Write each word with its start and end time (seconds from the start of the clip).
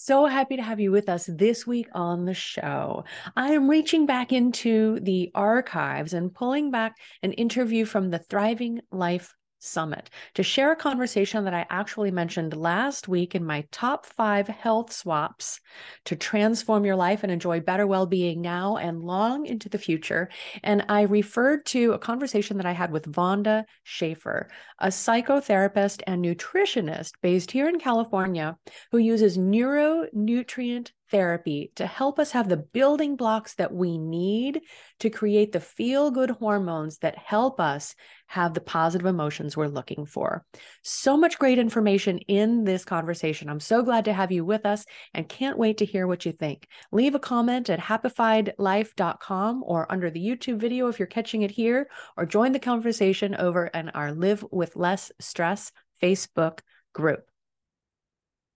So 0.00 0.26
happy 0.26 0.54
to 0.54 0.62
have 0.62 0.78
you 0.78 0.92
with 0.92 1.08
us 1.08 1.26
this 1.26 1.66
week 1.66 1.88
on 1.92 2.24
the 2.24 2.32
show. 2.32 3.04
I 3.36 3.50
am 3.50 3.68
reaching 3.68 4.06
back 4.06 4.32
into 4.32 5.00
the 5.00 5.32
archives 5.34 6.14
and 6.14 6.32
pulling 6.32 6.70
back 6.70 6.96
an 7.24 7.32
interview 7.32 7.84
from 7.84 8.08
the 8.08 8.20
Thriving 8.20 8.80
Life 8.92 9.34
Summit 9.60 10.10
to 10.34 10.42
share 10.42 10.72
a 10.72 10.76
conversation 10.76 11.44
that 11.44 11.54
I 11.54 11.66
actually 11.70 12.10
mentioned 12.10 12.56
last 12.56 13.08
week 13.08 13.34
in 13.34 13.44
my 13.44 13.66
top 13.72 14.06
five 14.06 14.46
health 14.46 14.92
swaps 14.92 15.60
to 16.04 16.16
transform 16.16 16.84
your 16.84 16.96
life 16.96 17.22
and 17.22 17.32
enjoy 17.32 17.60
better 17.60 17.86
well 17.86 18.06
being 18.06 18.40
now 18.40 18.76
and 18.76 19.02
long 19.02 19.46
into 19.46 19.68
the 19.68 19.78
future. 19.78 20.28
And 20.62 20.84
I 20.88 21.02
referred 21.02 21.66
to 21.66 21.92
a 21.92 21.98
conversation 21.98 22.56
that 22.58 22.66
I 22.66 22.72
had 22.72 22.92
with 22.92 23.10
Vonda 23.10 23.64
Schaefer, 23.82 24.48
a 24.78 24.88
psychotherapist 24.88 26.02
and 26.06 26.24
nutritionist 26.24 27.12
based 27.20 27.50
here 27.50 27.68
in 27.68 27.80
California 27.80 28.56
who 28.92 28.98
uses 28.98 29.38
neuronutrient 29.38 30.90
therapy 31.10 31.72
to 31.76 31.86
help 31.86 32.18
us 32.18 32.32
have 32.32 32.48
the 32.48 32.56
building 32.56 33.16
blocks 33.16 33.54
that 33.54 33.72
we 33.72 33.98
need 33.98 34.60
to 35.00 35.10
create 35.10 35.52
the 35.52 35.60
feel 35.60 36.10
good 36.10 36.30
hormones 36.30 36.98
that 36.98 37.18
help 37.18 37.60
us 37.60 37.94
have 38.26 38.52
the 38.52 38.60
positive 38.60 39.06
emotions 39.06 39.56
we're 39.56 39.66
looking 39.66 40.04
for. 40.04 40.44
So 40.82 41.16
much 41.16 41.38
great 41.38 41.58
information 41.58 42.18
in 42.18 42.64
this 42.64 42.84
conversation. 42.84 43.48
I'm 43.48 43.60
so 43.60 43.82
glad 43.82 44.04
to 44.04 44.12
have 44.12 44.30
you 44.30 44.44
with 44.44 44.66
us 44.66 44.84
and 45.14 45.28
can't 45.28 45.58
wait 45.58 45.78
to 45.78 45.86
hear 45.86 46.06
what 46.06 46.26
you 46.26 46.32
think. 46.32 46.66
Leave 46.92 47.14
a 47.14 47.18
comment 47.18 47.70
at 47.70 47.80
happifiedlife.com 47.80 49.64
or 49.66 49.90
under 49.90 50.10
the 50.10 50.20
YouTube 50.20 50.58
video 50.58 50.88
if 50.88 50.98
you're 50.98 51.06
catching 51.06 51.42
it 51.42 51.50
here, 51.50 51.88
or 52.16 52.26
join 52.26 52.52
the 52.52 52.58
conversation 52.58 53.34
over 53.34 53.66
in 53.66 53.88
our 53.90 54.12
Live 54.12 54.44
with 54.50 54.76
Less 54.76 55.10
Stress 55.20 55.72
Facebook 56.02 56.60
group. 56.92 57.24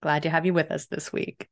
Glad 0.03 0.25
to 0.25 0.31
have 0.31 0.45
you 0.45 0.53
with 0.53 0.71
us 0.71 0.87
this 0.87 1.13
week. 1.13 1.49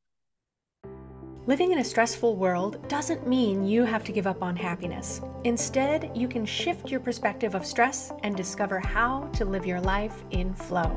Living 1.46 1.72
in 1.72 1.78
a 1.78 1.84
stressful 1.84 2.36
world 2.36 2.86
doesn't 2.88 3.26
mean 3.26 3.66
you 3.66 3.82
have 3.84 4.04
to 4.04 4.12
give 4.12 4.26
up 4.26 4.42
on 4.42 4.54
happiness. 4.54 5.22
Instead, 5.44 6.10
you 6.14 6.28
can 6.28 6.44
shift 6.44 6.90
your 6.90 7.00
perspective 7.00 7.54
of 7.54 7.64
stress 7.64 8.12
and 8.22 8.36
discover 8.36 8.78
how 8.78 9.22
to 9.32 9.46
live 9.46 9.64
your 9.64 9.80
life 9.80 10.22
in 10.32 10.52
flow. 10.52 10.94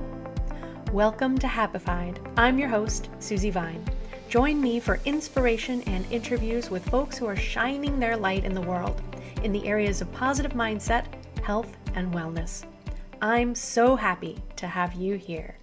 Welcome 0.92 1.38
to 1.38 1.48
Happified. 1.48 2.18
I'm 2.36 2.60
your 2.60 2.68
host, 2.68 3.10
Susie 3.20 3.52
Vine. 3.52 3.86
Join 4.28 4.60
me 4.60 4.82
for 4.82 5.00
inspiration 5.06 5.82
and 5.84 6.06
interviews 6.12 6.70
with 6.70 6.90
folks 6.90 7.18
who 7.18 7.26
are 7.26 7.38
shining 7.38 7.98
their 7.98 8.18
light 8.18 8.44
in 8.44 8.54
the 8.54 8.60
world 8.60 9.02
in 9.44 9.54
the 9.54 9.66
areas 9.66 10.02
of 10.02 10.12
positive 10.12 10.52
mindset, 10.52 11.06
health, 11.42 11.78
and 11.96 12.14
wellness. 12.14 12.66
I'm 13.22 13.56
so 13.56 13.96
happy 13.96 14.38
to 14.58 14.68
have 14.68 14.94
you 14.94 15.16
here. 15.16 15.56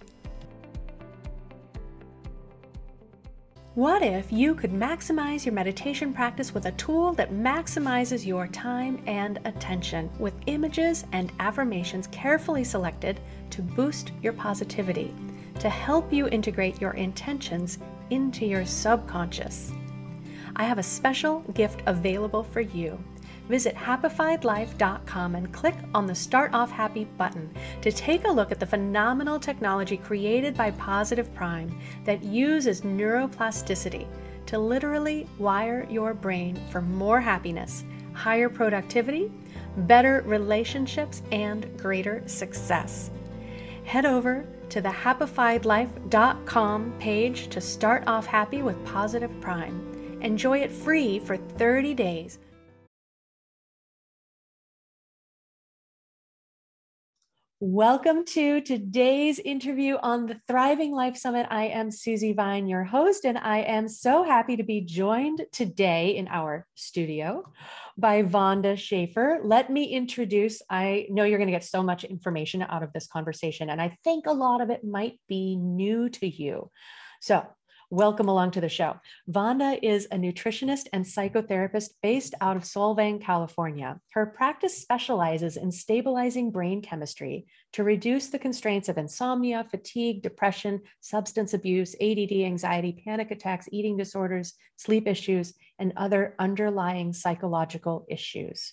What 3.75 4.03
if 4.03 4.33
you 4.33 4.53
could 4.53 4.73
maximize 4.73 5.45
your 5.45 5.53
meditation 5.53 6.11
practice 6.11 6.53
with 6.53 6.65
a 6.65 6.73
tool 6.73 7.13
that 7.13 7.31
maximizes 7.31 8.25
your 8.25 8.47
time 8.47 9.01
and 9.07 9.39
attention 9.45 10.09
with 10.19 10.33
images 10.47 11.05
and 11.13 11.31
affirmations 11.39 12.07
carefully 12.07 12.65
selected 12.65 13.21
to 13.51 13.61
boost 13.61 14.11
your 14.21 14.33
positivity, 14.33 15.15
to 15.59 15.69
help 15.69 16.11
you 16.11 16.27
integrate 16.27 16.81
your 16.81 16.95
intentions 16.95 17.77
into 18.09 18.45
your 18.45 18.65
subconscious? 18.65 19.71
I 20.57 20.65
have 20.65 20.77
a 20.77 20.83
special 20.83 21.39
gift 21.53 21.81
available 21.85 22.43
for 22.43 22.59
you 22.59 23.01
visit 23.51 23.75
happifiedlife.com 23.75 25.35
and 25.35 25.51
click 25.51 25.75
on 25.93 26.05
the 26.05 26.15
Start 26.15 26.53
Off 26.53 26.71
Happy 26.71 27.03
button 27.17 27.53
to 27.81 27.91
take 27.91 28.25
a 28.25 28.31
look 28.31 28.49
at 28.49 28.61
the 28.61 28.65
phenomenal 28.65 29.37
technology 29.37 29.97
created 29.97 30.55
by 30.55 30.71
Positive 30.71 31.35
Prime 31.35 31.77
that 32.05 32.23
uses 32.23 32.79
neuroplasticity 32.81 34.07
to 34.45 34.57
literally 34.57 35.27
wire 35.37 35.85
your 35.89 36.13
brain 36.13 36.57
for 36.71 36.81
more 36.81 37.19
happiness, 37.19 37.83
higher 38.13 38.47
productivity, 38.47 39.29
better 39.79 40.23
relationships, 40.25 41.21
and 41.33 41.77
greater 41.77 42.23
success. 42.27 43.11
Head 43.83 44.05
over 44.05 44.45
to 44.69 44.79
the 44.79 44.87
happifiedlife.com 44.87 46.93
page 46.99 47.49
to 47.49 47.59
start 47.59 48.07
off 48.07 48.25
happy 48.25 48.61
with 48.61 48.85
Positive 48.85 49.41
Prime. 49.41 50.19
Enjoy 50.21 50.59
it 50.59 50.71
free 50.71 51.19
for 51.19 51.35
30 51.35 51.93
days 51.93 52.39
Welcome 57.63 58.25
to 58.25 58.59
today's 58.61 59.37
interview 59.37 59.95
on 60.01 60.25
the 60.25 60.41
Thriving 60.47 60.93
Life 60.93 61.15
Summit. 61.15 61.45
I 61.51 61.65
am 61.65 61.91
Susie 61.91 62.33
Vine, 62.33 62.67
your 62.67 62.83
host, 62.83 63.23
and 63.23 63.37
I 63.37 63.59
am 63.59 63.87
so 63.87 64.23
happy 64.23 64.57
to 64.57 64.63
be 64.63 64.81
joined 64.81 65.45
today 65.51 66.15
in 66.17 66.27
our 66.27 66.65
studio 66.73 67.43
by 67.99 68.23
Vonda 68.23 68.75
Schaefer. 68.75 69.41
Let 69.43 69.69
me 69.69 69.83
introduce, 69.83 70.63
I 70.71 71.05
know 71.11 71.23
you're 71.23 71.37
going 71.37 71.49
to 71.49 71.55
get 71.55 71.63
so 71.63 71.83
much 71.83 72.03
information 72.03 72.63
out 72.63 72.81
of 72.81 72.91
this 72.93 73.05
conversation, 73.05 73.69
and 73.69 73.79
I 73.79 73.95
think 74.03 74.25
a 74.25 74.33
lot 74.33 74.61
of 74.61 74.71
it 74.71 74.83
might 74.83 75.19
be 75.29 75.55
new 75.55 76.09
to 76.09 76.27
you. 76.27 76.71
So, 77.21 77.45
Welcome 77.93 78.29
along 78.29 78.51
to 78.51 78.61
the 78.61 78.69
show. 78.69 79.01
Vonda 79.29 79.77
is 79.83 80.07
a 80.13 80.15
nutritionist 80.15 80.87
and 80.93 81.03
psychotherapist 81.03 81.89
based 82.01 82.33
out 82.39 82.55
of 82.55 82.63
Solvang, 82.63 83.21
California. 83.21 83.99
Her 84.13 84.27
practice 84.27 84.81
specializes 84.81 85.57
in 85.57 85.73
stabilizing 85.73 86.51
brain 86.51 86.81
chemistry 86.81 87.47
to 87.73 87.83
reduce 87.83 88.29
the 88.29 88.39
constraints 88.39 88.87
of 88.87 88.97
insomnia, 88.97 89.67
fatigue, 89.69 90.21
depression, 90.23 90.79
substance 91.01 91.53
abuse, 91.53 91.93
ADD, 91.95 92.31
anxiety, 92.31 93.03
panic 93.03 93.29
attacks, 93.29 93.67
eating 93.73 93.97
disorders, 93.97 94.53
sleep 94.77 95.05
issues, 95.05 95.53
and 95.77 95.91
other 95.97 96.33
underlying 96.39 97.11
psychological 97.11 98.05
issues. 98.09 98.71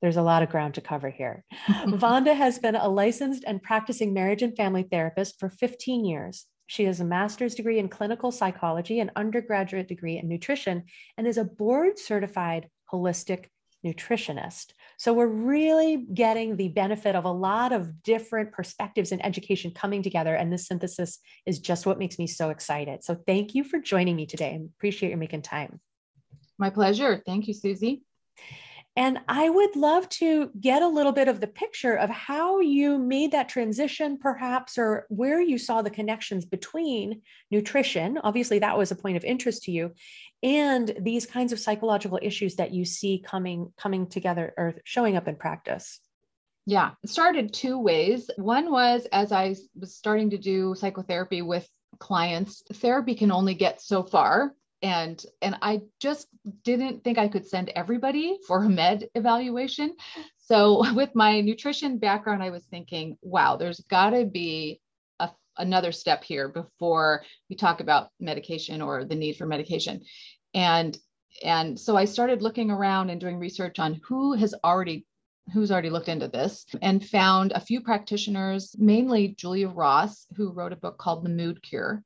There's 0.00 0.16
a 0.16 0.22
lot 0.22 0.44
of 0.44 0.48
ground 0.48 0.74
to 0.74 0.80
cover 0.80 1.10
here. 1.10 1.44
Vonda 1.68 2.36
has 2.36 2.60
been 2.60 2.76
a 2.76 2.88
licensed 2.88 3.42
and 3.48 3.60
practicing 3.60 4.14
marriage 4.14 4.42
and 4.42 4.56
family 4.56 4.84
therapist 4.84 5.40
for 5.40 5.50
15 5.50 6.04
years. 6.04 6.46
She 6.70 6.84
has 6.84 7.00
a 7.00 7.04
master's 7.04 7.56
degree 7.56 7.80
in 7.80 7.88
clinical 7.88 8.30
psychology 8.30 9.00
and 9.00 9.10
undergraduate 9.16 9.88
degree 9.88 10.18
in 10.18 10.28
nutrition 10.28 10.84
and 11.18 11.26
is 11.26 11.36
a 11.36 11.42
board 11.42 11.98
certified 11.98 12.68
holistic 12.92 13.46
nutritionist. 13.84 14.66
So 14.96 15.12
we're 15.12 15.26
really 15.26 16.06
getting 16.14 16.56
the 16.56 16.68
benefit 16.68 17.16
of 17.16 17.24
a 17.24 17.32
lot 17.32 17.72
of 17.72 18.04
different 18.04 18.52
perspectives 18.52 19.10
and 19.10 19.24
education 19.26 19.72
coming 19.72 20.00
together. 20.00 20.32
And 20.36 20.52
this 20.52 20.68
synthesis 20.68 21.18
is 21.44 21.58
just 21.58 21.86
what 21.86 21.98
makes 21.98 22.20
me 22.20 22.28
so 22.28 22.50
excited. 22.50 23.02
So 23.02 23.16
thank 23.26 23.56
you 23.56 23.64
for 23.64 23.80
joining 23.80 24.14
me 24.14 24.26
today 24.26 24.54
and 24.54 24.70
appreciate 24.76 25.10
you 25.10 25.16
making 25.16 25.42
time. 25.42 25.80
My 26.56 26.70
pleasure. 26.70 27.20
Thank 27.26 27.48
you, 27.48 27.54
Susie. 27.54 28.04
And 28.96 29.18
I 29.28 29.48
would 29.48 29.76
love 29.76 30.08
to 30.10 30.50
get 30.60 30.82
a 30.82 30.88
little 30.88 31.12
bit 31.12 31.28
of 31.28 31.40
the 31.40 31.46
picture 31.46 31.94
of 31.94 32.10
how 32.10 32.58
you 32.58 32.98
made 32.98 33.32
that 33.32 33.48
transition, 33.48 34.18
perhaps, 34.18 34.78
or 34.78 35.06
where 35.08 35.40
you 35.40 35.58
saw 35.58 35.80
the 35.80 35.90
connections 35.90 36.44
between 36.44 37.22
nutrition. 37.50 38.18
Obviously, 38.18 38.58
that 38.58 38.76
was 38.76 38.90
a 38.90 38.96
point 38.96 39.16
of 39.16 39.24
interest 39.24 39.62
to 39.64 39.70
you, 39.70 39.92
and 40.42 40.92
these 41.00 41.24
kinds 41.24 41.52
of 41.52 41.60
psychological 41.60 42.18
issues 42.20 42.56
that 42.56 42.72
you 42.72 42.84
see 42.84 43.22
coming 43.24 43.72
coming 43.76 44.08
together 44.08 44.52
or 44.56 44.74
showing 44.84 45.16
up 45.16 45.28
in 45.28 45.36
practice. 45.36 46.00
Yeah, 46.66 46.90
it 47.02 47.10
started 47.10 47.52
two 47.52 47.78
ways. 47.78 48.28
One 48.36 48.70
was 48.70 49.06
as 49.12 49.32
I 49.32 49.54
was 49.78 49.94
starting 49.94 50.30
to 50.30 50.38
do 50.38 50.74
psychotherapy 50.74 51.42
with 51.42 51.68
clients, 51.98 52.62
therapy 52.72 53.14
can 53.14 53.30
only 53.30 53.54
get 53.54 53.80
so 53.80 54.02
far 54.02 54.52
and 54.82 55.24
and 55.42 55.56
i 55.62 55.80
just 56.00 56.26
didn't 56.64 57.04
think 57.04 57.18
i 57.18 57.28
could 57.28 57.46
send 57.46 57.70
everybody 57.70 58.38
for 58.46 58.64
a 58.64 58.68
med 58.68 59.08
evaluation. 59.14 59.94
So 60.38 60.84
with 60.94 61.14
my 61.14 61.40
nutrition 61.40 61.98
background 61.98 62.42
i 62.42 62.50
was 62.50 62.64
thinking 62.64 63.16
wow 63.22 63.56
there's 63.56 63.80
got 63.80 64.10
to 64.10 64.24
be 64.24 64.80
a, 65.18 65.30
another 65.56 65.92
step 65.92 66.24
here 66.24 66.48
before 66.48 67.24
we 67.48 67.56
talk 67.56 67.80
about 67.80 68.10
medication 68.18 68.80
or 68.80 69.04
the 69.04 69.14
need 69.14 69.36
for 69.36 69.46
medication. 69.46 70.02
And 70.54 70.98
and 71.42 71.78
so 71.78 71.96
i 71.96 72.04
started 72.04 72.42
looking 72.42 72.70
around 72.70 73.10
and 73.10 73.20
doing 73.20 73.38
research 73.38 73.78
on 73.78 74.00
who 74.06 74.32
has 74.34 74.54
already 74.64 75.06
who's 75.52 75.70
already 75.70 75.90
looked 75.90 76.08
into 76.08 76.28
this 76.28 76.66
and 76.82 77.06
found 77.06 77.52
a 77.52 77.60
few 77.60 77.80
practitioners 77.80 78.74
mainly 78.78 79.28
julia 79.28 79.68
ross 79.68 80.26
who 80.36 80.52
wrote 80.52 80.72
a 80.72 80.76
book 80.76 80.98
called 80.98 81.24
the 81.24 81.30
mood 81.30 81.62
cure 81.62 82.02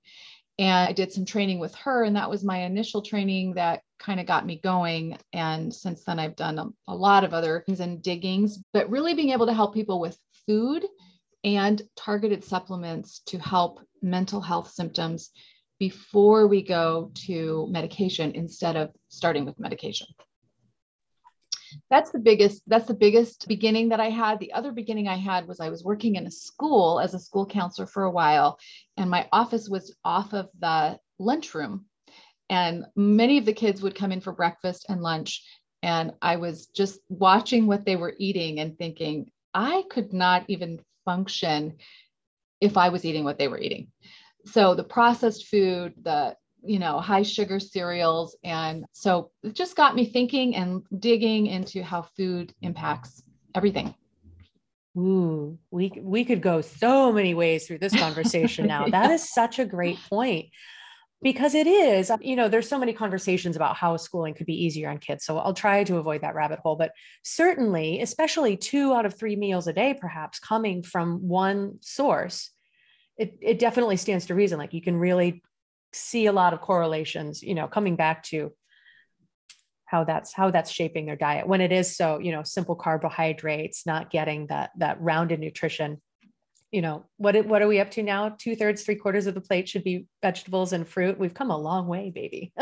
and 0.59 0.89
I 0.89 0.93
did 0.93 1.13
some 1.13 1.25
training 1.25 1.59
with 1.59 1.75
her, 1.77 2.05
and 2.05 2.15
that 2.17 2.31
was 2.31 2.45
my 2.45 2.59
initial 2.59 3.03
training 3.03 3.55
that 3.55 3.83
kind 3.99 4.21
of 4.21 4.27
got 4.27 4.47
me 4.47 4.61
going. 4.63 5.19
And 5.33 5.75
since 5.75 6.05
then, 6.05 6.19
I've 6.19 6.37
done 6.37 6.59
a, 6.59 6.67
a, 6.89 6.95
lot 6.95 7.25
of 7.25 7.35
other 7.35 7.65
things 7.67 7.81
and 7.81 8.03
diggings, 8.03 8.59
but 8.73 8.89
really 8.91 9.15
being 9.15 9.31
able 9.31 9.47
to 9.47 9.55
help 9.55 9.75
people 9.75 10.01
with 10.01 10.17
food 10.47 10.87
and 11.43 11.83
targeted 11.97 12.45
supplements 12.45 13.21
to 13.27 13.39
help 13.39 13.81
mental 14.01 14.41
health 14.41 14.71
symptoms 14.71 15.31
before 15.79 16.47
we 16.47 16.63
go 16.63 17.11
to 17.15 17.67
medication 17.71 18.33
instead 18.33 18.77
of 18.77 18.91
starting 19.09 19.45
with 19.45 19.59
medication. 19.59 20.07
That's 21.91 22.11
the 22.11 22.19
biggest 22.19 22.63
that's 22.67 22.87
the 22.87 22.95
biggest 22.95 23.47
beginning 23.49 23.89
that 23.91 24.01
i 24.01 24.11
had. 24.11 24.39
The 24.39 24.53
other 24.53 24.73
beginning 24.73 25.09
i 25.09 25.17
had 25.17 25.47
was 25.47 25.61
i 25.61 25.69
was 25.69 25.85
working 25.85 26.17
in 26.17 26.27
a 26.27 26.31
school 26.31 27.01
as 27.01 27.15
a 27.15 27.19
school 27.19 27.47
counselor 27.47 27.87
for 27.87 28.05
a 28.05 28.11
while 28.11 28.59
and 28.97 29.11
my 29.11 29.29
office 29.33 29.69
was 29.69 29.95
off 30.05 30.33
of 30.33 30.49
the 30.59 30.99
lunchroom. 31.19 31.87
And 32.51 32.85
many 32.95 33.39
of 33.39 33.47
the 33.47 33.53
kids 33.53 33.81
would 33.83 33.95
come 33.95 34.13
in 34.13 34.21
for 34.21 34.33
breakfast 34.33 34.87
and 34.89 35.03
lunch 35.03 35.43
and 35.83 36.13
i 36.23 36.37
was 36.37 36.67
just 36.67 37.01
watching 37.09 37.67
what 37.67 37.85
they 37.85 37.97
were 37.97 38.15
eating 38.19 38.61
and 38.61 38.77
thinking 38.79 39.31
i 39.53 39.85
could 39.91 40.13
not 40.13 40.45
even 40.49 40.81
function 41.05 41.77
if 42.61 42.77
i 42.77 42.89
was 42.89 43.05
eating 43.05 43.25
what 43.25 43.39
they 43.39 43.49
were 43.49 43.61
eating. 43.61 43.89
So 44.47 44.75
the 44.75 44.85
processed 44.85 45.47
food 45.47 45.95
the 46.03 46.37
you 46.65 46.79
know 46.79 47.01
high 47.01 47.23
sugar 47.23 47.61
cereals 47.61 48.37
and 48.45 48.85
so 48.93 49.31
it 49.43 49.55
just 49.55 49.77
got 49.77 49.95
me 49.95 50.05
thinking 50.05 50.57
and 50.57 50.83
digging 50.99 51.47
into 51.47 51.83
how 51.83 52.03
food 52.17 52.53
impacts 52.63 53.23
everything 53.55 53.95
Ooh, 54.97 55.59
we 55.73 55.93
we 56.01 56.25
could 56.25 56.41
go 56.41 56.61
so 56.61 57.11
many 57.13 57.35
ways 57.35 57.67
through 57.67 57.79
this 57.79 57.99
conversation 57.99 58.67
now. 58.67 58.87
That 58.95 59.11
is 59.11 59.29
such 59.29 59.59
a 59.59 59.65
great 59.65 59.99
point 60.09 60.51
because 61.21 61.55
it 61.55 61.67
is, 61.67 62.13
you 62.21 62.37
know, 62.37 62.49
there's 62.49 62.69
so 62.69 62.79
many 62.79 62.93
conversations 62.93 63.57
about 63.57 63.77
how 63.77 63.97
schooling 63.97 64.35
could 64.35 64.47
be 64.47 64.65
easier 64.65 64.91
on 64.91 64.99
kids. 64.99 65.25
So 65.25 65.39
I'll 65.39 65.55
try 65.55 65.83
to 65.83 65.97
avoid 65.97 66.21
that 66.21 66.35
rabbit 66.35 66.61
hole, 66.61 66.77
but 66.77 66.93
certainly, 67.25 68.03
especially 68.03 68.57
two 68.57 68.93
out 68.93 69.07
of 69.07 69.19
three 69.19 69.35
meals 69.35 69.67
a 69.67 69.73
day, 69.73 69.97
perhaps 69.99 70.39
coming 70.39 70.83
from 70.83 71.27
one 71.27 71.79
source, 71.81 72.51
it, 73.17 73.39
it 73.41 73.59
definitely 73.59 73.97
stands 73.97 74.27
to 74.27 74.35
reason. 74.35 74.59
Like 74.59 74.75
you 74.75 74.83
can 74.83 74.97
really 74.97 75.43
see 75.95 76.27
a 76.27 76.33
lot 76.33 76.53
of 76.53 76.61
correlations, 76.61 77.43
you 77.43 77.55
know, 77.55 77.67
coming 77.67 77.97
back 77.97 78.23
to 78.25 78.53
how 79.87 80.05
that's 80.05 80.33
how 80.33 80.51
that's 80.51 80.71
shaping 80.71 81.07
their 81.07 81.17
diet 81.17 81.47
when 81.47 81.61
it 81.61 81.71
is 81.71 81.97
so, 81.97 82.19
you 82.19 82.33
know, 82.33 82.43
simple 82.43 82.75
carbohydrates, 82.75 83.87
not 83.87 84.11
getting 84.11 84.47
that 84.49 84.71
that 84.79 85.01
rounded 85.01 85.41
nutrition. 85.41 86.01
You 86.73 86.83
know, 86.83 87.05
what 87.19 87.47
what 87.47 87.63
are 87.63 87.69
we 87.69 87.81
up 87.81 87.93
to 87.93 88.03
now? 88.03 88.35
Two 88.37 88.57
thirds, 88.57 88.83
three 88.83 88.97
quarters 88.97 89.27
of 89.27 89.35
the 89.35 89.41
plate 89.41 89.69
should 89.69 89.85
be 89.85 90.07
vegetables 90.23 90.73
and 90.73 90.89
fruit. 90.89 91.19
We've 91.19 91.35
come 91.35 91.51
a 91.51 91.57
long 91.57 91.87
way, 91.87 92.11
baby. 92.11 92.53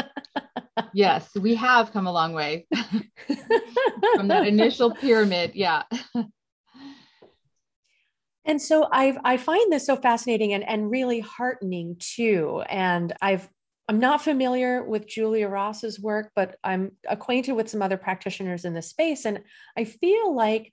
yes, 0.93 1.29
we 1.35 1.55
have 1.55 1.93
come 1.93 2.07
a 2.07 2.13
long 2.13 2.35
way 2.35 2.67
from 4.15 4.29
that 4.29 4.47
initial 4.47 4.95
pyramid. 4.95 5.53
Yeah. 5.55 5.85
And 8.45 8.61
so 8.61 8.89
I 8.91 9.17
I 9.25 9.37
find 9.37 9.73
this 9.73 9.87
so 9.87 9.97
fascinating 9.97 10.53
and, 10.53 10.67
and 10.69 10.91
really 10.91 11.21
heartening 11.21 11.97
too. 11.99 12.63
And 12.69 13.13
I've 13.23 13.49
I'm 13.89 13.99
not 13.99 14.23
familiar 14.23 14.83
with 14.83 15.07
Julia 15.09 15.49
Ross's 15.49 16.01
work, 16.01 16.31
but 16.35 16.57
I'm 16.63 16.93
acquainted 17.09 17.53
with 17.53 17.69
some 17.69 17.83
other 17.83 17.97
practitioners 17.97 18.65
in 18.65 18.75
this 18.75 18.89
space. 18.89 19.25
And 19.25 19.41
I 19.77 19.85
feel 19.85 20.35
like, 20.35 20.73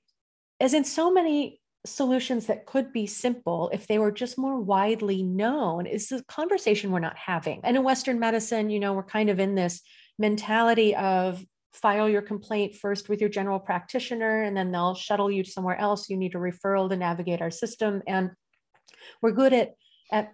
as 0.59 0.73
in 0.73 0.83
so 0.83 1.11
many 1.11 1.59
solutions 1.85 2.47
that 2.47 2.65
could 2.65 2.93
be 2.93 3.07
simple 3.07 3.69
if 3.73 3.87
they 3.87 3.97
were 3.97 4.11
just 4.11 4.37
more 4.37 4.59
widely 4.59 5.23
known, 5.23 5.85
is 5.85 6.09
the 6.09 6.23
conversation 6.27 6.91
we're 6.91 6.99
not 6.99 7.17
having. 7.17 7.61
And 7.63 7.75
in 7.75 7.83
Western 7.83 8.19
medicine, 8.19 8.69
you 8.69 8.79
know, 8.79 8.93
we're 8.93 9.03
kind 9.03 9.29
of 9.29 9.39
in 9.39 9.55
this 9.55 9.81
mentality 10.17 10.95
of 10.95 11.43
file 11.73 12.09
your 12.09 12.21
complaint 12.21 12.75
first 12.75 13.09
with 13.09 13.21
your 13.21 13.29
general 13.29 13.59
practitioner 13.59 14.43
and 14.43 14.57
then 14.57 14.71
they'll 14.71 14.95
shuttle 14.95 15.29
you 15.29 15.43
somewhere 15.43 15.77
else. 15.77 16.09
You 16.09 16.17
need 16.17 16.35
a 16.35 16.39
referral 16.39 16.89
to 16.89 16.95
navigate 16.95 17.41
our 17.41 17.51
system. 17.51 18.01
And 18.07 18.31
we're 19.21 19.31
good 19.31 19.53
at 19.53 19.73
at 20.11 20.33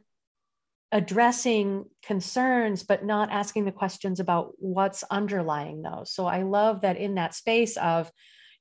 addressing 0.92 1.86
concerns 2.04 2.84
but 2.84 3.04
not 3.04 3.32
asking 3.32 3.66
the 3.66 3.72
questions 3.72 4.20
about 4.20 4.54
what's 4.58 5.04
underlying 5.12 5.82
those. 5.82 6.12
So 6.12 6.26
i 6.26 6.44
love 6.44 6.82
that 6.82 6.98
in 6.98 7.16
that 7.16 7.34
space 7.34 7.76
of 7.78 8.10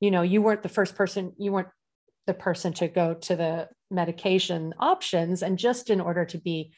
you 0.00 0.10
know 0.10 0.22
you 0.22 0.42
weren't 0.42 0.62
the 0.62 0.68
first 0.68 0.96
person 0.96 1.32
you 1.38 1.52
weren't 1.52 1.68
the 2.26 2.34
person 2.34 2.72
to 2.72 2.88
go 2.88 3.14
to 3.14 3.36
the 3.36 3.68
medication 3.90 4.74
options 4.78 5.42
and 5.42 5.58
just 5.58 5.90
in 5.90 6.00
order 6.00 6.24
to 6.24 6.38
be 6.38 6.72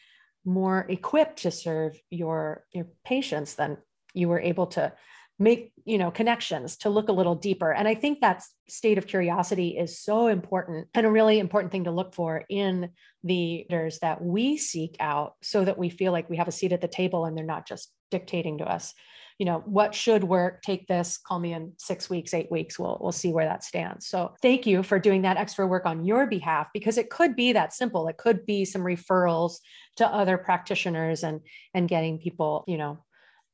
more 0.44 0.84
equipped 0.88 1.42
to 1.42 1.50
serve 1.50 1.98
your 2.10 2.64
your 2.72 2.86
patients 3.04 3.54
then 3.54 3.78
you 4.14 4.28
were 4.28 4.40
able 4.40 4.66
to 4.66 4.92
make 5.38 5.72
you 5.84 5.98
know 5.98 6.10
connections 6.10 6.76
to 6.78 6.90
look 6.90 7.08
a 7.08 7.12
little 7.12 7.34
deeper. 7.34 7.72
And 7.72 7.86
i 7.86 7.94
think 7.94 8.20
that 8.20 8.42
state 8.68 8.98
of 8.98 9.06
curiosity 9.06 9.76
is 9.78 9.98
so 9.98 10.26
important 10.26 10.88
and 10.94 11.06
a 11.06 11.10
really 11.10 11.38
important 11.38 11.72
thing 11.72 11.84
to 11.84 11.90
look 11.90 12.14
for 12.14 12.44
in 12.48 12.90
the 13.22 13.66
leaders 13.68 13.98
that 14.00 14.22
we 14.22 14.56
seek 14.56 14.96
out 15.00 15.34
so 15.42 15.64
that 15.64 15.78
we 15.78 15.90
feel 15.90 16.12
like 16.12 16.30
we 16.30 16.36
have 16.36 16.48
a 16.48 16.52
seat 16.52 16.72
at 16.72 16.80
the 16.80 16.88
table 16.88 17.24
and 17.24 17.36
they're 17.36 17.44
not 17.44 17.66
just 17.66 17.92
dictating 18.10 18.58
to 18.58 18.64
us. 18.64 18.94
You 19.38 19.44
know 19.44 19.62
what 19.66 19.94
should 19.94 20.24
work? 20.24 20.62
Take 20.62 20.86
this 20.86 21.18
call 21.18 21.38
me 21.38 21.52
in 21.52 21.72
six 21.76 22.08
weeks 22.08 22.32
eight 22.32 22.50
weeks. 22.50 22.78
We'll, 22.78 22.96
we'll 23.00 23.12
see 23.12 23.32
where 23.32 23.44
that 23.44 23.62
stands. 23.62 24.06
So 24.06 24.32
thank 24.40 24.66
you 24.66 24.82
for 24.82 24.98
doing 24.98 25.22
that 25.22 25.36
extra 25.36 25.66
work 25.66 25.84
on 25.84 26.06
your 26.06 26.26
behalf 26.26 26.68
because 26.72 26.96
it 26.96 27.10
could 27.10 27.36
be 27.36 27.52
that 27.52 27.74
simple. 27.74 28.08
It 28.08 28.16
could 28.16 28.46
be 28.46 28.64
some 28.64 28.80
referrals 28.80 29.58
to 29.96 30.06
other 30.06 30.38
practitioners 30.38 31.22
and 31.22 31.40
and 31.74 31.88
getting 31.88 32.18
people 32.18 32.64
you 32.66 32.78
know 32.78 32.98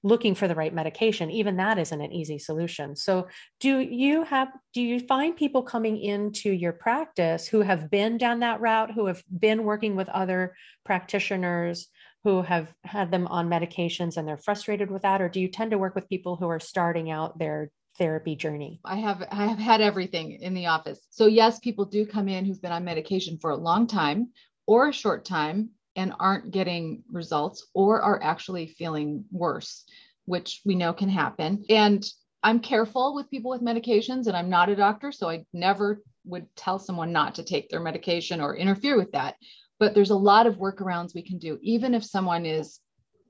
looking 0.02 0.34
for 0.34 0.48
the 0.48 0.54
right 0.54 0.74
medication 0.74 1.30
even 1.30 1.56
that 1.56 1.78
isn't 1.78 2.00
an 2.00 2.12
easy 2.12 2.38
solution. 2.38 2.96
So 2.96 3.28
do 3.60 3.78
you 3.78 4.24
have 4.24 4.48
do 4.74 4.82
you 4.82 5.00
find 5.00 5.36
people 5.36 5.62
coming 5.62 5.98
into 5.98 6.50
your 6.50 6.72
practice 6.72 7.46
who 7.46 7.60
have 7.60 7.90
been 7.90 8.18
down 8.18 8.40
that 8.40 8.60
route 8.60 8.90
who 8.92 9.06
have 9.06 9.22
been 9.38 9.64
working 9.64 9.96
with 9.96 10.08
other 10.08 10.54
practitioners 10.84 11.88
who 12.24 12.42
have 12.42 12.72
had 12.84 13.10
them 13.10 13.26
on 13.26 13.48
medications 13.48 14.16
and 14.16 14.26
they're 14.26 14.36
frustrated 14.36 14.90
with 14.90 15.02
that? 15.02 15.20
Or 15.20 15.28
do 15.28 15.40
you 15.40 15.48
tend 15.48 15.72
to 15.72 15.78
work 15.78 15.94
with 15.94 16.08
people 16.08 16.36
who 16.36 16.48
are 16.48 16.60
starting 16.60 17.10
out 17.10 17.38
their 17.38 17.70
therapy 17.98 18.36
journey? 18.36 18.80
I 18.84 18.96
have 18.96 19.22
i 19.30 19.46
have 19.46 19.58
had 19.58 19.80
everything 19.80 20.38
in 20.40 20.54
the 20.54 20.66
office. 20.66 21.00
So 21.10 21.26
yes 21.26 21.58
people 21.58 21.84
do 21.84 22.06
come 22.06 22.28
in 22.28 22.44
who've 22.44 22.62
been 22.62 22.72
on 22.72 22.84
medication 22.84 23.38
for 23.40 23.50
a 23.50 23.56
long 23.56 23.86
time 23.86 24.30
or 24.66 24.88
a 24.88 24.92
short 24.92 25.24
time 25.24 25.70
and 25.96 26.12
aren't 26.18 26.50
getting 26.50 27.02
results 27.10 27.66
or 27.74 28.00
are 28.00 28.22
actually 28.22 28.66
feeling 28.66 29.24
worse, 29.30 29.84
which 30.24 30.60
we 30.64 30.74
know 30.74 30.92
can 30.92 31.08
happen. 31.08 31.64
And 31.68 32.04
I'm 32.42 32.60
careful 32.60 33.14
with 33.14 33.30
people 33.30 33.50
with 33.50 33.62
medications, 33.62 34.26
and 34.26 34.36
I'm 34.36 34.50
not 34.50 34.68
a 34.68 34.76
doctor, 34.76 35.12
so 35.12 35.28
I 35.28 35.44
never 35.52 36.02
would 36.24 36.46
tell 36.56 36.78
someone 36.78 37.12
not 37.12 37.36
to 37.36 37.44
take 37.44 37.68
their 37.68 37.80
medication 37.80 38.40
or 38.40 38.56
interfere 38.56 38.96
with 38.96 39.12
that. 39.12 39.36
But 39.78 39.94
there's 39.94 40.10
a 40.10 40.16
lot 40.16 40.46
of 40.46 40.56
workarounds 40.56 41.14
we 41.14 41.22
can 41.22 41.38
do, 41.38 41.58
even 41.62 41.94
if 41.94 42.04
someone 42.04 42.46
is 42.46 42.80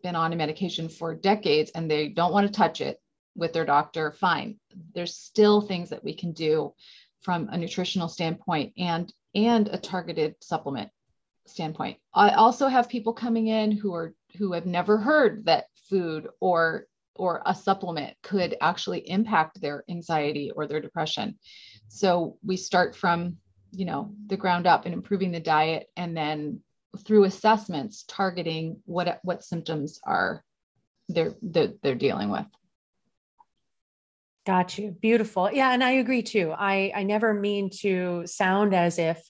been 0.02 0.16
on 0.16 0.32
a 0.32 0.36
medication 0.36 0.88
for 0.88 1.14
decades 1.14 1.70
and 1.74 1.90
they 1.90 2.08
don't 2.08 2.32
want 2.32 2.46
to 2.46 2.52
touch 2.52 2.80
it 2.80 3.00
with 3.36 3.52
their 3.52 3.64
doctor, 3.64 4.12
fine. 4.12 4.58
There's 4.94 5.14
still 5.14 5.60
things 5.60 5.90
that 5.90 6.04
we 6.04 6.14
can 6.14 6.32
do 6.32 6.74
from 7.22 7.48
a 7.50 7.56
nutritional 7.56 8.08
standpoint 8.08 8.74
and 8.76 9.12
and 9.34 9.68
a 9.68 9.78
targeted 9.78 10.34
supplement 10.42 10.90
standpoint. 11.46 11.98
I 12.14 12.30
also 12.30 12.68
have 12.68 12.88
people 12.88 13.12
coming 13.12 13.48
in 13.48 13.72
who 13.72 13.94
are 13.94 14.14
who 14.36 14.52
have 14.52 14.66
never 14.66 14.98
heard 14.98 15.46
that 15.46 15.66
food 15.88 16.28
or 16.40 16.86
or 17.14 17.42
a 17.44 17.54
supplement 17.54 18.16
could 18.22 18.56
actually 18.60 19.08
impact 19.10 19.60
their 19.60 19.84
anxiety 19.88 20.50
or 20.50 20.66
their 20.66 20.80
depression. 20.80 21.38
So 21.88 22.38
we 22.42 22.56
start 22.56 22.96
from, 22.96 23.36
you 23.70 23.84
know, 23.84 24.14
the 24.26 24.36
ground 24.36 24.66
up 24.66 24.86
and 24.86 24.94
improving 24.94 25.30
the 25.30 25.40
diet 25.40 25.88
and 25.96 26.16
then 26.16 26.60
through 27.04 27.24
assessments 27.24 28.04
targeting 28.08 28.80
what 28.84 29.20
what 29.22 29.44
symptoms 29.44 30.00
are 30.04 30.44
they're 31.08 31.34
they're, 31.42 31.72
they're 31.82 31.94
dealing 31.94 32.30
with. 32.30 32.46
Got 34.44 34.76
you. 34.76 34.90
Beautiful. 34.90 35.50
Yeah, 35.52 35.72
and 35.72 35.84
I 35.84 35.92
agree 35.92 36.22
too. 36.22 36.52
I 36.56 36.92
I 36.94 37.02
never 37.04 37.32
mean 37.32 37.70
to 37.80 38.26
sound 38.26 38.74
as 38.74 38.98
if 38.98 39.22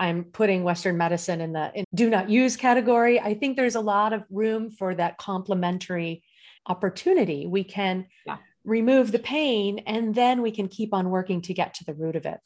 I'm 0.00 0.24
putting 0.24 0.64
Western 0.64 0.96
medicine 0.96 1.42
in 1.42 1.52
the 1.52 1.70
in 1.74 1.84
do 1.94 2.08
not 2.08 2.30
use 2.30 2.56
category. 2.56 3.20
I 3.20 3.34
think 3.34 3.56
there's 3.56 3.74
a 3.74 3.80
lot 3.80 4.12
of 4.14 4.24
room 4.30 4.70
for 4.70 4.94
that 4.94 5.18
complementary 5.18 6.24
opportunity. 6.66 7.46
We 7.46 7.64
can 7.64 8.06
yeah. 8.26 8.38
remove 8.64 9.12
the 9.12 9.18
pain 9.18 9.80
and 9.86 10.14
then 10.14 10.40
we 10.40 10.52
can 10.52 10.68
keep 10.68 10.94
on 10.94 11.10
working 11.10 11.42
to 11.42 11.54
get 11.54 11.74
to 11.74 11.84
the 11.84 11.94
root 11.94 12.16
of 12.16 12.24
it 12.24 12.40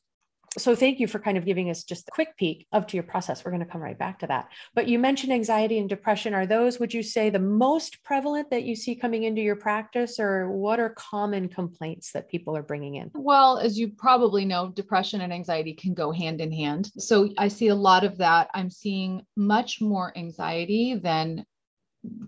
so 0.57 0.77
thank 0.77 1.01
you 1.01 1.07
for 1.07 1.19
kind 1.19 1.37
of 1.37 1.45
giving 1.45 1.71
us 1.71 1.85
just 1.85 2.09
a 2.09 2.13
quick 2.13 2.37
peek 2.37 2.67
of 2.73 2.87
to 2.87 2.97
your 2.97 3.05
process. 3.05 3.45
We're 3.45 3.51
going 3.51 3.65
to 3.65 3.71
come 3.71 3.83
right 3.83 3.99
back 3.99 4.21
to 4.21 4.27
that. 4.29 4.49
But 4.75 4.89
you 4.89 4.99
mentioned 4.99 5.33
anxiety 5.33 5.79
and 5.79 5.89
depression. 5.89 6.35
Are 6.35 6.47
those 6.47 6.79
would 6.79 6.95
you 6.95 7.03
say 7.03 7.31
the 7.31 7.39
most 7.39 8.03
prevalent 8.05 8.51
that 8.51 8.65
you 8.65 8.77
see 8.77 8.95
coming 8.95 9.25
into 9.25 9.41
your 9.41 9.57
practice 9.57 10.21
or 10.21 10.51
what 10.51 10.79
are 10.79 10.91
common 10.91 11.49
complaints 11.49 12.13
that 12.13 12.29
people 12.29 12.57
are 12.57 12.63
bringing 12.63 12.97
in? 12.97 13.11
Well 13.15 13.59
as 13.59 13.79
you 13.79 13.89
probably 13.89 14.45
know 14.45 14.69
depression 14.69 15.21
and 15.23 15.33
anxiety 15.33 15.75
can 15.75 15.95
go 15.95 16.13
hand 16.13 16.41
in 16.41 16.53
hand. 16.53 16.91
So 16.99 17.31
i 17.39 17.49
see 17.49 17.69
a 17.69 17.75
lot 17.75 18.05
of 18.05 18.19
that. 18.19 18.49
I'm 18.55 18.71
seeing 18.71 19.23
much 19.37 19.81
more 19.81 20.17
anxiety 20.17 20.95
than 20.95 21.45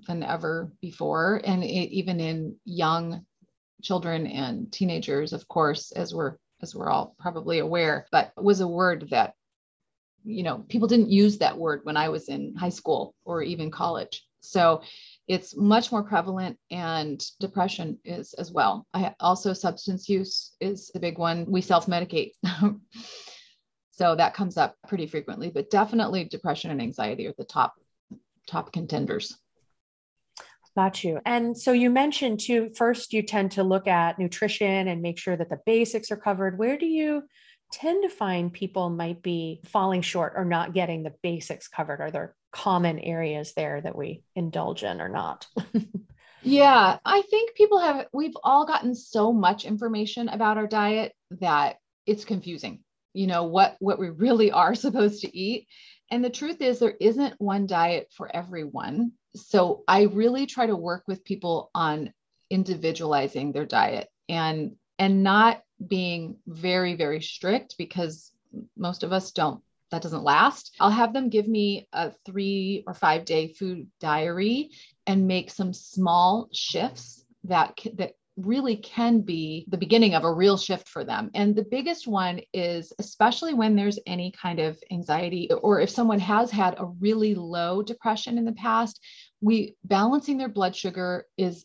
than 0.06 0.22
ever 0.22 0.72
before 0.80 1.42
and 1.44 1.62
it, 1.62 1.92
even 1.92 2.18
in 2.18 2.56
young 2.64 3.24
children 3.82 4.26
and 4.26 4.72
teenagers 4.72 5.34
of 5.34 5.46
course 5.48 5.92
as 5.92 6.14
we're 6.14 6.36
as 6.62 6.74
we're 6.74 6.90
all 6.90 7.14
probably 7.18 7.58
aware, 7.58 8.06
but 8.10 8.32
was 8.36 8.60
a 8.60 8.68
word 8.68 9.08
that, 9.10 9.34
you 10.24 10.42
know, 10.42 10.64
people 10.68 10.88
didn't 10.88 11.10
use 11.10 11.38
that 11.38 11.56
word 11.56 11.80
when 11.84 11.96
I 11.96 12.08
was 12.08 12.28
in 12.28 12.54
high 12.56 12.70
school 12.70 13.14
or 13.24 13.42
even 13.42 13.70
college. 13.70 14.24
So 14.40 14.82
it's 15.28 15.56
much 15.56 15.90
more 15.90 16.04
prevalent 16.04 16.58
and 16.70 17.22
depression 17.40 17.98
is 18.04 18.32
as 18.34 18.52
well. 18.52 18.86
I 18.94 19.14
also 19.20 19.52
substance 19.52 20.08
use 20.08 20.54
is 20.60 20.90
the 20.94 21.00
big 21.00 21.18
one. 21.18 21.46
We 21.50 21.60
self-medicate. 21.60 22.32
so 23.90 24.14
that 24.14 24.34
comes 24.34 24.56
up 24.56 24.76
pretty 24.86 25.06
frequently, 25.06 25.50
but 25.50 25.70
definitely 25.70 26.24
depression 26.24 26.70
and 26.70 26.80
anxiety 26.80 27.26
are 27.26 27.34
the 27.36 27.44
top 27.44 27.74
top 28.46 28.72
contenders. 28.72 29.36
Got 30.76 31.02
you. 31.02 31.20
And 31.24 31.56
so 31.56 31.72
you 31.72 31.88
mentioned 31.88 32.40
too, 32.40 32.70
first 32.76 33.14
you 33.14 33.22
tend 33.22 33.52
to 33.52 33.62
look 33.62 33.88
at 33.88 34.18
nutrition 34.18 34.88
and 34.88 35.00
make 35.00 35.18
sure 35.18 35.34
that 35.34 35.48
the 35.48 35.60
basics 35.64 36.10
are 36.10 36.18
covered. 36.18 36.58
Where 36.58 36.76
do 36.76 36.84
you 36.84 37.22
tend 37.72 38.02
to 38.02 38.14
find 38.14 38.52
people 38.52 38.90
might 38.90 39.22
be 39.22 39.62
falling 39.64 40.02
short 40.02 40.34
or 40.36 40.44
not 40.44 40.74
getting 40.74 41.02
the 41.02 41.14
basics 41.22 41.66
covered? 41.66 42.02
Are 42.02 42.10
there 42.10 42.36
common 42.52 42.98
areas 42.98 43.54
there 43.56 43.80
that 43.80 43.96
we 43.96 44.22
indulge 44.34 44.82
in 44.82 45.00
or 45.00 45.08
not? 45.08 45.46
yeah, 46.42 46.98
I 47.06 47.22
think 47.22 47.54
people 47.54 47.78
have, 47.78 48.06
we've 48.12 48.36
all 48.44 48.66
gotten 48.66 48.94
so 48.94 49.32
much 49.32 49.64
information 49.64 50.28
about 50.28 50.58
our 50.58 50.66
diet 50.66 51.14
that 51.40 51.76
it's 52.04 52.26
confusing, 52.26 52.80
you 53.14 53.26
know, 53.26 53.44
what, 53.44 53.76
what 53.78 53.98
we 53.98 54.10
really 54.10 54.52
are 54.52 54.74
supposed 54.84 55.22
to 55.22 55.34
eat. 55.34 55.68
And 56.10 56.22
the 56.22 56.30
truth 56.30 56.60
is, 56.60 56.78
there 56.78 56.96
isn't 57.00 57.34
one 57.38 57.66
diet 57.66 58.08
for 58.14 58.34
everyone. 58.34 59.12
So 59.36 59.84
I 59.86 60.02
really 60.02 60.46
try 60.46 60.66
to 60.66 60.76
work 60.76 61.04
with 61.06 61.24
people 61.24 61.70
on 61.74 62.12
individualizing 62.50 63.52
their 63.52 63.66
diet 63.66 64.08
and 64.28 64.76
and 64.98 65.22
not 65.22 65.62
being 65.86 66.36
very 66.46 66.94
very 66.94 67.20
strict 67.20 67.76
because 67.76 68.32
most 68.76 69.02
of 69.02 69.12
us 69.12 69.32
don't 69.32 69.60
that 69.90 70.00
doesn't 70.00 70.22
last 70.22 70.74
i'll 70.80 70.90
have 70.90 71.12
them 71.12 71.28
give 71.28 71.48
me 71.48 71.88
a 71.92 72.12
3 72.24 72.84
or 72.86 72.94
5 72.94 73.24
day 73.24 73.48
food 73.48 73.88
diary 74.00 74.70
and 75.06 75.26
make 75.26 75.50
some 75.50 75.72
small 75.72 76.48
shifts 76.52 77.24
that 77.44 77.78
that 77.94 78.12
really 78.36 78.76
can 78.76 79.20
be 79.20 79.64
the 79.68 79.78
beginning 79.78 80.14
of 80.14 80.24
a 80.24 80.32
real 80.32 80.58
shift 80.58 80.88
for 80.88 81.04
them. 81.04 81.30
And 81.34 81.56
the 81.56 81.64
biggest 81.64 82.06
one 82.06 82.40
is 82.52 82.92
especially 82.98 83.54
when 83.54 83.74
there's 83.74 83.98
any 84.06 84.30
kind 84.30 84.60
of 84.60 84.78
anxiety 84.90 85.50
or 85.50 85.80
if 85.80 85.90
someone 85.90 86.18
has 86.20 86.50
had 86.50 86.74
a 86.78 86.84
really 86.84 87.34
low 87.34 87.82
depression 87.82 88.36
in 88.36 88.44
the 88.44 88.52
past, 88.52 89.00
we 89.40 89.76
balancing 89.84 90.38
their 90.38 90.48
blood 90.48 90.74
sugar 90.74 91.26
is 91.36 91.64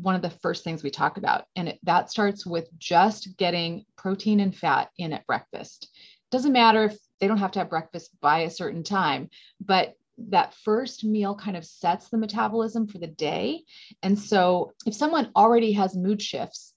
one 0.00 0.14
of 0.14 0.22
the 0.22 0.30
first 0.30 0.62
things 0.62 0.82
we 0.82 0.90
talk 0.90 1.16
about. 1.16 1.44
And 1.56 1.68
it, 1.68 1.78
that 1.84 2.10
starts 2.10 2.44
with 2.44 2.68
just 2.78 3.36
getting 3.36 3.84
protein 3.96 4.40
and 4.40 4.54
fat 4.54 4.90
in 4.98 5.12
at 5.12 5.26
breakfast. 5.26 5.90
Doesn't 6.30 6.52
matter 6.52 6.84
if 6.84 6.98
they 7.18 7.26
don't 7.26 7.38
have 7.38 7.52
to 7.52 7.58
have 7.60 7.70
breakfast 7.70 8.10
by 8.20 8.40
a 8.40 8.50
certain 8.50 8.82
time, 8.82 9.30
but 9.60 9.94
that 10.28 10.54
first 10.54 11.02
meal 11.02 11.34
kind 11.34 11.56
of 11.56 11.64
sets 11.64 12.08
the 12.08 12.18
metabolism 12.18 12.86
for 12.86 12.98
the 12.98 13.06
day. 13.06 13.64
And 14.02 14.18
so 14.18 14.72
if 14.86 14.94
someone 14.94 15.30
already 15.34 15.72
has 15.72 15.96
mood 15.96 16.20
shifts, 16.20 16.74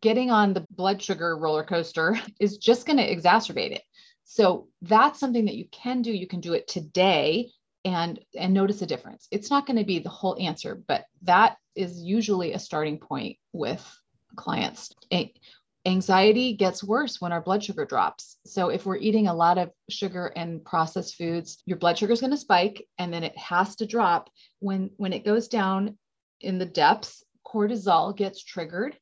getting 0.00 0.30
on 0.30 0.54
the 0.54 0.66
blood 0.70 1.02
sugar 1.02 1.36
roller 1.36 1.64
coaster 1.64 2.18
is 2.40 2.56
just 2.58 2.86
going 2.86 2.96
to 2.96 3.14
exacerbate 3.14 3.72
it. 3.72 3.82
So 4.24 4.68
that's 4.80 5.20
something 5.20 5.46
that 5.46 5.56
you 5.56 5.66
can 5.70 6.00
do. 6.00 6.12
You 6.12 6.26
can 6.26 6.40
do 6.40 6.54
it 6.54 6.66
today 6.66 7.50
and 7.84 8.20
and 8.38 8.54
notice 8.54 8.82
a 8.82 8.86
difference. 8.86 9.28
It's 9.30 9.50
not 9.50 9.66
going 9.66 9.78
to 9.78 9.84
be 9.84 9.98
the 9.98 10.08
whole 10.08 10.36
answer, 10.40 10.80
but 10.86 11.04
that 11.22 11.56
is 11.74 12.02
usually 12.02 12.52
a 12.52 12.58
starting 12.58 12.98
point 12.98 13.38
with 13.52 13.84
clients. 14.36 14.94
Anxiety 15.84 16.54
gets 16.54 16.84
worse 16.84 17.20
when 17.20 17.32
our 17.32 17.40
blood 17.40 17.64
sugar 17.64 17.84
drops. 17.84 18.36
So, 18.46 18.68
if 18.68 18.86
we're 18.86 18.98
eating 18.98 19.26
a 19.26 19.34
lot 19.34 19.58
of 19.58 19.72
sugar 19.90 20.32
and 20.36 20.64
processed 20.64 21.16
foods, 21.16 21.60
your 21.66 21.76
blood 21.76 21.98
sugar 21.98 22.12
is 22.12 22.20
going 22.20 22.30
to 22.30 22.36
spike 22.36 22.86
and 22.98 23.12
then 23.12 23.24
it 23.24 23.36
has 23.36 23.74
to 23.76 23.86
drop. 23.86 24.30
When, 24.60 24.90
when 24.96 25.12
it 25.12 25.24
goes 25.24 25.48
down 25.48 25.98
in 26.40 26.58
the 26.58 26.66
depths, 26.66 27.24
cortisol 27.44 28.16
gets 28.16 28.44
triggered. 28.44 28.96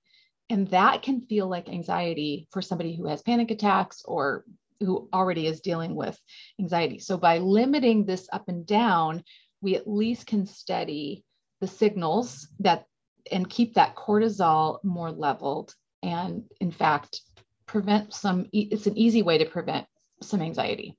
And 0.48 0.68
that 0.68 1.02
can 1.02 1.20
feel 1.20 1.48
like 1.48 1.68
anxiety 1.68 2.48
for 2.50 2.62
somebody 2.62 2.96
who 2.96 3.06
has 3.08 3.20
panic 3.20 3.50
attacks 3.50 4.02
or 4.06 4.44
who 4.80 5.08
already 5.12 5.46
is 5.46 5.60
dealing 5.60 5.94
with 5.94 6.18
anxiety. 6.58 6.98
So, 6.98 7.16
by 7.16 7.38
limiting 7.38 8.04
this 8.04 8.28
up 8.32 8.48
and 8.48 8.66
down, 8.66 9.22
we 9.60 9.76
at 9.76 9.88
least 9.88 10.26
can 10.26 10.46
steady 10.46 11.24
the 11.60 11.66
signals 11.66 12.48
that 12.60 12.86
and 13.30 13.48
keep 13.48 13.74
that 13.74 13.94
cortisol 13.96 14.82
more 14.82 15.12
leveled 15.12 15.74
and 16.02 16.44
in 16.60 16.70
fact 16.70 17.20
prevent 17.66 18.12
some 18.14 18.46
it's 18.52 18.86
an 18.86 18.96
easy 18.96 19.22
way 19.22 19.38
to 19.38 19.44
prevent 19.44 19.86
some 20.22 20.40
anxiety 20.40 20.96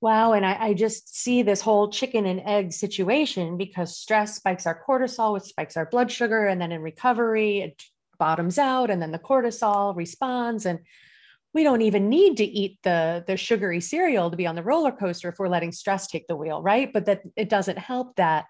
wow 0.00 0.32
and 0.32 0.44
I, 0.44 0.56
I, 0.60 0.74
just 0.74 1.16
see 1.16 1.42
this 1.42 1.60
whole 1.60 1.90
chicken 1.90 2.26
and 2.26 2.40
egg 2.40 2.72
situation 2.72 3.56
because 3.56 3.96
stress 3.96 4.36
spikes 4.36 4.66
our 4.66 4.82
cortisol 4.86 5.32
which 5.32 5.44
spikes 5.44 5.76
our 5.76 5.86
blood 5.86 6.10
sugar 6.10 6.46
and 6.46 6.60
then 6.60 6.72
in 6.72 6.82
recovery 6.82 7.60
it 7.60 7.82
bottoms 8.18 8.58
out 8.58 8.90
and 8.90 9.00
then 9.00 9.12
the 9.12 9.18
cortisol 9.18 9.96
responds 9.96 10.66
and 10.66 10.80
we 11.56 11.62
don't 11.62 11.80
even 11.80 12.10
need 12.10 12.36
to 12.36 12.44
eat 12.44 12.78
the 12.82 13.24
the 13.26 13.36
sugary 13.36 13.80
cereal 13.80 14.30
to 14.30 14.36
be 14.36 14.46
on 14.46 14.54
the 14.54 14.62
roller 14.62 14.92
coaster 14.92 15.30
if 15.30 15.38
we're 15.38 15.48
letting 15.48 15.72
stress 15.72 16.06
take 16.06 16.26
the 16.26 16.36
wheel 16.36 16.60
right 16.60 16.92
but 16.92 17.06
that 17.06 17.22
it 17.34 17.48
doesn't 17.48 17.78
help 17.78 18.14
that 18.16 18.44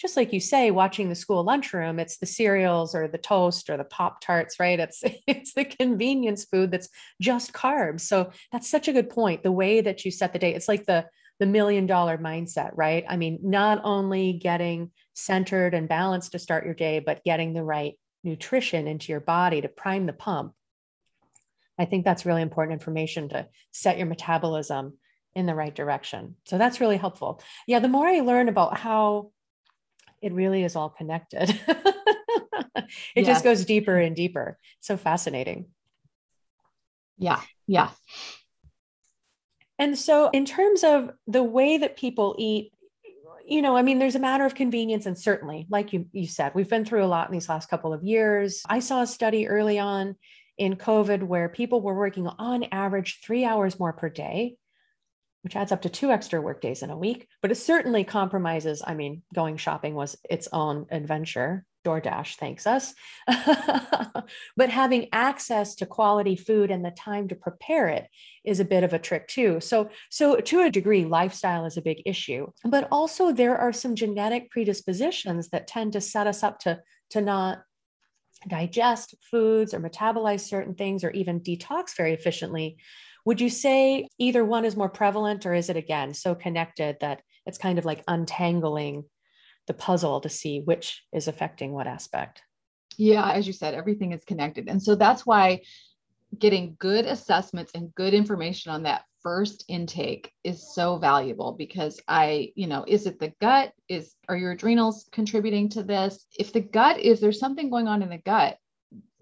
just 0.00 0.16
like 0.16 0.32
you 0.32 0.40
say, 0.40 0.70
watching 0.70 1.10
the 1.10 1.14
school 1.14 1.44
lunchroom, 1.44 1.98
it's 1.98 2.16
the 2.16 2.24
cereals 2.24 2.94
or 2.94 3.06
the 3.06 3.18
toast 3.18 3.68
or 3.68 3.76
the 3.76 3.84
Pop 3.84 4.22
Tarts, 4.22 4.58
right? 4.58 4.80
It's 4.80 5.02
it's 5.26 5.52
the 5.52 5.66
convenience 5.66 6.46
food 6.46 6.70
that's 6.70 6.88
just 7.20 7.52
carbs. 7.52 8.00
So 8.00 8.30
that's 8.50 8.70
such 8.70 8.88
a 8.88 8.94
good 8.94 9.10
point. 9.10 9.42
The 9.42 9.52
way 9.52 9.82
that 9.82 10.02
you 10.04 10.10
set 10.10 10.32
the 10.32 10.38
day, 10.38 10.54
it's 10.54 10.68
like 10.68 10.86
the 10.86 11.04
the 11.38 11.44
million 11.44 11.86
dollar 11.86 12.16
mindset, 12.16 12.70
right? 12.74 13.04
I 13.08 13.18
mean, 13.18 13.40
not 13.42 13.82
only 13.84 14.32
getting 14.32 14.90
centered 15.12 15.74
and 15.74 15.86
balanced 15.86 16.32
to 16.32 16.38
start 16.38 16.64
your 16.64 16.74
day, 16.74 17.00
but 17.00 17.24
getting 17.24 17.52
the 17.52 17.64
right 17.64 17.94
nutrition 18.24 18.86
into 18.88 19.12
your 19.12 19.20
body 19.20 19.60
to 19.60 19.68
prime 19.68 20.06
the 20.06 20.14
pump. 20.14 20.54
I 21.80 21.86
think 21.86 22.04
that's 22.04 22.26
really 22.26 22.42
important 22.42 22.74
information 22.74 23.30
to 23.30 23.48
set 23.70 23.96
your 23.96 24.06
metabolism 24.06 24.98
in 25.34 25.46
the 25.46 25.54
right 25.54 25.74
direction. 25.74 26.36
So 26.44 26.58
that's 26.58 26.78
really 26.78 26.98
helpful. 26.98 27.42
Yeah, 27.66 27.78
the 27.78 27.88
more 27.88 28.06
I 28.06 28.20
learn 28.20 28.50
about 28.50 28.76
how 28.76 29.30
it 30.20 30.34
really 30.34 30.62
is 30.62 30.76
all 30.76 30.90
connected. 30.90 31.48
it 31.66 32.86
yeah. 33.16 33.22
just 33.22 33.42
goes 33.42 33.64
deeper 33.64 33.96
and 33.96 34.14
deeper. 34.14 34.58
so 34.80 34.98
fascinating. 34.98 35.68
Yeah. 37.16 37.40
Yeah. 37.66 37.88
And 39.78 39.96
so, 39.96 40.28
in 40.28 40.44
terms 40.44 40.84
of 40.84 41.12
the 41.26 41.42
way 41.42 41.78
that 41.78 41.96
people 41.96 42.36
eat, 42.38 42.74
you 43.46 43.62
know, 43.62 43.74
I 43.74 43.80
mean, 43.80 43.98
there's 43.98 44.16
a 44.16 44.20
matter 44.20 44.44
of 44.44 44.54
convenience, 44.54 45.06
and 45.06 45.18
certainly, 45.18 45.66
like 45.70 45.94
you, 45.94 46.04
you 46.12 46.26
said, 46.26 46.52
we've 46.54 46.68
been 46.68 46.84
through 46.84 47.04
a 47.04 47.06
lot 47.06 47.28
in 47.28 47.32
these 47.32 47.48
last 47.48 47.70
couple 47.70 47.94
of 47.94 48.04
years. 48.04 48.62
I 48.68 48.80
saw 48.80 49.00
a 49.00 49.06
study 49.06 49.48
early 49.48 49.78
on 49.78 50.16
in 50.60 50.76
COVID 50.76 51.22
where 51.22 51.48
people 51.48 51.80
were 51.80 51.96
working 51.96 52.28
on 52.28 52.64
average 52.70 53.20
three 53.24 53.44
hours 53.44 53.80
more 53.80 53.94
per 53.94 54.10
day 54.10 54.56
which 55.42 55.56
adds 55.56 55.72
up 55.72 55.80
to 55.80 55.88
two 55.88 56.10
extra 56.10 56.40
work 56.40 56.60
days 56.60 56.82
in 56.82 56.90
a 56.90 56.98
week, 56.98 57.26
but 57.40 57.50
it 57.50 57.54
certainly 57.54 58.04
compromises. 58.04 58.82
I 58.86 58.92
mean, 58.92 59.22
going 59.34 59.56
shopping 59.56 59.94
was 59.94 60.14
its 60.28 60.48
own 60.52 60.84
adventure. 60.90 61.64
DoorDash 61.82 62.36
thanks 62.36 62.66
us. 62.66 62.92
but 64.54 64.68
having 64.68 65.08
access 65.12 65.76
to 65.76 65.86
quality 65.86 66.36
food 66.36 66.70
and 66.70 66.84
the 66.84 66.90
time 66.90 67.28
to 67.28 67.34
prepare 67.34 67.88
it 67.88 68.06
is 68.44 68.60
a 68.60 68.66
bit 68.66 68.84
of 68.84 68.92
a 68.92 68.98
trick 68.98 69.28
too. 69.28 69.60
So 69.60 69.88
so 70.10 70.36
to 70.36 70.60
a 70.60 70.70
degree 70.70 71.06
lifestyle 71.06 71.64
is 71.64 71.78
a 71.78 71.82
big 71.82 72.02
issue, 72.04 72.48
but 72.64 72.86
also 72.92 73.32
there 73.32 73.56
are 73.56 73.72
some 73.72 73.94
genetic 73.94 74.50
predispositions 74.50 75.48
that 75.48 75.66
tend 75.66 75.94
to 75.94 76.02
set 76.02 76.26
us 76.26 76.42
up 76.42 76.58
to 76.60 76.80
to 77.10 77.22
not 77.22 77.62
digest 78.48 79.14
foods 79.30 79.74
or 79.74 79.80
metabolize 79.80 80.40
certain 80.40 80.74
things 80.74 81.04
or 81.04 81.10
even 81.10 81.40
detox 81.40 81.96
very 81.96 82.12
efficiently 82.14 82.76
would 83.24 83.40
you 83.40 83.50
say 83.50 84.08
either 84.18 84.44
one 84.44 84.64
is 84.64 84.76
more 84.76 84.88
prevalent 84.88 85.44
or 85.46 85.54
is 85.54 85.68
it 85.68 85.76
again 85.76 86.14
so 86.14 86.34
connected 86.34 86.96
that 87.00 87.22
it's 87.46 87.58
kind 87.58 87.78
of 87.78 87.84
like 87.84 88.02
untangling 88.08 89.04
the 89.66 89.74
puzzle 89.74 90.20
to 90.20 90.28
see 90.28 90.60
which 90.60 91.02
is 91.12 91.28
affecting 91.28 91.72
what 91.72 91.86
aspect? 91.86 92.42
Yeah, 92.96 93.30
as 93.30 93.46
you 93.46 93.52
said, 93.52 93.74
everything 93.74 94.12
is 94.12 94.24
connected. 94.24 94.68
And 94.68 94.82
so 94.82 94.94
that's 94.94 95.24
why 95.24 95.62
getting 96.38 96.76
good 96.78 97.06
assessments 97.06 97.72
and 97.74 97.94
good 97.94 98.14
information 98.14 98.72
on 98.72 98.84
that 98.84 99.04
first 99.22 99.64
intake 99.68 100.32
is 100.44 100.74
so 100.74 100.96
valuable 100.96 101.52
because 101.52 102.00
I, 102.08 102.52
you 102.54 102.66
know, 102.66 102.84
is 102.86 103.06
it 103.06 103.18
the 103.18 103.32
gut? 103.40 103.72
Is 103.88 104.14
are 104.28 104.36
your 104.36 104.52
adrenals 104.52 105.08
contributing 105.12 105.68
to 105.70 105.82
this? 105.82 106.26
If 106.38 106.52
the 106.52 106.60
gut 106.60 107.00
is 107.00 107.20
there's 107.20 107.40
something 107.40 107.70
going 107.70 107.88
on 107.88 108.02
in 108.02 108.08
the 108.08 108.18
gut, 108.18 108.58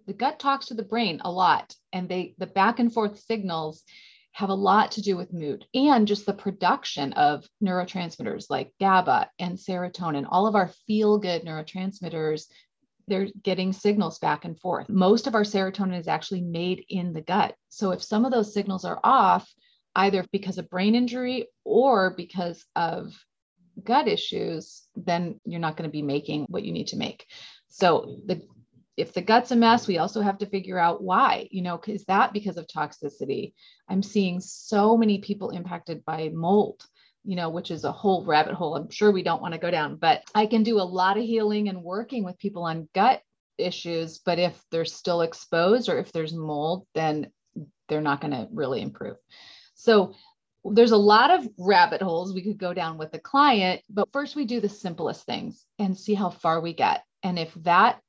the 0.06 0.12
gut 0.12 0.38
talks 0.38 0.66
to 0.66 0.74
the 0.74 0.82
brain 0.82 1.20
a 1.24 1.30
lot 1.30 1.74
and 1.92 2.08
they 2.08 2.34
the 2.38 2.46
back 2.46 2.78
and 2.78 2.92
forth 2.92 3.18
signals 3.20 3.84
have 4.32 4.50
a 4.50 4.54
lot 4.54 4.92
to 4.92 5.02
do 5.02 5.16
with 5.16 5.32
mood 5.32 5.66
and 5.74 6.06
just 6.06 6.24
the 6.24 6.32
production 6.32 7.12
of 7.14 7.44
neurotransmitters 7.62 8.46
like 8.48 8.72
GABA 8.78 9.28
and 9.40 9.58
serotonin, 9.58 10.26
all 10.30 10.46
of 10.46 10.54
our 10.54 10.68
feel 10.86 11.18
good 11.18 11.44
neurotransmitters. 11.44 12.44
They're 13.08 13.28
getting 13.42 13.72
signals 13.72 14.18
back 14.18 14.44
and 14.44 14.58
forth. 14.60 14.88
Most 14.88 15.26
of 15.26 15.34
our 15.34 15.42
serotonin 15.42 15.98
is 15.98 16.08
actually 16.08 16.42
made 16.42 16.84
in 16.88 17.12
the 17.12 17.22
gut. 17.22 17.54
So 17.68 17.90
if 17.90 18.02
some 18.02 18.24
of 18.24 18.30
those 18.30 18.54
signals 18.54 18.84
are 18.84 19.00
off, 19.02 19.50
either 19.98 20.24
because 20.32 20.58
of 20.58 20.70
brain 20.70 20.94
injury 20.94 21.48
or 21.64 22.14
because 22.16 22.64
of 22.76 23.12
gut 23.82 24.08
issues, 24.08 24.82
then 24.96 25.40
you're 25.44 25.60
not 25.60 25.76
going 25.76 25.88
to 25.88 25.92
be 25.92 26.02
making 26.02 26.46
what 26.48 26.64
you 26.64 26.72
need 26.72 26.86
to 26.88 26.96
make. 26.96 27.26
So 27.68 28.20
the 28.26 28.42
if 28.96 29.12
the 29.12 29.22
gut's 29.22 29.52
a 29.52 29.56
mess, 29.56 29.86
we 29.86 29.98
also 29.98 30.20
have 30.22 30.38
to 30.38 30.46
figure 30.46 30.78
out 30.78 31.02
why. 31.02 31.46
You 31.52 31.62
know, 31.62 31.80
is 31.86 32.04
that 32.06 32.32
because 32.32 32.56
of 32.56 32.66
toxicity? 32.66 33.52
I'm 33.88 34.02
seeing 34.02 34.40
so 34.40 34.96
many 34.96 35.18
people 35.18 35.50
impacted 35.50 36.04
by 36.04 36.30
mold, 36.34 36.84
you 37.24 37.36
know, 37.36 37.48
which 37.48 37.70
is 37.70 37.84
a 37.84 37.92
whole 37.92 38.24
rabbit 38.24 38.54
hole. 38.54 38.74
I'm 38.74 38.90
sure 38.90 39.12
we 39.12 39.22
don't 39.22 39.40
want 39.40 39.54
to 39.54 39.60
go 39.60 39.70
down, 39.70 39.96
but 39.96 40.24
I 40.34 40.46
can 40.46 40.64
do 40.64 40.80
a 40.80 40.82
lot 40.82 41.16
of 41.16 41.22
healing 41.22 41.68
and 41.68 41.84
working 41.84 42.24
with 42.24 42.40
people 42.40 42.64
on 42.64 42.88
gut 42.92 43.22
issues. 43.56 44.18
But 44.18 44.40
if 44.40 44.60
they're 44.72 44.84
still 44.84 45.20
exposed 45.20 45.88
or 45.88 45.98
if 45.98 46.10
there's 46.10 46.34
mold, 46.34 46.84
then 46.94 47.30
they're 47.88 48.00
not 48.00 48.20
going 48.20 48.32
to 48.32 48.48
really 48.52 48.82
improve. 48.82 49.16
So 49.78 50.14
there's 50.64 50.90
a 50.90 50.96
lot 50.96 51.30
of 51.30 51.48
rabbit 51.56 52.02
holes 52.02 52.34
we 52.34 52.42
could 52.42 52.58
go 52.58 52.74
down 52.74 52.98
with 52.98 53.12
the 53.12 53.20
client, 53.20 53.80
but 53.88 54.12
first 54.12 54.34
we 54.34 54.44
do 54.44 54.60
the 54.60 54.68
simplest 54.68 55.24
things 55.24 55.64
and 55.78 55.96
see 55.96 56.14
how 56.14 56.30
far 56.30 56.60
we 56.60 56.74
get. 56.74 57.04
And 57.22 57.38
if 57.38 57.54
that 57.62 58.00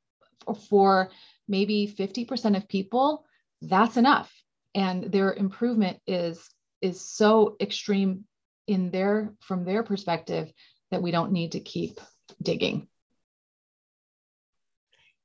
for 0.69 1.11
maybe 1.47 1.87
50% 1.87 2.57
of 2.57 2.67
people, 2.67 3.23
that's 3.61 3.97
enough. 3.97 4.33
And 4.73 5.03
their 5.03 5.31
improvement 5.31 5.99
is 6.07 6.49
is 6.81 7.01
so 7.01 7.57
extreme 7.59 8.23
in 8.67 8.89
their 8.89 9.33
from 9.41 9.63
their 9.63 9.83
perspective 9.83 10.51
that 10.91 11.01
we 11.01 11.11
don't 11.11 11.31
need 11.31 11.51
to 11.51 11.59
keep 11.59 11.99
digging. 12.41 12.87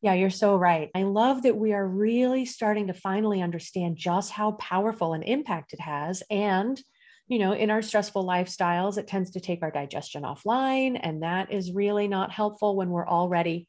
Yeah, 0.05 0.13
you're 0.13 0.29
so 0.29 0.57
right. 0.57 0.91
I 0.95 1.05
love 1.05 1.45
that 1.45 1.57
we 1.57 1.73
are 1.73 1.89
really 1.89 2.45
starting 2.45 2.89
to 2.89 2.93
finally 2.93 3.41
understand 3.41 3.97
just 3.97 4.31
how 4.31 4.53
powerful 4.53 5.15
an 5.15 5.23
impact 5.23 5.73
it 5.73 5.81
has 5.81 6.23
and 6.31 6.79
you 7.27 7.39
know, 7.39 7.53
in 7.53 7.71
our 7.71 7.81
stressful 7.81 8.23
lifestyles, 8.23 8.99
it 8.99 9.07
tends 9.07 9.31
to 9.31 9.41
take 9.41 9.63
our 9.63 9.71
digestion 9.71 10.25
offline. 10.25 11.01
And 11.03 11.23
that 11.23 11.51
is 11.51 11.73
really 11.73 12.07
not 12.07 12.31
helpful 12.31 12.77
when 12.77 12.91
we're 12.91 13.09
already, 13.09 13.67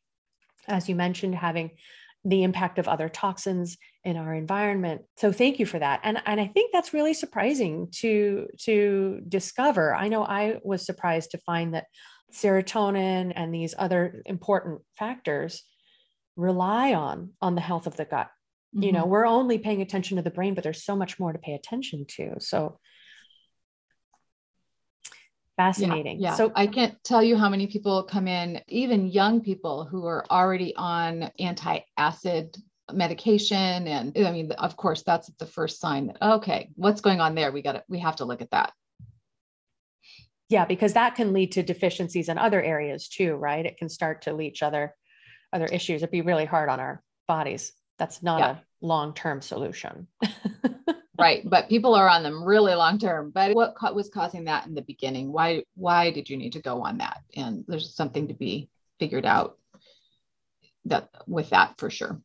as 0.68 0.89
you 0.89 0.96
mentioned, 0.96 1.36
having 1.36 1.72
the 2.25 2.44
impact 2.44 2.80
of 2.80 2.89
other 2.89 3.08
toxins 3.08 3.77
in 4.04 4.18
our 4.18 4.34
environment. 4.34 5.04
So 5.15 5.32
thank 5.32 5.58
you 5.58 5.65
for 5.65 5.80
that. 5.80 6.01
And, 6.04 6.22
and 6.25 6.42
I 6.42 6.48
think 6.48 6.74
that's 6.74 6.94
really 6.94 7.13
surprising 7.13 7.88
to, 8.00 8.48
to 8.63 9.22
discover. 9.25 9.96
I 9.96 10.10
know 10.10 10.25
I 10.25 10.60
was 10.65 10.86
surprised 10.86 11.32
to 11.32 11.38
find 11.38 11.75
that 11.75 11.86
serotonin 12.34 13.32
and 13.38 13.56
these 13.56 13.74
other 13.77 14.22
important 14.25 14.82
factors 14.98 15.63
rely 16.36 16.94
on 16.94 17.32
on 17.42 17.56
the 17.56 17.62
health 17.62 17.88
of 17.88 17.96
the 17.96 18.06
gut. 18.06 18.27
Mm-hmm. 18.75 18.84
You 18.84 18.92
know, 18.92 19.01
mm-hmm. 19.01 19.10
we're 19.10 19.25
only 19.25 19.58
paying 19.58 19.82
attention 19.82 20.18
to 20.18 20.24
the 20.24 20.32
brain, 20.32 20.54
but 20.54 20.63
there's 20.63 20.84
so 20.84 20.96
much 20.96 21.20
more 21.20 21.32
to 21.32 21.39
pay 21.39 21.54
attention 21.54 22.06
to. 22.18 22.36
So 22.39 22.80
fascinating. 25.58 26.20
Yeah, 26.20 26.32
yeah. 26.32 26.36
So 26.36 26.51
I 26.56 26.68
can't 26.68 27.01
tell 27.04 27.24
you 27.24 27.38
how 27.38 27.50
many 27.50 27.68
people 27.68 28.04
come 28.04 28.27
in, 28.27 28.62
even 28.68 29.08
young 29.08 29.42
people 29.42 29.86
who 29.86 30.06
are 30.06 30.25
already 30.30 30.75
on 30.75 31.32
anti-acid 31.39 32.58
medication 32.94 33.88
and 33.88 34.15
i 34.18 34.32
mean 34.32 34.51
of 34.51 34.77
course 34.77 35.01
that's 35.01 35.32
the 35.39 35.46
first 35.46 35.80
sign 35.80 36.08
that 36.08 36.22
okay 36.22 36.70
what's 36.75 37.01
going 37.01 37.20
on 37.20 37.34
there 37.34 37.51
we 37.51 37.62
got 37.62 37.72
to 37.72 37.84
we 37.88 37.98
have 38.00 38.15
to 38.15 38.25
look 38.25 38.42
at 38.42 38.51
that 38.51 38.74
yeah 40.50 40.65
because 40.65 40.94
that 40.94 41.15
can 41.15 41.34
lead 41.34 41.51
to 41.51 41.63
deficiencies 41.63 42.30
in 42.30 42.38
other 42.38 42.62
areas 42.62 43.08
too 43.08 43.34
right 43.34 43.65
it 43.65 43.77
can 43.77 43.89
start 43.89 44.22
to 44.22 44.34
leach 44.34 44.62
other 44.62 44.94
other 45.56 45.66
issues 45.66 46.04
it'd 46.04 46.12
be 46.12 46.22
really 46.22 46.46
hard 46.46 46.70
on 46.70 46.80
our 46.80 47.02
bodies. 47.28 47.72
That's 47.98 48.22
not 48.22 48.40
yeah. 48.40 48.52
a 48.52 48.86
long-term 48.86 49.42
solution. 49.42 50.08
Right 51.18 51.50
but 51.50 51.70
people 51.70 51.96
are 51.96 52.10
on 52.10 52.24
them 52.24 52.44
really 52.44 52.76
long 52.76 53.00
term 53.00 53.32
but 53.34 53.56
what 53.56 53.96
was 53.96 54.10
causing 54.10 54.46
that 54.46 54.68
in 54.68 54.76
the 54.76 54.82
beginning? 54.82 55.32
Why 55.32 55.64
why 55.76 56.12
did 56.12 56.30
you 56.30 56.38
need 56.38 56.54
to 56.54 56.62
go 56.62 56.82
on 56.82 56.98
that? 56.98 57.22
And 57.36 57.64
there's 57.68 57.96
something 57.96 58.28
to 58.28 58.34
be 58.34 58.70
figured 59.00 59.26
out 59.26 59.58
that 60.86 61.10
with 61.26 61.52
that 61.52 61.76
for 61.78 61.90
sure. 61.90 62.22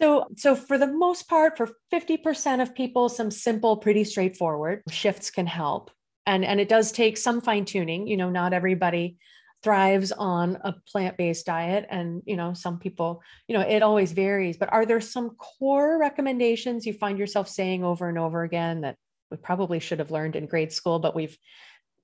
So 0.00 0.26
so 0.36 0.56
for 0.56 0.76
the 0.76 0.88
most 0.88 1.28
part 1.28 1.56
for 1.56 1.70
50% 1.92 2.60
of 2.60 2.74
people 2.74 3.08
some 3.08 3.30
simple 3.30 3.76
pretty 3.76 4.04
straightforward 4.04 4.82
shifts 4.90 5.30
can 5.30 5.46
help. 5.46 5.90
And 6.26 6.44
and 6.44 6.58
it 6.58 6.68
does 6.68 6.90
take 6.90 7.16
some 7.16 7.40
fine 7.40 7.64
tuning 7.64 8.08
you 8.08 8.16
know 8.16 8.30
not 8.30 8.52
everybody 8.52 9.18
thrives 9.64 10.12
on 10.12 10.58
a 10.62 10.74
plant-based 10.92 11.46
diet 11.46 11.86
and 11.88 12.22
you 12.26 12.36
know 12.36 12.52
some 12.52 12.78
people 12.78 13.22
you 13.48 13.56
know 13.56 13.62
it 13.62 13.82
always 13.82 14.12
varies 14.12 14.58
but 14.58 14.70
are 14.70 14.84
there 14.84 15.00
some 15.00 15.30
core 15.30 15.98
recommendations 15.98 16.84
you 16.84 16.92
find 16.92 17.18
yourself 17.18 17.48
saying 17.48 17.82
over 17.82 18.06
and 18.06 18.18
over 18.18 18.42
again 18.42 18.82
that 18.82 18.96
we 19.30 19.38
probably 19.38 19.80
should 19.80 19.98
have 19.98 20.10
learned 20.10 20.36
in 20.36 20.44
grade 20.44 20.70
school 20.70 20.98
but 20.98 21.14
we've 21.14 21.38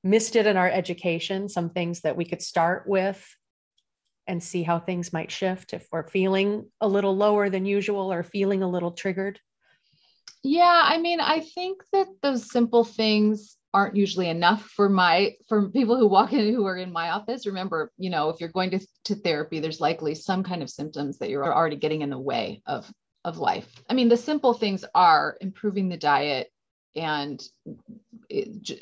missed 0.02 0.36
it 0.36 0.46
in 0.46 0.56
our 0.56 0.70
education 0.70 1.50
some 1.50 1.68
things 1.68 2.00
that 2.00 2.16
we 2.16 2.24
could 2.24 2.40
start 2.40 2.84
with 2.88 3.22
and 4.26 4.42
see 4.42 4.62
how 4.62 4.78
things 4.78 5.12
might 5.12 5.30
shift 5.30 5.74
if 5.74 5.86
we're 5.92 6.08
feeling 6.08 6.64
a 6.80 6.88
little 6.88 7.14
lower 7.14 7.50
than 7.50 7.66
usual 7.66 8.10
or 8.10 8.22
feeling 8.22 8.62
a 8.62 8.70
little 8.70 8.92
triggered? 8.92 9.38
Yeah 10.42 10.80
i 10.84 10.96
mean 10.96 11.20
i 11.20 11.40
think 11.40 11.82
that 11.92 12.06
those 12.22 12.50
simple 12.50 12.84
things 12.84 13.58
aren't 13.72 13.96
usually 13.96 14.28
enough 14.28 14.62
for 14.62 14.88
my 14.88 15.34
for 15.48 15.68
people 15.68 15.96
who 15.96 16.08
walk 16.08 16.32
in 16.32 16.52
who 16.52 16.66
are 16.66 16.76
in 16.76 16.92
my 16.92 17.10
office. 17.10 17.46
Remember 17.46 17.92
you 17.98 18.10
know 18.10 18.28
if 18.28 18.40
you're 18.40 18.48
going 18.48 18.70
to, 18.70 18.80
to 19.04 19.14
therapy 19.14 19.60
there's 19.60 19.80
likely 19.80 20.14
some 20.14 20.42
kind 20.42 20.62
of 20.62 20.70
symptoms 20.70 21.18
that 21.18 21.30
you're 21.30 21.54
already 21.54 21.76
getting 21.76 22.02
in 22.02 22.10
the 22.10 22.18
way 22.18 22.62
of 22.66 22.90
of 23.24 23.38
life. 23.38 23.68
I 23.88 23.94
mean 23.94 24.08
the 24.08 24.16
simple 24.16 24.54
things 24.54 24.84
are 24.94 25.36
improving 25.40 25.88
the 25.88 25.96
diet 25.96 26.50
and 26.96 27.40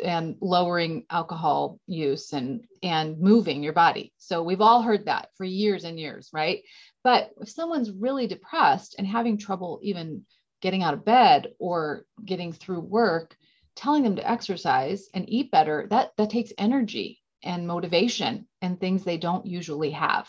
and 0.03 0.37
lowering 0.41 1.05
alcohol 1.11 1.79
use 1.87 2.33
and 2.33 2.65
and 2.83 3.19
moving 3.21 3.63
your 3.63 3.75
body. 3.75 4.13
So 4.17 4.43
we've 4.43 4.61
all 4.63 4.83
heard 4.83 5.07
that 5.07 5.29
for 5.37 5.45
years 5.45 5.85
and 5.85 5.99
years 5.99 6.31
right? 6.33 6.63
But 7.05 7.31
if 7.41 7.51
someone's 7.51 7.91
really 7.91 8.27
depressed 8.27 8.95
and 8.99 9.07
having 9.07 9.39
trouble 9.39 9.81
even 9.83 10.25
getting 10.61 10.83
out 10.83 10.95
of 10.95 11.05
bed 11.05 11.53
or 11.59 12.05
getting 12.25 12.53
through 12.53 12.81
work 12.81 13.37
telling 13.79 14.03
them 14.03 14.17
to 14.17 14.31
exercise 14.31 15.09
and 15.15 15.25
eat 15.29 15.51
better 15.51 15.87
that 15.91 16.11
that 16.17 16.31
takes 16.31 16.53
energy 16.59 17.21
and 17.43 17.67
motivation 17.67 18.47
and 18.61 18.79
things 18.79 19.05
they 19.05 19.17
don't 19.17 19.47
usually 19.47 19.93
have. 19.93 20.29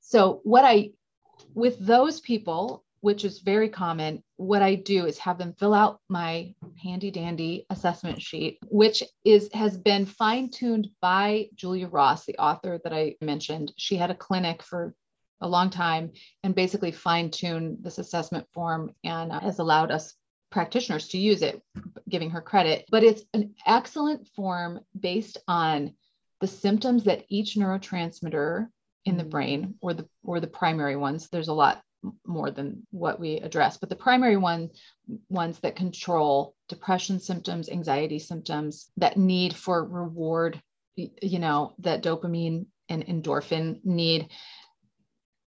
So 0.00 0.40
what 0.44 0.64
i 0.64 0.90
with 1.54 1.78
those 1.78 2.20
people 2.20 2.84
which 3.00 3.24
is 3.24 3.40
very 3.40 3.68
common 3.68 4.22
what 4.36 4.62
i 4.62 4.74
do 4.74 5.04
is 5.04 5.18
have 5.18 5.36
them 5.36 5.52
fill 5.58 5.74
out 5.74 6.00
my 6.08 6.54
handy 6.82 7.10
dandy 7.10 7.66
assessment 7.68 8.22
sheet 8.22 8.58
which 8.68 9.02
is 9.24 9.50
has 9.52 9.76
been 9.76 10.06
fine 10.06 10.48
tuned 10.48 10.88
by 11.02 11.46
julia 11.54 11.88
ross 11.88 12.24
the 12.24 12.38
author 12.38 12.80
that 12.82 12.94
i 12.94 13.14
mentioned. 13.20 13.72
She 13.76 13.96
had 13.96 14.10
a 14.10 14.14
clinic 14.14 14.62
for 14.62 14.94
a 15.40 15.48
long 15.48 15.68
time 15.68 16.12
and 16.42 16.54
basically 16.54 16.92
fine 16.92 17.30
tuned 17.30 17.78
this 17.82 17.98
assessment 17.98 18.46
form 18.54 18.94
and 19.04 19.30
uh, 19.30 19.40
has 19.40 19.58
allowed 19.58 19.90
us 19.90 20.14
practitioners 20.54 21.08
to 21.08 21.18
use 21.18 21.42
it, 21.42 21.60
giving 22.08 22.30
her 22.30 22.40
credit. 22.40 22.86
But 22.88 23.02
it's 23.02 23.24
an 23.34 23.54
excellent 23.66 24.28
form 24.28 24.80
based 24.98 25.36
on 25.48 25.94
the 26.40 26.46
symptoms 26.46 27.04
that 27.04 27.24
each 27.28 27.56
neurotransmitter 27.56 28.68
in 29.04 29.16
the 29.16 29.24
mm. 29.24 29.30
brain 29.30 29.74
or 29.80 29.94
the 29.94 30.08
or 30.22 30.40
the 30.40 30.46
primary 30.46 30.96
ones 30.96 31.28
there's 31.28 31.48
a 31.48 31.52
lot 31.52 31.82
more 32.26 32.50
than 32.50 32.86
what 32.90 33.18
we 33.18 33.36
address 33.36 33.78
but 33.78 33.88
the 33.88 33.96
primary 33.96 34.36
one 34.36 34.70
ones 35.28 35.58
that 35.60 35.76
control 35.76 36.54
depression 36.68 37.18
symptoms 37.18 37.68
anxiety 37.68 38.18
symptoms 38.18 38.90
that 38.96 39.16
need 39.16 39.54
for 39.56 39.84
reward 39.84 40.60
you 40.96 41.38
know 41.38 41.74
that 41.78 42.02
dopamine 42.02 42.66
and 42.88 43.06
endorphin 43.06 43.82
need 43.84 44.28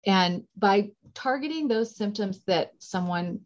and 0.06 0.44
by 0.56 0.90
targeting 1.14 1.68
those 1.68 1.96
symptoms 1.96 2.42
that 2.46 2.72
someone 2.78 3.40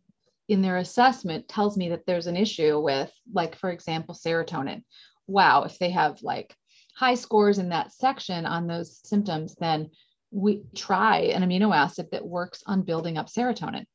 in 0.48 0.62
their 0.62 0.76
assessment 0.76 1.48
tells 1.48 1.76
me 1.76 1.88
that 1.90 2.06
there's 2.06 2.26
an 2.26 2.36
issue 2.36 2.78
with, 2.78 3.10
like, 3.32 3.56
for 3.56 3.70
example, 3.70 4.14
serotonin. 4.14 4.82
Wow, 5.26 5.62
if 5.62 5.78
they 5.78 5.90
have 5.90 6.22
like 6.22 6.54
high 6.94 7.14
scores 7.14 7.58
in 7.58 7.70
that 7.70 7.92
section 7.92 8.46
on 8.46 8.66
those 8.66 9.00
symptoms, 9.04 9.54
then 9.54 9.90
we 10.30 10.62
try 10.74 11.18
an 11.18 11.42
amino 11.42 11.74
acid 11.74 12.08
that 12.12 12.26
works 12.26 12.62
on 12.66 12.82
building 12.82 13.16
up 13.16 13.28
serotonin. 13.28 13.86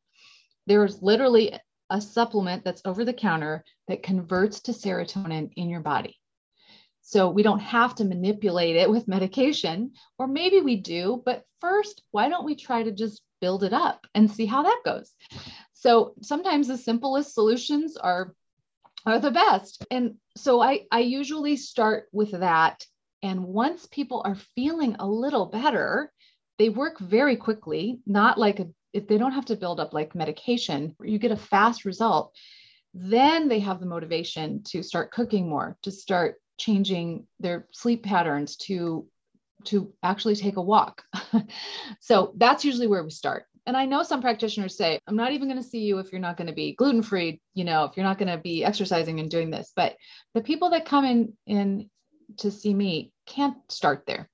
There's 0.66 1.02
literally 1.02 1.58
a 1.90 2.02
supplement 2.02 2.64
that's 2.64 2.82
over 2.86 3.04
the 3.04 3.14
counter 3.14 3.64
that 3.88 4.04
converts 4.04 4.62
to 4.62 4.72
serotonin 4.72 5.52
in 5.56 5.70
your 5.70 5.82
body. 5.82 6.18
So 7.02 7.30
we 7.30 7.42
don't 7.42 7.60
have 7.60 7.96
to 7.96 8.06
manipulate 8.06 8.76
it 8.76 8.90
with 8.90 9.08
medication, 9.08 9.94
or 10.20 10.28
maybe 10.28 10.62
we 10.62 10.76
do, 10.76 11.24
but 11.26 11.44
first, 11.60 12.04
why 12.12 12.30
don't 12.30 12.46
we 12.46 12.56
try 12.56 12.84
to 12.84 12.92
just 12.92 13.24
build 13.42 13.64
it 13.64 13.74
up 13.74 14.06
and 14.14 14.30
see 14.30 14.46
how 14.46 14.64
that 14.64 14.82
goes? 14.86 15.12
So 15.80 16.14
sometimes 16.22 16.68
the 16.68 16.78
simplest 16.78 17.34
solutions 17.34 17.96
are 17.98 18.36
are 19.06 19.20
the 19.20 19.32
best. 19.32 19.86
And 19.90 20.16
so 20.36 20.62
I 20.62 20.86
I 20.92 21.00
usually 21.00 21.56
start 21.56 22.10
with 22.12 22.32
that 22.32 22.86
and 23.22 23.46
once 23.46 23.86
people 23.86 24.22
are 24.26 24.36
feeling 24.56 24.96
a 25.00 25.08
little 25.08 25.46
better, 25.46 26.12
they 26.58 26.70
work 26.70 27.00
very 27.00 27.36
quickly, 27.36 28.00
not 28.06 28.38
like 28.38 28.60
a, 28.60 28.68
if 28.94 29.08
they 29.08 29.18
don't 29.18 29.34
have 29.34 29.46
to 29.46 29.56
build 29.56 29.80
up 29.80 29.94
like 29.94 30.16
medication, 30.16 30.96
you 31.02 31.20
get 31.20 31.32
a 31.32 31.38
fast 31.38 31.86
result. 31.86 32.34
Then 32.94 33.48
they 33.48 33.60
have 33.60 33.80
the 33.80 33.86
motivation 33.86 34.64
to 34.70 34.84
start 34.84 35.12
cooking 35.12 35.50
more, 35.50 35.78
to 35.84 35.92
start 35.92 36.36
changing 36.58 37.28
their 37.40 37.68
sleep 37.72 38.04
patterns 38.04 38.58
to 38.58 39.08
to 39.66 39.94
actually 40.02 40.36
take 40.36 40.56
a 40.56 40.62
walk. 40.62 41.04
so 42.00 42.34
that's 42.38 42.64
usually 42.64 42.88
where 42.88 43.04
we 43.04 43.10
start. 43.10 43.46
And 43.70 43.78
I 43.78 43.86
know 43.86 44.02
some 44.02 44.20
practitioners 44.20 44.76
say, 44.76 45.00
I'm 45.06 45.16
not 45.16 45.32
even 45.32 45.48
going 45.48 45.62
to 45.62 45.70
see 45.70 45.82
you 45.82 46.00
if 46.00 46.12
you're 46.12 46.20
not 46.20 46.38
going 46.38 46.48
to 46.48 46.54
be 46.54 46.74
gluten 46.74 47.04
free, 47.04 47.40
you 47.54 47.64
know, 47.64 47.84
if 47.84 47.96
you're 47.96 48.04
not 48.04 48.18
going 48.18 48.36
to 48.36 48.40
be 48.40 48.66
exercising 48.66 49.20
and 49.20 49.30
doing 49.30 49.52
this. 49.52 49.72
But 49.76 49.96
the 50.34 50.42
people 50.42 50.72
that 50.72 50.86
come 50.88 51.06
in 51.06 51.34
in 51.46 51.88
to 52.38 52.50
see 52.50 52.74
me 52.74 53.12
can't 53.28 53.58
start 53.70 54.06
there. 54.08 54.28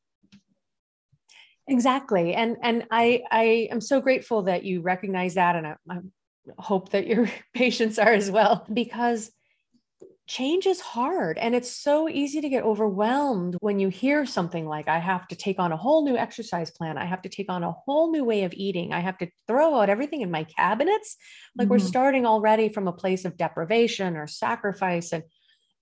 Exactly. 1.68 2.34
And 2.34 2.56
and 2.64 2.86
I 2.92 3.24
I 3.30 3.68
am 3.72 3.82
so 3.82 4.00
grateful 4.00 4.44
that 4.44 4.64
you 4.64 4.80
recognize 4.80 5.34
that 5.34 5.58
and 5.58 5.68
I, 5.68 5.76
I 5.90 5.98
hope 6.58 6.92
that 6.92 7.06
your 7.06 7.30
patients 7.54 8.00
are 8.00 8.14
as 8.14 8.32
well 8.32 8.66
because 8.72 9.32
change 10.28 10.66
is 10.66 10.82
hard 10.82 11.38
and 11.38 11.54
it's 11.54 11.72
so 11.72 12.10
easy 12.10 12.42
to 12.42 12.50
get 12.50 12.64
overwhelmed 12.64 13.56
when 13.60 13.80
you 13.80 13.90
hear 13.90 14.26
something 14.26 14.66
like 14.66 14.88
i 14.88 14.98
have 14.98 15.28
to 15.28 15.36
take 15.36 15.60
on 15.60 15.72
a 15.72 15.78
whole 15.78 16.04
new 16.06 16.18
exercise 16.18 16.72
plan. 16.72 16.98
I 16.98 17.06
have 17.06 17.22
to 17.24 17.30
take 17.30 17.50
on 17.50 17.64
a 17.64 17.72
whole 17.72 18.12
new 18.12 18.24
way 18.24 18.44
of 18.44 18.54
eating. 18.54 18.94
I 18.94 19.00
have 19.00 19.18
to 19.20 19.28
throw 19.48 19.80
out 19.80 19.90
everything 19.90 20.22
in 20.22 20.32
my 20.32 20.44
cabinets. 20.44 21.18
Like 21.56 21.66
mm-hmm. 21.66 21.72
we're 21.72 21.80
starting 21.80 22.26
already 22.26 22.70
from 22.70 22.88
a 22.88 22.94
place 22.94 23.26
of 23.26 23.38
deprivation 23.38 24.16
or 24.16 24.28
sacrifice 24.28 25.12
and 25.12 25.24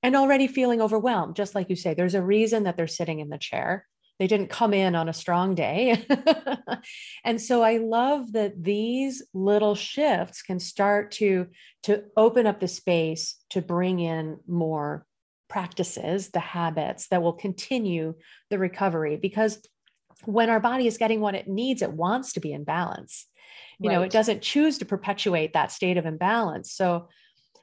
and 0.01 0.17
already 0.17 0.47
feeling 0.47 0.81
overwhelmed 0.81 1.33
just 1.33 1.55
like 1.55 1.69
you 1.69 1.77
say 1.77 1.93
there's 1.93 2.13
a 2.13 2.21
reason 2.21 2.63
that 2.63 2.75
they're 2.75 2.87
sitting 2.87 3.19
in 3.19 3.29
the 3.29 3.37
chair 3.37 3.87
they 4.23 4.27
didn't 4.27 4.49
come 4.49 4.73
in 4.73 4.95
on 4.95 5.09
a 5.09 5.13
strong 5.13 5.53
day. 5.53 6.01
and 7.25 7.41
so 7.41 7.61
I 7.61 7.75
love 7.75 8.31
that 8.31 8.63
these 8.63 9.21
little 9.33 9.75
shifts 9.75 10.41
can 10.41 10.61
start 10.61 11.11
to, 11.15 11.47
to 11.83 12.05
open 12.15 12.47
up 12.47 12.61
the 12.61 12.69
space 12.69 13.35
to 13.49 13.61
bring 13.61 13.99
in 13.99 14.39
more 14.47 15.05
practices, 15.49 16.29
the 16.29 16.39
habits 16.39 17.09
that 17.09 17.21
will 17.21 17.33
continue 17.33 18.13
the 18.49 18.57
recovery. 18.57 19.17
Because 19.17 19.61
when 20.23 20.49
our 20.49 20.61
body 20.61 20.87
is 20.87 20.97
getting 20.97 21.19
what 21.19 21.35
it 21.35 21.49
needs, 21.49 21.81
it 21.81 21.91
wants 21.91 22.31
to 22.31 22.39
be 22.39 22.53
in 22.53 22.63
balance. 22.63 23.27
You 23.77 23.89
right. 23.89 23.95
know, 23.95 24.03
it 24.03 24.11
doesn't 24.13 24.41
choose 24.41 24.77
to 24.77 24.85
perpetuate 24.85 25.51
that 25.51 25.69
state 25.73 25.97
of 25.97 26.05
imbalance. 26.05 26.71
So 26.71 27.09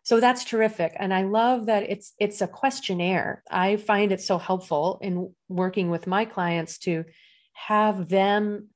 so 0.02 0.20
that's 0.20 0.44
terrific. 0.44 0.96
And 0.98 1.12
i 1.12 1.22
love 1.22 1.66
that 1.66 1.84
it's 1.84 2.14
it's 2.18 2.40
a 2.40 2.48
questionnaire. 2.48 3.42
I 3.50 3.76
find 3.76 4.12
it 4.12 4.20
so 4.20 4.38
helpful 4.38 4.98
in 5.02 5.34
working 5.48 5.90
with 5.90 6.06
my 6.06 6.24
clients 6.24 6.78
to 6.80 7.04
have 7.52 8.08
them 8.08 8.68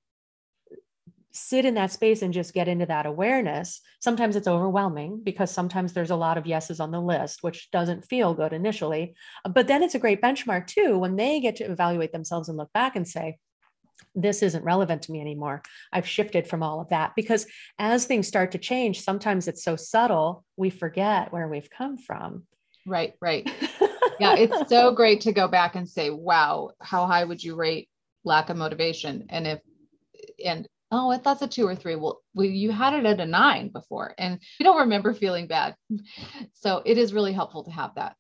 sit 1.37 1.65
in 1.65 1.75
that 1.75 1.91
space 1.91 2.23
and 2.23 2.33
just 2.33 2.55
get 2.55 2.69
into 2.69 2.87
that 2.87 3.07
awareness. 3.07 3.81
Sometimes 4.01 4.37
it's 4.37 4.47
overwhelming 4.47 5.21
because 5.25 5.51
sometimes 5.51 5.93
there's 5.93 6.13
a 6.13 6.17
lot 6.17 6.39
of 6.39 6.47
yeses 6.47 6.79
on 6.79 6.93
the 6.93 7.01
list 7.01 7.43
which 7.43 7.71
doesn't 7.73 8.05
feel 8.05 8.35
good 8.35 8.53
initially. 8.53 9.15
But 9.49 9.67
then 9.67 9.83
it's 9.83 9.97
a 9.97 9.99
great 9.99 10.23
benchmark 10.23 10.69
too 10.69 10.97
when 10.97 11.17
they 11.17 11.41
get 11.41 11.57
to 11.57 11.65
evaluate 11.65 12.13
themselves 12.13 12.49
and 12.49 12.57
look 12.57 12.73
back 12.73 12.95
and 12.95 13.07
say 13.07 13.39
this 14.15 14.43
isn't 14.43 14.65
relevant 14.65 15.03
to 15.03 15.13
me 15.13 15.21
anymore. 15.21 15.63
I've 15.93 16.07
shifted 16.07 16.47
from 16.47 16.63
all 16.63 16.81
of 16.81 16.89
that 16.91 17.13
because 17.17 17.47
as 17.79 18.07
things 18.07 18.29
start 18.29 18.53
to 18.53 18.59
change, 18.59 19.01
sometimes 19.01 19.49
it's 19.49 19.65
so 19.65 19.77
subtle, 19.77 20.45
we 20.57 20.71
forget 20.71 21.33
where 21.33 21.49
we've 21.49 21.71
come 21.71 21.97
from. 21.99 22.45
Right, 22.87 23.15
right. 23.21 23.51
yeah, 24.21 24.37
it's 24.37 24.69
so 24.69 24.93
great 24.93 25.23
to 25.23 25.33
go 25.33 25.49
back 25.49 25.75
and 25.75 25.89
say, 25.89 26.11
wow, 26.11 26.71
how 26.81 27.07
high 27.07 27.25
would 27.25 27.43
you 27.43 27.57
rate 27.57 27.89
lack 28.25 28.51
of 28.51 28.57
motivation? 28.57 29.27
And 29.31 29.47
if, 29.47 29.61
and 30.45 30.69
oh, 30.91 31.19
that's 31.23 31.43
a 31.43 31.49
two 31.49 31.67
or 31.67 31.75
three. 31.75 31.97
Well, 31.97 32.21
well, 32.35 32.47
you 32.47 32.71
had 32.71 32.95
it 32.95 33.07
at 33.07 33.21
a 33.21 33.27
nine 33.27 33.69
before, 33.69 34.15
and 34.19 34.39
you 34.59 34.65
don't 34.65 34.81
remember 34.81 35.13
feeling 35.13 35.47
bad. 35.47 35.75
So 36.55 36.83
it 36.85 36.99
is 36.99 37.13
really 37.13 37.33
helpful 37.33 37.65
to 37.65 37.71
have 37.71 37.95
that. 37.97 38.17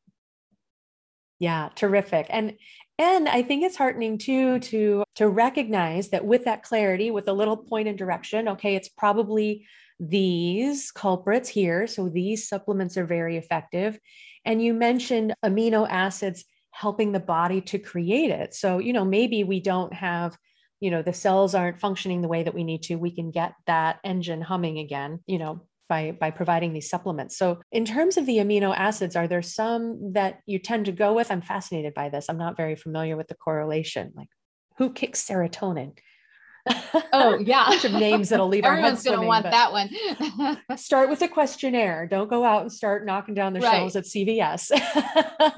Yeah, 1.39 1.69
terrific. 1.75 2.27
And 2.31 2.55
and 2.99 3.29
I 3.29 3.43
think 3.43 3.65
it's 3.65 3.77
heartening 3.77 4.19
too 4.19 4.61
to 4.61 5.05
to 5.17 5.29
recognize 5.29 6.11
that 6.11 6.25
with 6.25 6.45
that 6.45 6.63
clarity, 6.63 7.11
with 7.11 7.29
a 7.29 7.33
little 7.33 7.57
point 7.57 7.89
in 7.89 7.97
direction, 7.97 8.49
okay, 8.49 8.77
it's 8.77 8.89
probably 8.89 9.67
these 10.01 10.91
culprits 10.91 11.49
here. 11.49 11.87
So 11.87 12.09
these 12.09 12.49
supplements 12.49 12.97
are 12.97 13.07
very 13.07 13.37
effective. 13.37 13.99
And 14.45 14.63
you 14.63 14.75
mentioned 14.75 15.35
amino 15.45 15.87
acids 15.89 16.45
helping 16.71 17.13
the 17.13 17.21
body 17.21 17.61
to 17.61 17.79
create 17.79 18.31
it. 18.31 18.55
So, 18.55 18.79
you 18.79 18.93
know, 18.93 19.05
maybe 19.05 19.45
we 19.45 19.61
don't 19.61 19.93
have, 19.93 20.37
you 20.81 20.91
know, 20.91 21.03
the 21.03 21.13
cells 21.13 21.55
aren't 21.55 21.81
functioning 21.81 22.21
the 22.21 22.29
way 22.29 22.43
that 22.43 22.55
we 22.55 22.65
need 22.65 22.83
to. 22.85 22.97
We 22.97 23.15
can 23.15 23.31
get 23.31 23.55
that 23.67 24.01
engine 24.03 24.43
humming 24.43 24.79
again, 24.79 25.21
you 25.27 25.39
know, 25.39 25.67
by 25.89 26.17
by 26.19 26.31
providing 26.31 26.73
these 26.73 26.91
supplements. 26.91 27.37
So 27.37 27.61
in 27.73 27.85
terms 27.85 28.17
of 28.17 28.27
the 28.27 28.39
amino 28.39 28.75
acids, 28.77 29.17
are 29.17 29.29
there 29.29 29.43
some 29.43 30.13
that 30.13 30.41
you 30.47 30.59
tend 30.59 30.87
to 30.87 30.93
go 30.93 31.13
with? 31.13 31.31
I'm 31.31 31.43
fascinated 31.43 31.95
by 31.95 32.09
this. 32.09 32.27
I'm 32.29 32.39
not 32.39 32.57
very 32.57 32.77
familiar 32.77 33.17
with 33.17 33.29
the 33.29 33.35
correlation. 33.35 34.13
Like 34.17 34.29
who 34.79 34.93
kicks 34.93 35.25
serotonin? 35.25 35.97
Oh 37.13 37.39
yeah, 37.39 37.67
a 37.67 37.71
bunch 37.71 37.85
of 37.85 37.93
names 37.93 38.29
that'll 38.29 38.49
leave 38.49 38.65
Everyone's 38.65 39.07
our. 39.07 39.13
Everyone's 39.15 39.43
gonna 39.43 39.51
want 39.51 39.51
that 39.51 39.73
one. 39.73 40.77
start 40.79 41.11
with 41.11 41.23
a 41.23 41.29
questionnaire. 41.29 42.07
Don't 42.07 42.31
go 42.31 42.45
out 42.45 42.63
and 42.63 42.73
start 42.73 43.05
knocking 43.05 43.35
down 43.35 43.53
the 43.53 43.61
right. 43.61 43.73
shelves 43.73 43.97
at 43.97 44.05
CVS. 44.05 44.71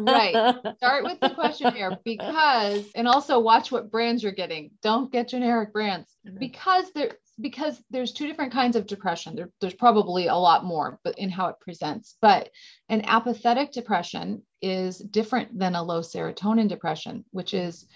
right. 0.01 0.57
Start 0.77 1.05
with 1.05 1.21
the 1.21 1.31
questionnaire 1.31 1.99
because, 2.05 2.85
and 2.95 3.09
also 3.09 3.39
watch 3.39 3.71
what 3.71 3.91
brands 3.91 4.23
you're 4.23 4.33
getting. 4.33 4.71
Don't 4.83 5.11
get 5.11 5.29
generic 5.29 5.73
brands 5.73 6.13
mm-hmm. 6.27 6.39
because 6.39 6.91
there 6.93 7.13
because 7.41 7.83
there's 7.91 8.13
two 8.13 8.27
different 8.27 8.53
kinds 8.53 8.77
of 8.77 8.87
depression. 8.87 9.37
There, 9.37 9.51
there's 9.61 9.75
probably 9.75 10.27
a 10.27 10.35
lot 10.35 10.65
more, 10.65 10.99
but 11.05 11.19
in 11.19 11.31
how 11.31 11.49
it 11.49 11.61
presents. 11.61 12.17
But 12.21 12.51
an 12.89 13.03
apathetic 13.05 13.73
depression 13.73 14.43
is 14.63 14.99
different 14.99 15.59
than 15.59 15.75
a 15.75 15.83
low 15.83 16.01
serotonin 16.01 16.69
depression, 16.69 17.25
which 17.31 17.55
is 17.55 17.87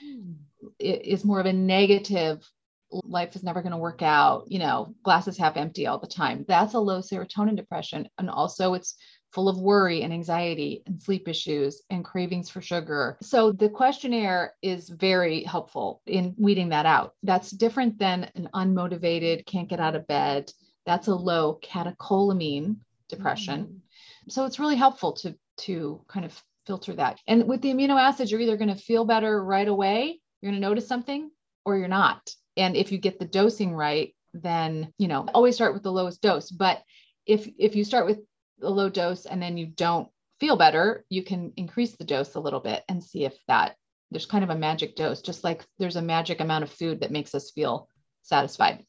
is 0.79 1.25
more 1.25 1.41
of 1.41 1.47
a 1.47 1.53
negative. 1.53 2.47
Life 2.91 3.37
is 3.37 3.43
never 3.43 3.63
going 3.63 3.73
to 3.73 3.79
work 3.79 4.03
out. 4.03 4.45
You 4.49 4.59
know, 4.59 4.95
glasses 5.03 5.39
half 5.39 5.57
empty 5.57 5.87
all 5.87 5.99
the 5.99 6.07
time. 6.07 6.45
That's 6.49 6.75
a 6.75 6.81
low 6.81 7.01
serotonin 7.01 7.57
depression, 7.57 8.09
and 8.19 8.31
also 8.31 8.75
it's 8.75 8.97
full 9.33 9.49
of 9.49 9.61
worry 9.61 10.03
and 10.03 10.13
anxiety 10.13 10.83
and 10.87 11.01
sleep 11.01 11.29
issues 11.29 11.83
and 11.91 12.05
cravings 12.05 12.51
for 12.51 12.61
sugar. 12.61 13.17
So 13.23 13.53
the 13.53 13.69
questionnaire 13.69 14.55
is 14.61 14.89
very 14.89 15.45
helpful 15.45 16.03
in 16.07 16.35
weeding 16.37 16.71
that 16.71 16.87
out. 16.87 17.15
That's 17.23 17.51
different 17.51 17.99
than 17.99 18.29
an 18.35 18.49
unmotivated, 18.55 19.47
can't 19.47 19.69
get 19.69 19.79
out 19.79 19.95
of 19.95 20.09
bed. 20.09 20.53
That's 20.85 21.07
a 21.07 21.15
low 21.15 21.61
catecholamine 21.63 22.77
depression. 23.09 23.65
Mm-hmm. 23.65 24.31
So 24.31 24.47
it's 24.47 24.59
really 24.59 24.77
helpful 24.77 25.13
to 25.15 25.37
to 25.59 26.03
kind 26.09 26.25
of 26.25 26.43
filter 26.67 26.95
that. 26.95 27.19
And 27.27 27.47
with 27.47 27.63
the 27.63 27.73
amino 27.73 28.01
acids, 28.01 28.31
you're 28.31 28.41
either 28.41 28.57
going 28.57 28.75
to 28.75 28.83
feel 28.83 29.05
better 29.05 29.43
right 29.45 29.69
away, 29.69 30.21
you're 30.41 30.53
going 30.53 30.61
to 30.61 30.69
notice 30.69 30.89
something, 30.89 31.31
or 31.65 31.77
you're 31.77 31.89
not. 31.89 32.31
And 32.61 32.77
if 32.77 32.93
you 32.93 32.99
get 32.99 33.19
the 33.19 33.25
dosing 33.25 33.75
right, 33.75 34.15
then 34.33 34.93
you 34.99 35.09
know 35.09 35.27
always 35.35 35.57
start 35.57 35.75
with 35.75 35.83
the 35.83 35.93
lowest 35.93 36.23
dose. 36.23 36.51
But 36.51 36.83
if 37.27 37.49
if 37.59 37.75
you 37.75 37.85
start 37.85 38.07
with 38.07 38.21
a 38.63 38.71
low 38.71 38.89
dose 38.89 39.27
and 39.27 39.43
then 39.43 39.57
you 39.57 39.67
don't 39.67 40.09
feel 40.39 40.57
better, 40.57 41.05
you 41.09 41.23
can 41.23 41.53
increase 41.57 41.97
the 41.97 42.05
dose 42.05 42.35
a 42.35 42.41
little 42.41 42.61
bit 42.61 42.85
and 42.89 43.03
see 43.03 43.25
if 43.25 43.37
that 43.49 43.77
there's 44.11 44.27
kind 44.27 44.45
of 44.45 44.51
a 44.51 44.57
magic 44.57 44.97
dose, 44.97 45.21
just 45.21 45.45
like 45.45 45.65
there's 45.79 45.97
a 45.97 46.03
magic 46.03 46.41
amount 46.41 46.65
of 46.65 46.73
food 46.73 47.01
that 47.01 47.13
makes 47.13 47.35
us 47.35 47.51
feel 47.51 47.89
satisfied. 48.23 48.85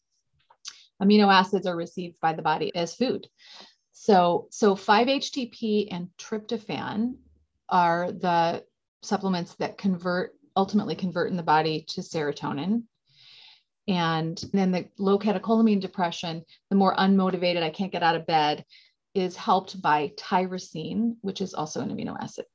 Amino 1.02 1.32
acids 1.32 1.68
are 1.68 1.76
received 1.76 2.16
by 2.22 2.34
the 2.34 2.42
body 2.42 2.74
as 2.76 2.96
food. 2.96 3.28
So, 3.92 4.48
so 4.52 4.76
5-HTP 4.76 5.90
and 5.92 6.10
tryptophan 6.18 7.16
are 7.70 8.12
the 8.12 8.64
supplements 9.04 9.56
that 9.56 9.78
convert 9.78 10.34
ultimately 10.56 10.96
convert 10.96 11.30
in 11.32 11.38
the 11.38 11.44
body 11.44 11.86
to 11.88 12.02
serotonin. 12.02 12.84
And 13.92 14.42
then 14.54 14.72
the 14.72 14.88
low 14.98 15.20
catecholamine 15.20 15.82
depression, 15.82 16.46
the 16.70 16.78
more 16.78 16.96
unmotivated, 16.96 17.62
I 17.62 17.72
can't 17.72 17.92
get 17.92 18.04
out 18.04 18.16
of 18.16 18.26
bed, 18.26 18.64
is 19.14 19.36
helped 19.36 19.82
by 19.82 20.14
tyrosine, 20.18 21.18
which 21.20 21.42
is 21.42 21.54
also 21.54 21.82
an 21.82 21.90
amino 21.90 22.16
acid. 22.18 22.46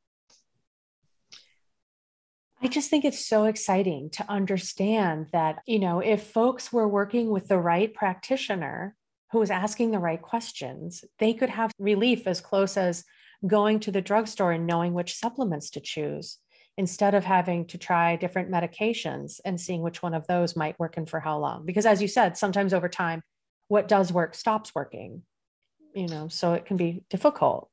I 2.62 2.68
just 2.68 2.88
think 2.88 3.05
it's 3.05 3.22
so 3.22 3.44
exciting 3.44 4.09
to 4.14 4.25
understand 4.31 5.27
that, 5.35 5.59
you 5.66 5.79
know, 5.79 6.01
if 6.01 6.22
folks 6.22 6.72
were 6.72 6.88
working 6.88 7.29
with 7.29 7.49
the 7.49 7.59
right 7.59 7.92
practitioner 7.92 8.96
who 9.31 9.38
was 9.38 9.51
asking 9.51 9.90
the 9.90 9.99
right 9.99 10.22
questions, 10.22 11.05
they 11.18 11.35
could 11.35 11.51
have 11.51 11.70
relief 11.79 12.27
as 12.27 12.40
close 12.40 12.79
as 12.79 13.05
going 13.46 13.79
to 13.81 13.92
the 13.92 14.01
drugstore 14.01 14.53
and 14.53 14.66
knowing 14.66 14.94
which 14.94 15.16
supplements 15.16 15.68
to 15.68 15.81
choose 15.81 16.38
instead 16.79 17.15
of 17.15 17.25
having 17.25 17.67
to 17.67 17.79
try 17.79 18.17
different 18.17 18.51
medications 18.51 19.41
and 19.45 19.61
seeing 19.61 19.83
which 19.83 20.03
one 20.03 20.15
of 20.15 20.27
those 20.27 20.57
might 20.57 20.79
work 20.79 20.97
and 20.97 21.09
for 21.09 21.21
how 21.21 21.39
long. 21.39 21.65
Because 21.65 21.87
as 21.87 22.03
you 22.03 22.09
said, 22.09 22.37
sometimes 22.37 22.75
over 22.75 22.89
time, 22.89 23.23
what 23.69 23.89
does 23.89 24.12
work 24.12 24.35
stops 24.35 24.75
working 24.75 25.23
you 25.97 26.07
know, 26.09 26.29
so 26.29 26.53
it 26.53 26.67
can 26.67 26.77
be 26.77 27.03
difficult. 27.09 27.71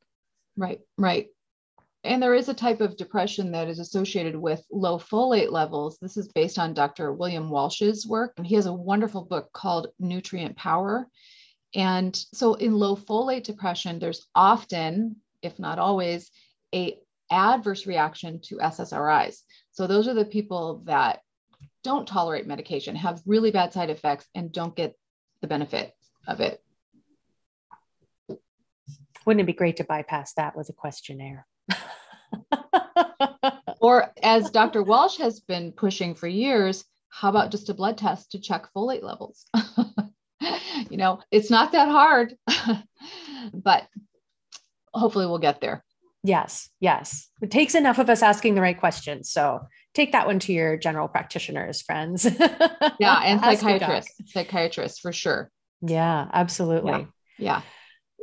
Right, 0.56 0.80
right. 0.98 1.28
And 2.06 2.24
there 2.24 2.34
is 2.34 2.50
a 2.50 2.54
type 2.54 2.80
of 2.80 2.98
depression 2.98 3.52
that 3.52 3.68
is 3.68 3.80
associated 3.80 4.36
with 4.36 4.64
low 4.72 4.98
folate 4.98 5.52
levels. 5.52 5.98
This 6.02 6.18
is 6.18 6.30
based 6.30 6.58
on 6.58 6.74
Dr. 6.74 7.12
William 7.12 7.50
Walsh's 7.50 8.08
work. 8.08 8.34
And 8.38 8.48
he 8.48 8.56
has 8.56 8.66
a 8.66 8.74
wonderful 8.74 9.24
book 9.24 9.52
called 9.54 9.88
Nutrient 10.00 10.56
Power. 10.56 11.08
And 11.76 12.16
so 12.34 12.54
in 12.56 12.74
low 12.74 12.96
folate 12.96 13.44
depression, 13.44 14.00
there's 14.00 14.26
often, 14.34 15.18
if 15.42 15.60
not 15.60 15.80
always, 15.80 16.32
a 16.74 16.98
adverse 17.34 17.86
reaction 17.86 18.40
to 18.44 18.58
SSRIs. 18.58 19.40
So 19.72 19.88
those 19.88 20.08
are 20.08 20.14
the 20.14 20.26
people 20.26 20.84
that 20.86 21.22
don't 21.84 22.08
tolerate 22.08 22.48
medication, 22.48 22.96
have 22.96 23.22
really 23.26 23.52
bad 23.52 23.74
side 23.74 23.90
effects, 23.90 24.28
and 24.34 24.52
don't 24.52 24.76
get 24.76 24.96
the 25.42 25.48
benefit 25.48 25.94
of 26.28 26.40
it. 26.40 26.64
Wouldn't 29.26 29.42
it 29.42 29.48
be 29.48 29.54
great 29.54 29.78
to 29.78 29.84
bypass 29.84 30.34
that 30.34 30.56
with 30.56 30.70
a 30.70 30.74
questionnaire? 30.74 31.46
or 33.82 34.12
as 34.22 34.50
Dr. 34.50 34.84
Walsh 34.84 35.18
has 35.18 35.40
been 35.40 35.72
pushing 35.72 36.16
for 36.16 36.28
years, 36.28 36.86
how 37.10 37.30
about 37.30 37.52
just 37.52 37.70
a 37.70 37.74
blood 37.74 37.98
test 37.98 38.32
to 38.32 38.40
check 38.40 38.68
folate 38.76 39.04
levels? 39.04 39.46
you 40.90 40.98
know, 40.98 41.20
it's 41.32 41.50
not 41.50 41.74
that 41.74 41.90
hard, 41.90 42.36
but 43.54 43.88
hopefully 44.94 45.26
we'll 45.26 45.40
get 45.40 45.62
there. 45.62 45.84
Yes, 46.24 46.70
yes. 46.80 47.28
It 47.42 47.52
takes 47.52 47.76
enough 47.76 48.00
of 48.00 48.10
us 48.10 48.24
asking 48.24 48.56
the 48.56 48.62
right 48.62 48.80
questions. 48.80 49.30
So 49.30 49.68
take 49.94 50.14
that 50.14 50.26
one 50.26 50.40
to 50.40 50.54
your 50.54 50.78
general 50.78 51.10
practitioners, 51.10 51.82
friends. 51.82 52.26
yeah, 53.00 53.20
and 53.24 53.42
psychiatrists, 53.42 54.32
psychiatrists 54.32 55.00
for 55.00 55.12
sure. 55.12 55.52
Yeah, 55.82 56.28
absolutely. 56.32 56.92
Yeah. 56.92 57.06
yeah. 57.38 57.62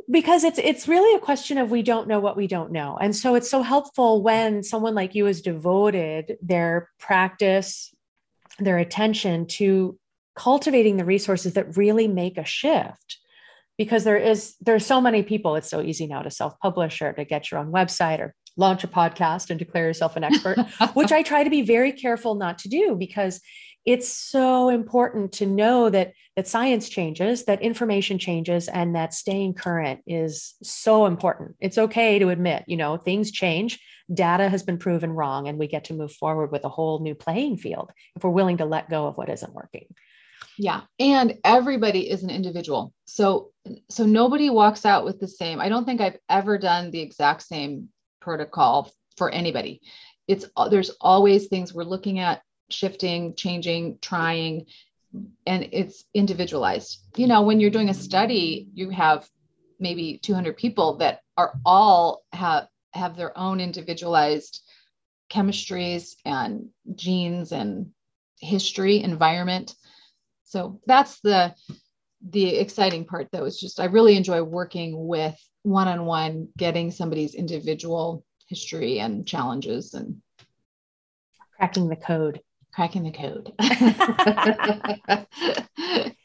Because 0.09 0.43
it's 0.43 0.57
it's 0.57 0.87
really 0.87 1.15
a 1.15 1.19
question 1.19 1.59
of 1.59 1.69
we 1.69 1.83
don't 1.83 2.07
know 2.07 2.19
what 2.19 2.35
we 2.35 2.47
don't 2.47 2.71
know. 2.71 2.97
And 2.99 3.15
so 3.15 3.35
it's 3.35 3.49
so 3.49 3.61
helpful 3.61 4.23
when 4.23 4.63
someone 4.63 4.95
like 4.95 5.13
you 5.13 5.25
has 5.25 5.41
devoted 5.41 6.37
their 6.41 6.89
practice, 6.99 7.93
their 8.57 8.79
attention 8.79 9.45
to 9.45 9.97
cultivating 10.35 10.97
the 10.97 11.05
resources 11.05 11.53
that 11.53 11.77
really 11.77 12.07
make 12.07 12.37
a 12.39 12.45
shift 12.45 13.19
because 13.77 14.03
there 14.03 14.17
is 14.17 14.55
there's 14.61 14.85
so 14.85 15.01
many 15.01 15.23
people 15.23 15.55
it's 15.55 15.69
so 15.69 15.81
easy 15.81 16.07
now 16.07 16.21
to 16.21 16.31
self-publish 16.31 17.01
or 17.01 17.13
to 17.13 17.25
get 17.25 17.51
your 17.51 17.59
own 17.59 17.71
website 17.71 18.19
or 18.19 18.35
launch 18.57 18.83
a 18.83 18.87
podcast 18.87 19.49
and 19.49 19.59
declare 19.59 19.85
yourself 19.85 20.15
an 20.15 20.23
expert 20.23 20.57
which 20.93 21.11
i 21.11 21.23
try 21.23 21.43
to 21.43 21.49
be 21.49 21.61
very 21.61 21.91
careful 21.91 22.35
not 22.35 22.57
to 22.57 22.69
do 22.69 22.95
because 22.97 23.41
it's 23.85 24.09
so 24.09 24.69
important 24.69 25.31
to 25.31 25.45
know 25.45 25.89
that 25.89 26.13
that 26.35 26.47
science 26.47 26.87
changes 26.87 27.45
that 27.45 27.61
information 27.61 28.19
changes 28.19 28.67
and 28.67 28.95
that 28.95 29.13
staying 29.13 29.53
current 29.53 30.01
is 30.05 30.53
so 30.61 31.05
important. 31.05 31.55
It's 31.59 31.77
okay 31.77 32.19
to 32.19 32.29
admit 32.29 32.63
you 32.67 32.77
know 32.77 32.97
things 32.97 33.31
change 33.31 33.79
data 34.13 34.49
has 34.49 34.63
been 34.63 34.77
proven 34.77 35.11
wrong 35.11 35.47
and 35.47 35.57
we 35.57 35.67
get 35.67 35.85
to 35.85 35.93
move 35.93 36.11
forward 36.11 36.51
with 36.51 36.65
a 36.65 36.69
whole 36.69 36.99
new 36.99 37.15
playing 37.15 37.57
field 37.57 37.91
if 38.15 38.23
we're 38.23 38.29
willing 38.29 38.57
to 38.57 38.65
let 38.65 38.89
go 38.89 39.07
of 39.07 39.17
what 39.17 39.29
isn't 39.29 39.53
working 39.53 39.87
yeah 40.61 40.81
and 40.99 41.39
everybody 41.43 42.09
is 42.09 42.21
an 42.23 42.29
individual. 42.29 42.93
So 43.05 43.51
so 43.89 44.05
nobody 44.05 44.49
walks 44.49 44.85
out 44.85 45.05
with 45.05 45.19
the 45.19 45.27
same 45.27 45.59
i 45.59 45.69
don't 45.69 45.85
think 45.85 46.01
i've 46.01 46.17
ever 46.29 46.57
done 46.57 46.89
the 46.89 46.99
exact 46.99 47.43
same 47.43 47.89
protocol 48.19 48.91
for 49.17 49.29
anybody. 49.29 49.81
It's 50.27 50.45
uh, 50.55 50.69
there's 50.69 50.91
always 51.01 51.47
things 51.47 51.73
we're 51.73 51.83
looking 51.83 52.19
at 52.19 52.41
shifting 52.69 53.35
changing 53.35 53.97
trying 54.01 54.67
and 55.45 55.67
it's 55.71 56.05
individualized. 56.13 56.99
You 57.17 57.27
know 57.27 57.41
when 57.41 57.59
you're 57.59 57.69
doing 57.69 57.89
a 57.89 57.93
study 57.93 58.69
you 58.73 58.89
have 58.91 59.27
maybe 59.79 60.19
200 60.21 60.55
people 60.57 60.97
that 60.97 61.21
are 61.37 61.53
all 61.65 62.23
have 62.33 62.67
have 62.93 63.17
their 63.17 63.37
own 63.37 63.59
individualized 63.59 64.61
chemistries 65.29 66.15
and 66.23 66.69
genes 66.95 67.51
and 67.51 67.91
history 68.39 69.01
environment 69.01 69.75
so 70.51 70.79
that's 70.85 71.19
the 71.21 71.55
the 72.29 72.57
exciting 72.57 73.05
part 73.05 73.27
though 73.31 73.45
is 73.45 73.59
just 73.59 73.79
i 73.79 73.85
really 73.85 74.15
enjoy 74.15 74.43
working 74.43 75.07
with 75.07 75.35
one-on-one 75.63 76.49
getting 76.57 76.91
somebody's 76.91 77.35
individual 77.35 78.25
history 78.47 78.99
and 78.99 79.25
challenges 79.25 79.93
and 79.93 80.21
cracking 81.57 81.87
the 81.87 81.95
code. 81.95 82.41
Cracking 82.73 83.03
the 83.03 83.11
code. 83.11 83.53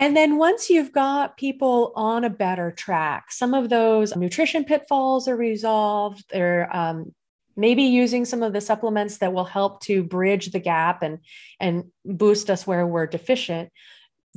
And 0.00 0.16
then 0.16 0.38
once 0.38 0.68
you've 0.68 0.92
got 0.92 1.36
people 1.36 1.92
on 1.94 2.24
a 2.24 2.30
better 2.30 2.72
track 2.72 3.30
some 3.30 3.54
of 3.54 3.68
those 3.68 4.16
nutrition 4.16 4.64
pitfalls 4.64 5.28
are 5.28 5.36
resolved 5.36 6.24
they're 6.30 6.74
um, 6.74 7.14
maybe 7.58 7.82
using 7.82 8.24
some 8.24 8.42
of 8.44 8.52
the 8.52 8.60
supplements 8.60 9.18
that 9.18 9.32
will 9.32 9.44
help 9.44 9.80
to 9.80 10.04
bridge 10.04 10.52
the 10.52 10.60
gap 10.60 11.02
and 11.02 11.18
and 11.60 11.84
boost 12.04 12.48
us 12.48 12.66
where 12.66 12.86
we're 12.86 13.06
deficient. 13.06 13.70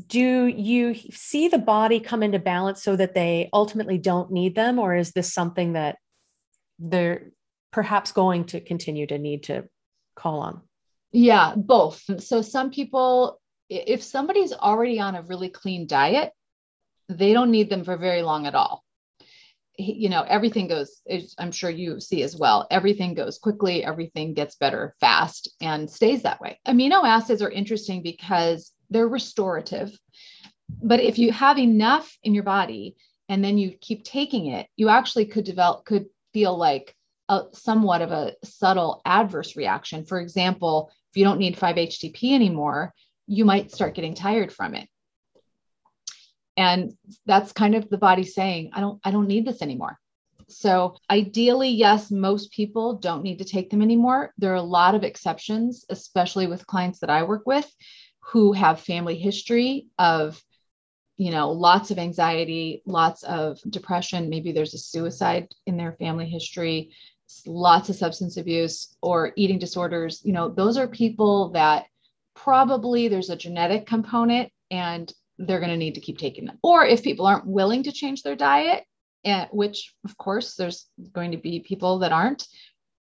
Do 0.07 0.47
you 0.47 0.95
see 0.95 1.47
the 1.47 1.59
body 1.59 1.99
come 1.99 2.23
into 2.23 2.39
balance 2.39 2.81
so 2.81 2.95
that 2.95 3.13
they 3.13 3.49
ultimately 3.53 3.99
don't 3.99 4.31
need 4.31 4.55
them 4.55 4.79
or 4.79 4.95
is 4.95 5.11
this 5.11 5.31
something 5.31 5.73
that 5.73 5.97
they're 6.79 7.29
perhaps 7.71 8.11
going 8.11 8.45
to 8.45 8.59
continue 8.59 9.05
to 9.05 9.19
need 9.19 9.43
to 9.43 9.65
call 10.15 10.39
on? 10.39 10.61
Yeah 11.11 11.53
both. 11.55 12.03
So 12.21 12.41
some 12.41 12.71
people 12.71 13.39
if 13.69 14.01
somebody's 14.03 14.51
already 14.51 14.99
on 14.99 15.15
a 15.15 15.21
really 15.21 15.49
clean 15.49 15.85
diet 15.87 16.31
they 17.07 17.33
don't 17.33 17.51
need 17.51 17.69
them 17.69 17.83
for 17.83 17.97
very 17.97 18.23
long 18.23 18.47
at 18.47 18.55
all 18.55 18.83
you 19.77 20.09
know 20.09 20.23
everything 20.27 20.67
goes 20.67 21.01
i'm 21.39 21.51
sure 21.51 21.69
you 21.69 21.99
see 21.99 22.23
as 22.23 22.35
well 22.35 22.67
everything 22.71 23.13
goes 23.13 23.37
quickly 23.37 23.83
everything 23.83 24.33
gets 24.33 24.55
better 24.55 24.95
fast 24.99 25.49
and 25.61 25.89
stays 25.89 26.23
that 26.23 26.41
way. 26.41 26.59
Amino 26.67 27.03
acids 27.05 27.41
are 27.41 27.49
interesting 27.49 28.03
because 28.03 28.71
they're 28.89 29.07
restorative 29.07 29.97
but 30.83 30.99
if 30.99 31.17
you 31.17 31.31
have 31.31 31.57
enough 31.57 32.17
in 32.23 32.33
your 32.33 32.43
body 32.43 32.95
and 33.29 33.43
then 33.43 33.57
you 33.57 33.71
keep 33.79 34.03
taking 34.03 34.47
it 34.47 34.67
you 34.75 34.89
actually 34.89 35.25
could 35.25 35.45
develop 35.45 35.85
could 35.85 36.05
feel 36.33 36.57
like 36.57 36.95
a 37.29 37.43
somewhat 37.53 38.01
of 38.01 38.11
a 38.11 38.33
subtle 38.43 39.01
adverse 39.05 39.55
reaction. 39.55 40.05
For 40.05 40.19
example 40.19 40.91
if 41.11 41.17
you 41.17 41.23
don't 41.23 41.39
need 41.39 41.57
5-htp 41.57 42.33
anymore 42.33 42.93
you 43.27 43.45
might 43.45 43.71
start 43.71 43.95
getting 43.95 44.15
tired 44.15 44.51
from 44.51 44.75
it 44.75 44.89
and 46.61 46.93
that's 47.25 47.51
kind 47.61 47.75
of 47.75 47.89
the 47.89 47.97
body 47.97 48.23
saying 48.23 48.69
i 48.73 48.79
don't 48.79 48.99
i 49.03 49.11
don't 49.11 49.27
need 49.33 49.45
this 49.45 49.61
anymore. 49.61 49.97
So 50.47 50.95
ideally 51.09 51.69
yes 51.69 52.11
most 52.11 52.51
people 52.51 52.87
don't 53.07 53.23
need 53.23 53.39
to 53.39 53.51
take 53.55 53.69
them 53.69 53.81
anymore. 53.81 54.33
There 54.37 54.51
are 54.51 54.63
a 54.65 54.73
lot 54.79 54.95
of 54.95 55.03
exceptions 55.03 55.85
especially 55.89 56.47
with 56.47 56.71
clients 56.73 56.99
that 56.99 57.09
i 57.09 57.23
work 57.23 57.45
with 57.45 57.69
who 58.31 58.53
have 58.53 58.79
family 58.91 59.17
history 59.17 59.87
of 59.97 60.41
you 61.17 61.31
know 61.31 61.51
lots 61.51 61.91
of 61.91 61.97
anxiety 61.97 62.83
lots 62.85 63.23
of 63.23 63.59
depression. 63.77 64.29
Maybe 64.29 64.51
there's 64.51 64.75
a 64.75 64.85
suicide 64.93 65.47
in 65.65 65.77
their 65.77 65.93
family 65.93 66.29
history 66.37 66.91
lots 67.45 67.87
of 67.89 67.95
substance 67.95 68.35
abuse 68.35 68.95
or 69.01 69.31
eating 69.37 69.59
disorders. 69.59 70.21
You 70.23 70.33
know 70.33 70.49
those 70.49 70.77
are 70.77 70.87
people 71.03 71.51
that 71.59 71.85
probably 72.35 73.07
there's 73.07 73.29
a 73.29 73.41
genetic 73.45 73.85
component 73.85 74.51
and 74.69 75.13
they're 75.47 75.59
going 75.59 75.71
to 75.71 75.77
need 75.77 75.95
to 75.95 76.01
keep 76.01 76.17
taking 76.17 76.45
them. 76.45 76.57
Or 76.63 76.85
if 76.85 77.03
people 77.03 77.25
aren't 77.25 77.47
willing 77.47 77.83
to 77.83 77.91
change 77.91 78.23
their 78.23 78.35
diet, 78.35 78.85
and 79.23 79.47
which 79.51 79.93
of 80.05 80.17
course 80.17 80.55
there's 80.55 80.87
going 81.13 81.31
to 81.31 81.37
be 81.37 81.59
people 81.59 81.99
that 81.99 82.11
aren't, 82.11 82.47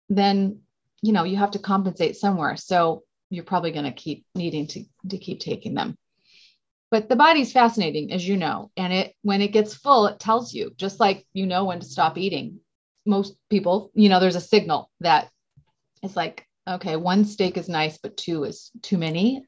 then 0.09 0.61
you 1.03 1.13
know 1.13 1.25
you 1.25 1.37
have 1.37 1.53
to 1.53 1.59
compensate 1.59 2.17
somewhere. 2.17 2.57
So 2.57 3.03
you're 3.31 3.45
probably 3.45 3.73
going 3.73 3.85
to 3.85 3.93
keep 3.93 4.25
needing 4.35 4.67
to, 4.69 4.85
to 5.11 5.19
keep 5.19 5.41
taking 5.41 5.75
them. 5.75 5.97
But 6.91 7.11
the 7.11 7.17
body's 7.17 7.53
fascinating, 7.53 8.13
as 8.13 8.27
you 8.27 8.39
know, 8.39 8.71
and 8.77 8.93
it 8.93 9.15
when 9.23 9.43
it 9.43 9.53
gets 9.53 9.75
full, 9.75 10.07
it 10.07 10.19
tells 10.19 10.55
you, 10.55 10.73
just 10.77 11.01
like 11.01 11.27
you 11.35 11.47
know 11.47 11.65
when 11.65 11.81
to 11.81 11.87
stop 11.87 12.17
eating. 12.17 12.61
Most 13.05 13.37
people, 13.49 13.91
you 13.95 14.09
know, 14.09 14.21
there's 14.21 14.37
a 14.37 14.41
signal 14.41 14.91
that 15.01 15.31
it's 16.03 16.17
like, 16.17 16.47
okay, 16.67 16.97
one 16.97 17.25
steak 17.25 17.57
is 17.57 17.69
nice, 17.69 17.99
but 17.99 18.17
two 18.17 18.45
is 18.45 18.71
too 18.83 18.99
many. 18.99 19.45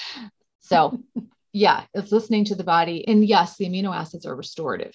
so 0.60 0.98
yeah, 1.52 1.84
it's 1.94 2.12
listening 2.12 2.44
to 2.46 2.54
the 2.54 2.64
body. 2.64 3.06
And 3.06 3.26
yes, 3.26 3.56
the 3.56 3.66
amino 3.66 3.94
acids 3.94 4.26
are 4.26 4.36
restorative. 4.36 4.94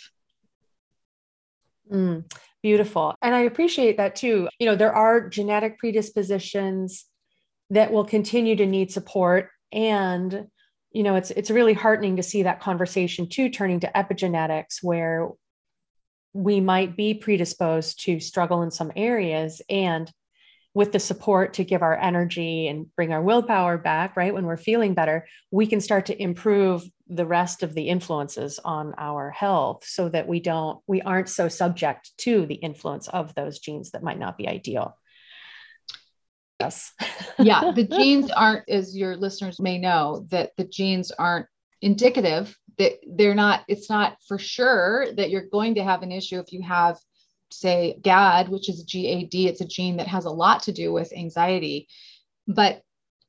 Mm, 1.91 2.31
beautiful. 2.61 3.15
And 3.21 3.35
I 3.35 3.41
appreciate 3.41 3.97
that 3.97 4.15
too. 4.15 4.47
You 4.59 4.67
know, 4.67 4.75
there 4.75 4.93
are 4.93 5.29
genetic 5.29 5.79
predispositions 5.79 7.05
that 7.69 7.91
will 7.91 8.05
continue 8.05 8.55
to 8.55 8.65
need 8.65 8.91
support. 8.91 9.49
And, 9.71 10.47
you 10.91 11.03
know, 11.03 11.15
it's 11.15 11.31
it's 11.31 11.49
really 11.49 11.73
heartening 11.73 12.17
to 12.17 12.23
see 12.23 12.43
that 12.43 12.61
conversation 12.61 13.27
too 13.27 13.49
turning 13.49 13.79
to 13.81 13.91
epigenetics 13.95 14.83
where 14.83 15.29
we 16.33 16.59
might 16.59 16.95
be 16.97 17.13
predisposed 17.13 18.03
to 18.05 18.19
struggle 18.19 18.63
in 18.63 18.71
some 18.71 18.91
areas 18.95 19.61
and 19.69 20.11
with 20.73 20.91
the 20.91 20.99
support 20.99 21.53
to 21.53 21.63
give 21.63 21.83
our 21.83 21.95
energy 21.95 22.67
and 22.67 22.87
bring 22.95 23.13
our 23.13 23.21
willpower 23.21 23.77
back, 23.77 24.17
right? 24.17 24.33
When 24.33 24.45
we're 24.45 24.57
feeling 24.57 24.95
better, 24.95 25.27
we 25.51 25.67
can 25.67 25.79
start 25.79 26.07
to 26.07 26.21
improve 26.21 26.83
the 27.07 27.25
rest 27.25 27.61
of 27.61 27.75
the 27.75 27.89
influences 27.89 28.59
on 28.63 28.95
our 28.97 29.29
health 29.29 29.83
so 29.85 30.09
that 30.09 30.27
we 30.27 30.39
don't, 30.39 30.79
we 30.87 31.01
aren't 31.01 31.29
so 31.29 31.47
subject 31.47 32.11
to 32.19 32.47
the 32.47 32.55
influence 32.55 33.07
of 33.07 33.35
those 33.35 33.59
genes 33.59 33.91
that 33.91 34.03
might 34.03 34.17
not 34.17 34.37
be 34.37 34.47
ideal. 34.47 34.97
Yes. 36.59 36.93
yeah. 37.39 37.71
The 37.71 37.83
genes 37.83 38.31
aren't, 38.31 38.67
as 38.67 38.97
your 38.97 39.15
listeners 39.15 39.59
may 39.59 39.77
know, 39.77 40.25
that 40.29 40.51
the 40.57 40.65
genes 40.65 41.11
aren't 41.11 41.47
indicative 41.81 42.57
that 42.79 42.93
they're 43.07 43.35
not, 43.35 43.63
it's 43.67 43.89
not 43.89 44.17
for 44.27 44.39
sure 44.39 45.05
that 45.13 45.29
you're 45.29 45.49
going 45.51 45.75
to 45.75 45.83
have 45.83 46.01
an 46.01 46.11
issue 46.11 46.39
if 46.39 46.51
you 46.51 46.63
have 46.63 46.97
say 47.59 47.97
GAD, 48.01 48.49
which 48.49 48.69
is 48.69 48.83
GAD, 48.83 49.33
it's 49.33 49.61
a 49.61 49.67
gene 49.67 49.97
that 49.97 50.07
has 50.07 50.25
a 50.25 50.29
lot 50.29 50.63
to 50.63 50.71
do 50.71 50.91
with 50.91 51.13
anxiety. 51.13 51.87
But 52.47 52.81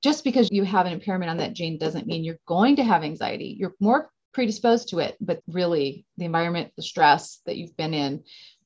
just 0.02 0.24
because 0.24 0.50
you 0.50 0.64
have 0.64 0.86
an 0.86 0.92
impairment 0.92 1.30
on 1.30 1.38
that 1.38 1.54
gene 1.54 1.78
doesn't 1.78 2.06
mean 2.06 2.24
you're 2.24 2.38
going 2.46 2.76
to 2.76 2.84
have 2.84 3.04
anxiety. 3.04 3.56
You're 3.58 3.74
more 3.80 4.10
predisposed 4.32 4.88
to 4.88 4.98
it, 4.98 5.16
but 5.20 5.40
really 5.48 6.04
the 6.18 6.24
environment, 6.24 6.72
the 6.76 6.82
stress 6.82 7.40
that 7.46 7.56
you've 7.56 7.76
been 7.76 7.94
in 7.94 8.24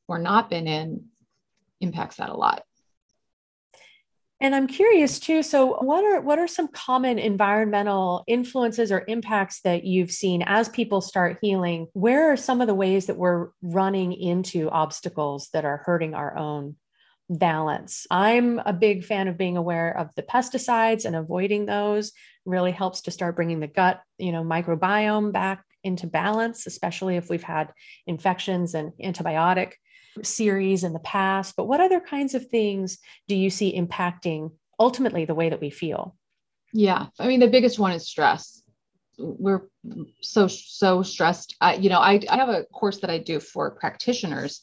or 0.09 0.19
not 0.19 0.51
been 0.51 0.67
in 0.67 1.05
impacts 1.81 2.17
that 2.17 2.31
a 2.31 2.35
lot. 2.35 2.65
And 4.41 4.55
I'm 4.55 4.69
curious 4.69 5.19
too. 5.19 5.43
So, 5.43 5.79
what 5.83 6.05
are 6.05 6.21
what 6.21 6.39
are 6.39 6.47
some 6.47 6.69
common 6.69 7.19
environmental 7.19 8.23
influences 8.29 8.93
or 8.93 9.05
impacts 9.09 9.63
that 9.63 9.85
you've 9.85 10.13
seen 10.13 10.43
as 10.47 10.69
people 10.69 11.01
start 11.01 11.39
healing? 11.43 11.89
Where 11.93 12.33
are 12.33 12.37
some 12.37 12.61
of 12.61 12.69
the 12.69 12.75
ways 12.75 13.07
that 13.07 13.17
we're 13.17 13.49
running 13.63 14.13
into 14.13 14.71
obstacles 14.71 15.49
that 15.53 15.65
are 15.65 15.83
hurting 15.85 16.15
our 16.15 16.39
own 16.39 16.77
balance? 17.29 18.07
I'm 18.13 18.61
a 18.61 18.73
big 18.73 19.05
fan 19.05 19.27
of 19.27 19.39
being 19.39 19.57
aware 19.57 19.97
of 19.97 20.15
the 20.15 20.23
pesticides 20.23 21.05
and 21.05 21.17
avoiding 21.17 21.67
those. 21.67 22.13
Really 22.45 22.73
helps 22.73 23.01
to 23.03 23.11
start 23.11 23.35
bringing 23.35 23.59
the 23.59 23.67
gut, 23.67 24.01
you 24.19 24.31
know, 24.31 24.45
microbiome 24.45 25.33
back 25.33 25.65
into 25.83 26.07
balance, 26.07 26.65
especially 26.67 27.17
if 27.17 27.29
we've 27.29 27.43
had 27.43 27.73
infections 28.07 28.75
and 28.75 28.93
antibiotic 29.03 29.73
series 30.23 30.85
in 30.85 30.93
the 30.93 30.99
past, 31.01 31.57
but 31.57 31.67
what 31.67 31.81
other 31.81 32.01
kinds 32.01 32.35
of 32.35 32.49
things 32.49 32.99
do 33.27 33.35
you 33.35 33.51
see 33.51 33.79
impacting 33.79 34.53
ultimately 34.79 35.25
the 35.25 35.35
way 35.35 35.49
that 35.49 35.61
we 35.61 35.71
feel? 35.71 36.17
Yeah, 36.73 37.07
I 37.19 37.27
mean, 37.27 37.41
the 37.41 37.49
biggest 37.49 37.79
one 37.79 37.93
is 37.93 38.07
stress. 38.07 38.63
We're 39.19 39.63
so, 40.21 40.47
so 40.47 41.03
stressed. 41.03 41.57
I, 41.61 41.75
you 41.75 41.89
know, 41.89 41.99
I, 41.99 42.21
I 42.31 42.37
have 42.37 42.49
a 42.49 42.65
course 42.65 42.99
that 42.99 43.11
I 43.11 43.19
do 43.19 43.41
for 43.41 43.71
practitioners. 43.73 44.61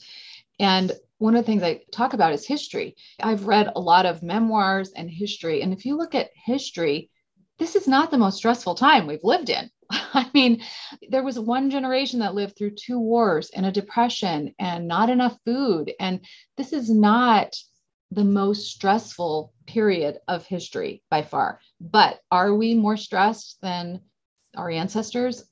And 0.60 0.92
one 1.18 1.36
of 1.36 1.44
the 1.44 1.46
things 1.46 1.64
I 1.64 1.82
talk 1.92 2.14
about 2.14 2.34
is 2.34 2.46
history. 2.46 2.96
I've 3.22 3.48
read 3.48 3.72
a 3.76 3.80
lot 3.80 4.06
of 4.06 4.24
memoirs 4.24 4.92
and 4.96 5.10
history. 5.10 5.62
And 5.62 5.74
if 5.74 5.86
you 5.86 5.98
look 5.98 6.16
at 6.16 6.30
history, 6.36 7.10
this 7.58 7.76
is 7.76 7.88
not 7.88 8.12
the 8.12 8.18
most 8.18 8.38
stressful 8.38 8.76
time 8.76 9.08
we've 9.08 9.24
lived 9.24 9.50
in. 9.50 9.70
I 9.92 10.30
mean, 10.34 10.62
there 11.10 11.24
was 11.24 11.40
one 11.40 11.70
generation 11.70 12.20
that 12.20 12.36
lived 12.36 12.58
through 12.58 12.72
two 12.72 13.00
wars 13.00 13.50
and 13.52 13.66
a 13.66 13.72
depression 13.72 14.54
and 14.60 14.88
not 14.88 15.10
enough 15.10 15.38
food. 15.46 15.94
And 16.00 16.22
this 16.58 16.74
is 16.74 16.90
not 16.90 17.56
the 18.12 18.24
most 18.24 18.72
stressful 18.72 19.54
period 19.68 20.20
of 20.28 20.46
history 20.46 21.04
by 21.10 21.22
far. 21.22 21.60
But 21.82 22.20
are 22.32 22.54
we 22.54 22.76
more 22.76 22.98
stressed 22.98 23.58
than 23.62 24.02
our 24.56 24.70
ancestors? 24.70 25.44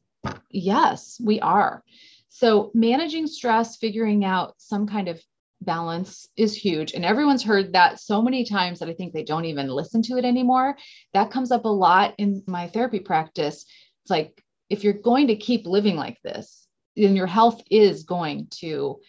Yes, 0.50 1.20
we 1.24 1.40
are. 1.42 1.84
So, 2.30 2.72
managing 2.74 3.28
stress, 3.28 3.78
figuring 3.78 4.26
out 4.26 4.56
some 4.58 4.88
kind 4.88 5.08
of 5.08 5.22
balance 5.62 6.28
is 6.36 6.56
huge. 6.56 6.94
And 6.94 7.06
everyone's 7.06 7.44
heard 7.44 7.74
that 7.74 8.00
so 8.00 8.22
many 8.22 8.46
times 8.46 8.80
that 8.80 8.90
I 8.90 8.94
think 8.94 9.14
they 9.14 9.24
don't 9.24 9.46
even 9.46 9.68
listen 9.68 10.02
to 10.04 10.18
it 10.18 10.26
anymore. 10.26 10.78
That 11.14 11.32
comes 11.32 11.52
up 11.52 11.66
a 11.66 11.70
lot 11.70 12.16
in 12.18 12.44
my 12.48 12.68
therapy 12.68 13.00
practice 13.00 13.66
it's 14.04 14.12
like 14.12 14.44
if 14.70 14.84
you're 14.84 14.94
going 14.94 15.28
to 15.28 15.36
keep 15.36 15.66
living 15.66 15.96
like 15.96 16.22
this, 16.24 16.68
then 16.96 17.16
your 17.16 17.28
health 17.28 17.62
is 17.70 18.04
going 18.04 18.48
to 18.52 19.00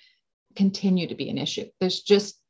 continue 0.54 1.06
to 1.08 1.14
be 1.14 1.28
an 1.28 1.38
issue. 1.38 1.66
There's 1.80 2.02
just 2.02 2.40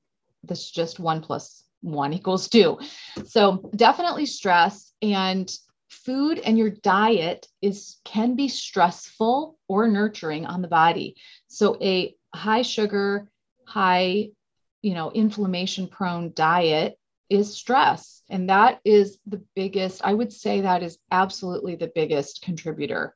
this 0.42 0.70
just 0.70 1.00
one 1.00 1.22
plus 1.22 1.64
one 1.80 2.12
equals 2.14 2.48
two. 2.48 2.78
So 3.26 3.70
definitely 3.74 4.26
stress 4.26 4.92
and 5.00 5.50
food 5.88 6.38
and 6.38 6.58
your 6.58 6.70
diet 6.70 7.46
is 7.62 7.98
can 8.04 8.34
be 8.34 8.48
stressful 8.48 9.56
or 9.68 9.88
nurturing 9.88 10.44
on 10.44 10.60
the 10.60 10.68
body. 10.68 11.16
So 11.48 11.78
a 11.80 12.14
high 12.34 12.62
sugar, 12.62 13.30
high, 13.66 14.30
you 14.82 14.92
know, 14.94 15.10
inflammation 15.12 15.88
prone 15.88 16.32
diet 16.34 16.98
is 17.28 17.54
stress. 17.54 18.22
And 18.28 18.48
that 18.50 18.80
is 18.84 19.18
the 19.26 19.42
biggest, 19.54 20.04
I 20.04 20.14
would 20.14 20.32
say 20.32 20.60
that 20.60 20.82
is 20.82 20.98
absolutely 21.10 21.76
the 21.76 21.92
biggest 21.94 22.42
contributor. 22.42 23.14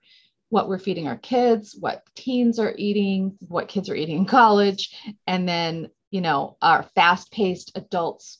What 0.51 0.68
we're 0.68 0.79
feeding 0.79 1.07
our 1.09 1.16
kids, 1.16 1.77
what 1.79 2.03
teens 2.14 2.59
are 2.59 2.75
eating, 2.77 3.37
what 3.47 3.68
kids 3.68 3.90
are 3.90 3.94
eating 3.94 4.18
in 4.18 4.25
college, 4.25 4.97
and 5.27 5.49
then, 5.49 5.90
you 6.11 6.21
know, 6.21 6.57
our 6.62 6.85
fast 6.94 7.31
paced 7.31 7.73
adults 7.75 8.38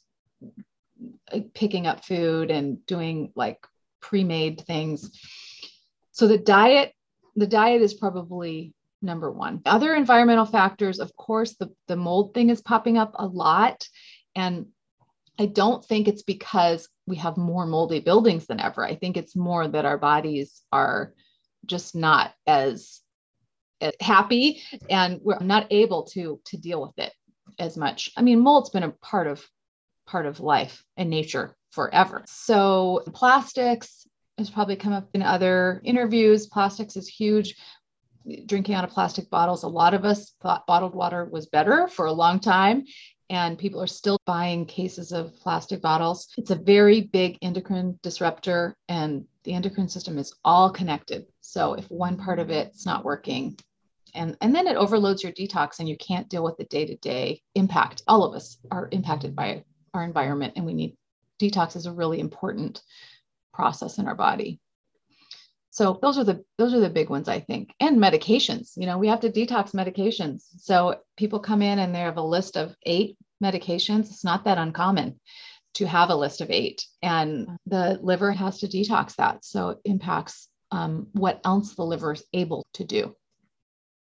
picking 1.55 1.87
up 1.87 2.05
food 2.05 2.51
and 2.51 2.85
doing 2.87 3.33
like 3.35 3.67
pre 4.01 4.25
made 4.25 4.61
things. 4.63 5.11
So 6.13 6.27
the 6.27 6.39
diet, 6.39 6.93
the 7.37 7.47
diet 7.47 7.83
is 7.83 7.95
probably 7.95 8.73
number 9.03 9.31
one. 9.31 9.61
Other 9.65 9.95
environmental 9.95 10.47
factors, 10.47 10.99
of 10.99 11.15
course, 11.15 11.55
the, 11.55 11.71
the 11.87 11.97
mold 11.97 12.35
thing 12.35 12.51
is 12.51 12.61
popping 12.61 12.99
up 12.99 13.13
a 13.15 13.27
lot. 13.27 13.87
And 14.35 14.67
I 15.39 15.47
don't 15.47 15.85
think 15.85 16.09
it's 16.09 16.23
because 16.23 16.89
we 17.07 17.17
have 17.17 17.37
more 17.37 17.67
moldy 17.67 18.01
buildings 18.01 18.47
than 18.47 18.61
ever. 18.61 18.85
I 18.85 18.97
think 18.97 19.17
it's 19.17 19.37
more 19.37 19.67
that 19.69 19.85
our 19.85 19.99
bodies 19.99 20.63
are 20.73 21.15
just 21.67 21.95
not 21.95 22.33
as, 22.47 23.01
happy 24.01 24.61
and 24.91 25.21
we're 25.23 25.39
not 25.39 25.69
able 25.71 26.03
to 26.03 26.41
to 26.47 26.57
deal 26.57 26.83
with 26.83 26.99
it 26.99 27.13
as 27.61 27.77
much. 27.77 28.11
I 28.17 28.23
mean, 28.23 28.41
mold's 28.41 28.71
been 28.71 28.83
a 28.83 28.91
part 28.91 29.29
of 29.29 29.47
part 30.05 30.27
of 30.27 30.41
life 30.41 30.85
and 30.97 31.09
nature 31.09 31.57
forever. 31.71 32.25
So 32.27 33.05
plastics 33.15 34.05
has 34.37 34.51
probably 34.51 34.75
come 34.75 34.93
up 34.93 35.09
in 35.15 35.23
other 35.23 35.81
interviews. 35.85 36.49
Plastics 36.49 36.97
is 36.97 37.07
huge. 37.07 37.55
Drinking 38.47 38.75
out 38.75 38.83
of 38.83 38.91
plastic 38.91 39.31
bottles. 39.31 39.63
A 39.63 39.69
lot 39.69 39.95
of 39.95 40.05
us 40.05 40.33
thought 40.43 40.67
bottled 40.67 40.97
water 40.97 41.25
was 41.25 41.47
better 41.47 41.87
for 41.87 42.07
a 42.07 42.13
long 42.13 42.41
time 42.41 42.85
and 43.31 43.59
people 43.59 43.83
are 43.83 43.87
still 43.87 44.19
buying 44.25 44.65
cases 44.65 45.13
of 45.13 45.39
plastic 45.41 45.83
bottles. 45.83 46.29
It's 46.39 46.51
a 46.51 46.57
very 46.57 47.03
big 47.03 47.39
endocrine 47.43 47.99
disruptor, 48.03 48.77
and 48.89 49.25
the 49.45 49.53
endocrine 49.53 49.89
system 49.89 50.19
is 50.19 50.35
all 50.45 50.71
connected. 50.71 51.27
So 51.41 51.75
if 51.75 51.91
one 51.91 52.17
part 52.17 52.39
of 52.39 52.51
it's 52.51 52.87
not 52.87 53.05
working, 53.05 53.59
and, 54.15 54.37
and 54.41 54.55
then 54.55 54.67
it 54.67 54.77
overloads 54.77 55.23
your 55.23 55.33
detox, 55.33 55.79
and 55.79 55.89
you 55.89 55.97
can't 55.97 56.29
deal 56.29 56.43
with 56.43 56.57
the 56.57 56.65
day 56.65 56.87
to 56.87 56.97
day 56.97 57.43
impact. 57.55 58.03
All 58.09 58.25
of 58.25 58.35
us 58.35 58.59
are 58.71 58.89
impacted 58.93 59.37
by 59.37 59.65
our 59.93 60.05
environment, 60.05 60.55
and 60.57 60.65
we 60.65 60.75
need 60.75 60.97
detox 61.39 61.77
is 61.77 61.87
a 61.87 61.93
really 61.93 62.21
important 62.21 62.83
process 63.53 63.99
in 63.99 64.09
our 64.09 64.15
body. 64.15 64.61
So 65.79 65.97
those 66.03 66.19
are 66.19 66.25
the 66.25 66.45
those 66.57 66.75
are 66.75 66.81
the 66.81 66.91
big 66.91 67.09
ones 67.09 67.29
I 67.29 67.39
think. 67.39 67.73
And 67.79 67.99
medications, 67.99 68.73
you 68.77 68.85
know, 68.85 68.99
we 68.99 69.07
have 69.07 69.21
to 69.21 69.31
detox 69.31 69.77
medications. 69.77 70.43
So 70.59 70.97
people 71.17 71.39
come 71.39 71.63
in 71.63 71.79
and 71.79 71.95
they 71.95 72.01
have 72.01 72.17
a 72.17 72.33
list 72.37 72.57
of 72.57 72.75
8 72.85 73.17
medications. 73.41 74.11
It's 74.11 74.25
not 74.25 74.45
that 74.47 74.59
uncommon 74.59 75.21
to 75.75 75.87
have 75.87 76.11
a 76.11 76.17
list 76.17 76.41
of 76.41 76.51
8 76.51 76.85
and 77.01 77.47
the 77.67 77.97
liver 78.03 78.33
has 78.33 78.59
to 78.59 78.67
detox 78.67 79.15
that. 79.19 79.45
So 79.45 79.69
it 79.69 79.79
impacts 79.85 80.49
um, 80.73 81.07
what 81.13 81.41
else 81.45 81.77
the 81.77 81.85
liver 81.85 82.13
is 82.13 82.25
able 82.33 82.67
to 82.75 82.83
do. 82.83 83.15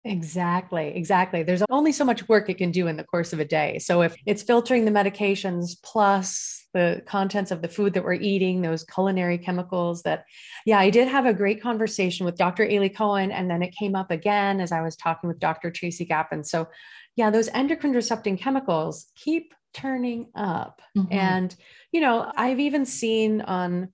Exactly, 0.03 0.87
exactly. 0.95 1.43
There's 1.43 1.61
only 1.69 1.91
so 1.91 2.03
much 2.03 2.27
work 2.27 2.49
it 2.49 2.57
can 2.57 2.71
do 2.71 2.87
in 2.87 2.97
the 2.97 3.03
course 3.03 3.33
of 3.33 3.39
a 3.39 3.45
day. 3.45 3.77
So 3.79 4.01
if 4.01 4.15
it's 4.25 4.41
filtering 4.41 4.85
the 4.85 4.91
medications 4.91 5.75
plus 5.83 6.65
the 6.73 7.03
contents 7.05 7.51
of 7.51 7.61
the 7.61 7.67
food 7.67 7.93
that 7.93 8.03
we're 8.03 8.13
eating, 8.13 8.61
those 8.61 8.83
culinary 8.83 9.37
chemicals 9.37 10.01
that, 10.03 10.23
yeah, 10.65 10.79
I 10.79 10.89
did 10.89 11.07
have 11.07 11.25
a 11.25 11.33
great 11.33 11.61
conversation 11.61 12.25
with 12.25 12.37
Dr. 12.37 12.63
Aly 12.63 12.89
Cohen, 12.89 13.31
and 13.31 13.49
then 13.49 13.61
it 13.61 13.75
came 13.75 13.95
up 13.95 14.09
again 14.09 14.59
as 14.59 14.71
I 14.71 14.81
was 14.81 14.95
talking 14.95 15.27
with 15.27 15.39
Dr. 15.39 15.69
Tracy 15.69 16.05
Gapin. 16.05 16.43
So, 16.43 16.67
yeah, 17.15 17.29
those 17.29 17.49
endocrine 17.49 17.93
disrupting 17.93 18.37
chemicals 18.37 19.07
keep 19.15 19.53
turning 19.73 20.29
up. 20.33 20.81
Mm-hmm. 20.97 21.13
And, 21.13 21.55
you 21.91 22.01
know, 22.01 22.31
I've 22.35 22.59
even 22.59 22.85
seen 22.85 23.41
on 23.41 23.91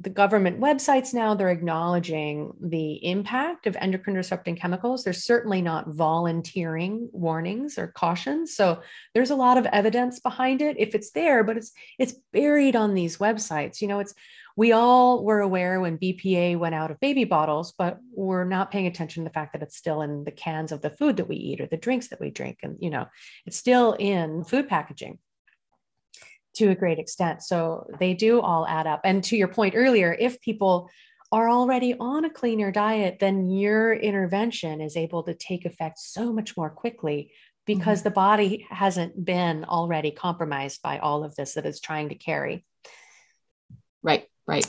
the 0.00 0.10
government 0.10 0.60
websites 0.60 1.14
now 1.14 1.34
they're 1.34 1.48
acknowledging 1.48 2.52
the 2.60 3.04
impact 3.04 3.66
of 3.66 3.76
endocrine 3.80 4.16
disrupting 4.16 4.56
chemicals. 4.56 5.02
They're 5.02 5.14
certainly 5.14 5.62
not 5.62 5.88
volunteering 5.88 7.08
warnings 7.12 7.78
or 7.78 7.88
cautions. 7.88 8.54
So 8.54 8.82
there's 9.14 9.30
a 9.30 9.36
lot 9.36 9.56
of 9.56 9.64
evidence 9.66 10.20
behind 10.20 10.60
it 10.60 10.76
if 10.78 10.94
it's 10.94 11.12
there 11.12 11.42
but 11.44 11.56
it's 11.56 11.72
it's 11.98 12.14
buried 12.32 12.76
on 12.76 12.92
these 12.92 13.16
websites. 13.16 13.80
You 13.80 13.88
know 13.88 14.00
it's 14.00 14.14
we 14.54 14.72
all 14.72 15.24
were 15.24 15.40
aware 15.40 15.80
when 15.80 15.98
bpa 15.98 16.58
went 16.58 16.74
out 16.74 16.90
of 16.90 17.00
baby 17.00 17.24
bottles 17.24 17.72
but 17.76 17.98
we're 18.14 18.44
not 18.44 18.70
paying 18.70 18.86
attention 18.86 19.22
to 19.22 19.28
the 19.28 19.32
fact 19.32 19.52
that 19.52 19.62
it's 19.62 19.76
still 19.76 20.02
in 20.02 20.24
the 20.24 20.30
cans 20.30 20.72
of 20.72 20.82
the 20.82 20.90
food 20.90 21.16
that 21.18 21.28
we 21.28 21.36
eat 21.36 21.60
or 21.60 21.66
the 21.66 21.76
drinks 21.76 22.08
that 22.08 22.20
we 22.20 22.30
drink. 22.30 22.58
And 22.62 22.76
you 22.80 22.90
know 22.90 23.06
it's 23.46 23.56
still 23.56 23.94
in 23.94 24.44
food 24.44 24.68
packaging 24.68 25.18
to 26.56 26.70
a 26.70 26.74
great 26.74 26.98
extent. 26.98 27.42
So 27.42 27.86
they 27.98 28.14
do 28.14 28.40
all 28.40 28.66
add 28.66 28.86
up. 28.86 29.02
And 29.04 29.22
to 29.24 29.36
your 29.36 29.48
point 29.48 29.74
earlier, 29.76 30.16
if 30.18 30.40
people 30.40 30.90
are 31.32 31.50
already 31.50 31.94
on 31.98 32.24
a 32.24 32.30
cleaner 32.30 32.70
diet, 32.70 33.18
then 33.20 33.50
your 33.50 33.92
intervention 33.92 34.80
is 34.80 34.96
able 34.96 35.22
to 35.24 35.34
take 35.34 35.64
effect 35.64 35.98
so 35.98 36.32
much 36.32 36.56
more 36.56 36.70
quickly 36.70 37.32
because 37.66 38.00
mm-hmm. 38.00 38.08
the 38.08 38.14
body 38.14 38.66
hasn't 38.70 39.24
been 39.24 39.64
already 39.64 40.10
compromised 40.10 40.82
by 40.82 40.98
all 40.98 41.24
of 41.24 41.34
this 41.34 41.54
that 41.54 41.66
it's 41.66 41.80
trying 41.80 42.08
to 42.08 42.14
carry. 42.14 42.64
Right, 44.02 44.26
right. 44.46 44.66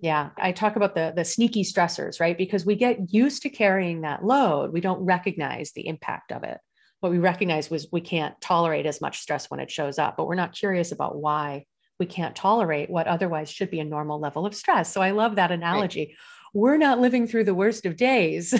Yeah, 0.00 0.30
I 0.38 0.52
talk 0.52 0.76
about 0.76 0.94
the 0.94 1.12
the 1.14 1.26
sneaky 1.26 1.62
stressors, 1.62 2.20
right? 2.20 2.38
Because 2.38 2.64
we 2.64 2.76
get 2.76 3.12
used 3.12 3.42
to 3.42 3.50
carrying 3.50 4.02
that 4.02 4.24
load, 4.24 4.72
we 4.72 4.80
don't 4.80 5.04
recognize 5.04 5.72
the 5.72 5.86
impact 5.86 6.32
of 6.32 6.42
it 6.42 6.58
what 7.00 7.10
we 7.10 7.18
recognized 7.18 7.70
was 7.70 7.88
we 7.90 8.00
can't 8.00 8.38
tolerate 8.40 8.86
as 8.86 9.00
much 9.00 9.20
stress 9.20 9.50
when 9.50 9.60
it 9.60 9.70
shows 9.70 9.98
up, 9.98 10.16
but 10.16 10.26
we're 10.26 10.34
not 10.34 10.54
curious 10.54 10.92
about 10.92 11.16
why 11.16 11.64
we 11.98 12.06
can't 12.06 12.36
tolerate 12.36 12.90
what 12.90 13.06
otherwise 13.06 13.50
should 13.50 13.70
be 13.70 13.80
a 13.80 13.84
normal 13.84 14.20
level 14.20 14.46
of 14.46 14.54
stress. 14.54 14.92
So 14.92 15.00
I 15.00 15.10
love 15.10 15.36
that 15.36 15.50
analogy. 15.50 16.00
Right. 16.00 16.16
We're 16.52 16.78
not 16.78 17.00
living 17.00 17.26
through 17.26 17.44
the 17.44 17.54
worst 17.54 17.86
of 17.86 17.96
days. 17.96 18.52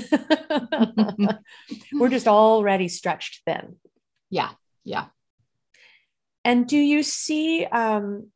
we're 1.93 2.09
just 2.09 2.29
already 2.29 2.89
stretched 2.89 3.43
thin. 3.47 3.77
Yeah. 4.29 4.51
Yeah. 4.85 5.07
And 6.45 6.67
do 6.67 6.79
you 6.79 7.03
see 7.03 7.67
um, 7.67 8.29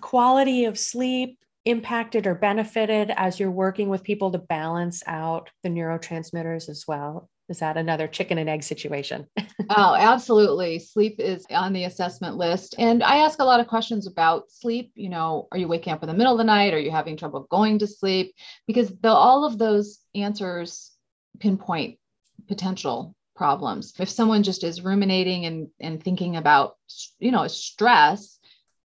quality 0.00 0.66
of 0.66 0.78
sleep 0.78 1.38
impacted 1.64 2.26
or 2.26 2.34
benefited 2.34 3.12
as 3.14 3.38
you're 3.38 3.50
working 3.50 3.88
with 3.88 4.02
people 4.02 4.30
to 4.32 4.38
balance 4.38 5.02
out 5.06 5.50
the 5.62 5.68
neurotransmitters 5.68 6.68
as 6.68 6.84
well? 6.86 7.28
Is 7.50 7.58
that 7.58 7.76
another 7.76 8.06
chicken 8.06 8.38
and 8.38 8.48
egg 8.48 8.62
situation? 8.62 9.26
oh, 9.70 9.96
absolutely. 9.98 10.78
Sleep 10.78 11.18
is 11.18 11.44
on 11.50 11.72
the 11.72 11.84
assessment 11.84 12.36
list. 12.36 12.76
And 12.78 13.02
I 13.02 13.16
ask 13.16 13.40
a 13.40 13.44
lot 13.44 13.58
of 13.58 13.66
questions 13.66 14.06
about 14.06 14.50
sleep. 14.52 14.92
You 14.94 15.08
know, 15.08 15.48
are 15.50 15.58
you 15.58 15.66
waking 15.66 15.92
up 15.92 16.02
in 16.04 16.08
the 16.08 16.14
middle 16.14 16.32
of 16.32 16.38
the 16.38 16.44
night? 16.44 16.72
Are 16.72 16.78
you 16.78 16.92
having 16.92 17.16
trouble 17.16 17.48
going 17.50 17.80
to 17.80 17.88
sleep? 17.88 18.34
Because 18.68 18.90
the, 19.00 19.08
all 19.08 19.44
of 19.44 19.58
those 19.58 19.98
answers 20.14 20.92
pinpoint 21.40 21.98
potential 22.46 23.16
problems. 23.34 23.94
If 23.98 24.08
someone 24.08 24.44
just 24.44 24.62
is 24.62 24.82
ruminating 24.82 25.44
and, 25.46 25.68
and 25.80 26.02
thinking 26.02 26.36
about, 26.36 26.76
you 27.18 27.32
know, 27.32 27.48
stress, 27.48 28.38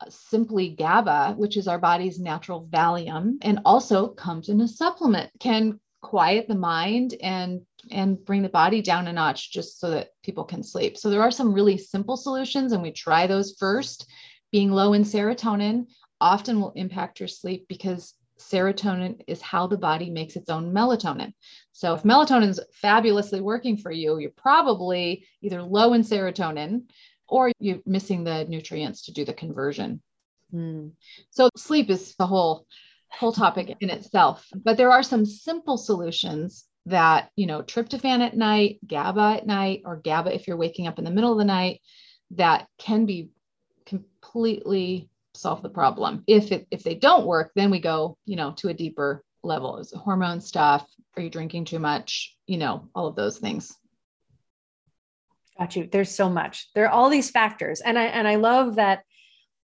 simply 0.10 0.70
GABA, 0.70 1.36
which 1.38 1.56
is 1.56 1.68
our 1.68 1.80
body's 1.80 2.20
natural 2.20 2.68
Valium, 2.68 3.38
and 3.42 3.60
also 3.64 4.08
comes 4.08 4.50
in 4.50 4.60
a 4.62 4.68
supplement, 4.68 5.30
can 5.40 5.80
quiet 6.06 6.48
the 6.48 6.56
mind 6.56 7.16
and 7.22 7.62
and 7.92 8.24
bring 8.26 8.42
the 8.42 8.50
body 8.50 8.82
down 8.82 9.08
a 9.08 9.14
notch 9.14 9.52
just 9.52 9.80
so 9.80 9.92
that 9.92 10.10
people 10.24 10.44
can 10.44 10.64
sleep. 10.64 10.98
So 10.98 11.10
there 11.10 11.22
are 11.22 11.32
some 11.32 11.54
really 11.54 11.78
simple 11.78 12.18
solutions 12.18 12.72
and 12.72 12.82
we 12.82 12.92
try 12.92 13.28
those 13.28 13.56
first. 13.60 14.08
Being 14.52 14.72
low 14.72 14.94
in 14.94 15.04
serotonin 15.04 15.88
often 16.22 16.62
will 16.62 16.72
impact 16.72 17.20
your 17.20 17.28
sleep 17.28 17.66
because 17.68 18.14
serotonin 18.40 19.22
is 19.28 19.42
how 19.42 19.68
the 19.68 19.78
body 19.78 20.10
makes 20.10 20.36
its 20.36 20.50
own 20.50 20.74
melatonin. 20.74 21.34
So 21.72 21.94
if 21.94 22.04
melatonin 22.04 22.50
is 22.50 22.60
fabulously 22.74 23.42
working 23.42 23.78
for 23.78 23.92
you, 23.92 24.18
you're 24.20 24.32
probably 24.32 25.26
either 25.42 25.62
low 25.62 25.94
in 25.94 26.04
serotonin 26.04 26.84
or 27.28 27.52
you're 27.60 27.82
missing 27.86 28.24
the 28.24 28.46
nutrients 28.46 29.06
to 29.06 29.14
do 29.14 29.26
the 29.26 29.34
conversion. 29.34 30.02
Mm. 30.54 30.92
So 31.32 31.50
sleep 31.58 31.90
is 31.90 32.16
the 32.16 32.28
whole 32.28 32.68
whole 33.18 33.32
topic 33.32 33.76
in 33.80 33.90
itself. 33.90 34.48
But 34.54 34.78
there 34.78 34.92
are 34.92 35.04
some 35.04 35.26
simple 35.26 35.78
solutions 35.78 36.66
that, 36.86 37.30
you 37.36 37.48
know, 37.48 37.62
tryptophan 37.62 38.20
at 38.20 38.38
night, 38.38 38.80
GABA 38.86 39.38
at 39.38 39.48
night, 39.48 39.82
or 39.86 39.98
GABA 39.98 40.34
if 40.34 40.48
you're 40.48 40.58
waking 40.58 40.88
up 40.88 41.00
in 41.00 41.06
the 41.06 41.12
middle 41.12 41.32
of 41.32 41.38
the 41.38 41.46
night, 41.46 41.82
that 42.32 42.68
can 42.78 43.06
be 43.06 43.30
completely 43.86 45.10
solve 45.34 45.62
the 45.62 45.70
problem. 45.70 46.24
If 46.28 46.52
it 46.52 46.68
if 46.72 46.84
they 46.84 46.96
don't 46.96 47.26
work, 47.26 47.52
then 47.56 47.72
we 47.72 47.80
go, 47.80 48.18
you 48.26 48.36
know, 48.36 48.54
to 48.58 48.70
a 48.70 48.74
deeper 48.74 49.24
level. 49.44 49.78
Is 49.78 49.92
hormone 49.92 50.42
stuff? 50.42 50.86
Are 51.16 51.22
you 51.22 51.30
drinking 51.30 51.66
too 51.66 51.80
much? 51.80 52.36
You 52.48 52.58
know, 52.58 52.90
all 52.96 53.08
of 53.08 53.16
those 53.16 53.38
things. 53.38 53.76
Got 55.58 55.76
you. 55.76 55.88
There's 55.90 56.12
so 56.12 56.30
much. 56.30 56.70
There 56.76 56.86
are 56.86 56.90
all 56.90 57.10
these 57.10 57.32
factors. 57.32 57.82
And 57.82 57.98
I 57.98 58.06
and 58.06 58.28
I 58.28 58.36
love 58.36 58.76
that, 58.76 59.04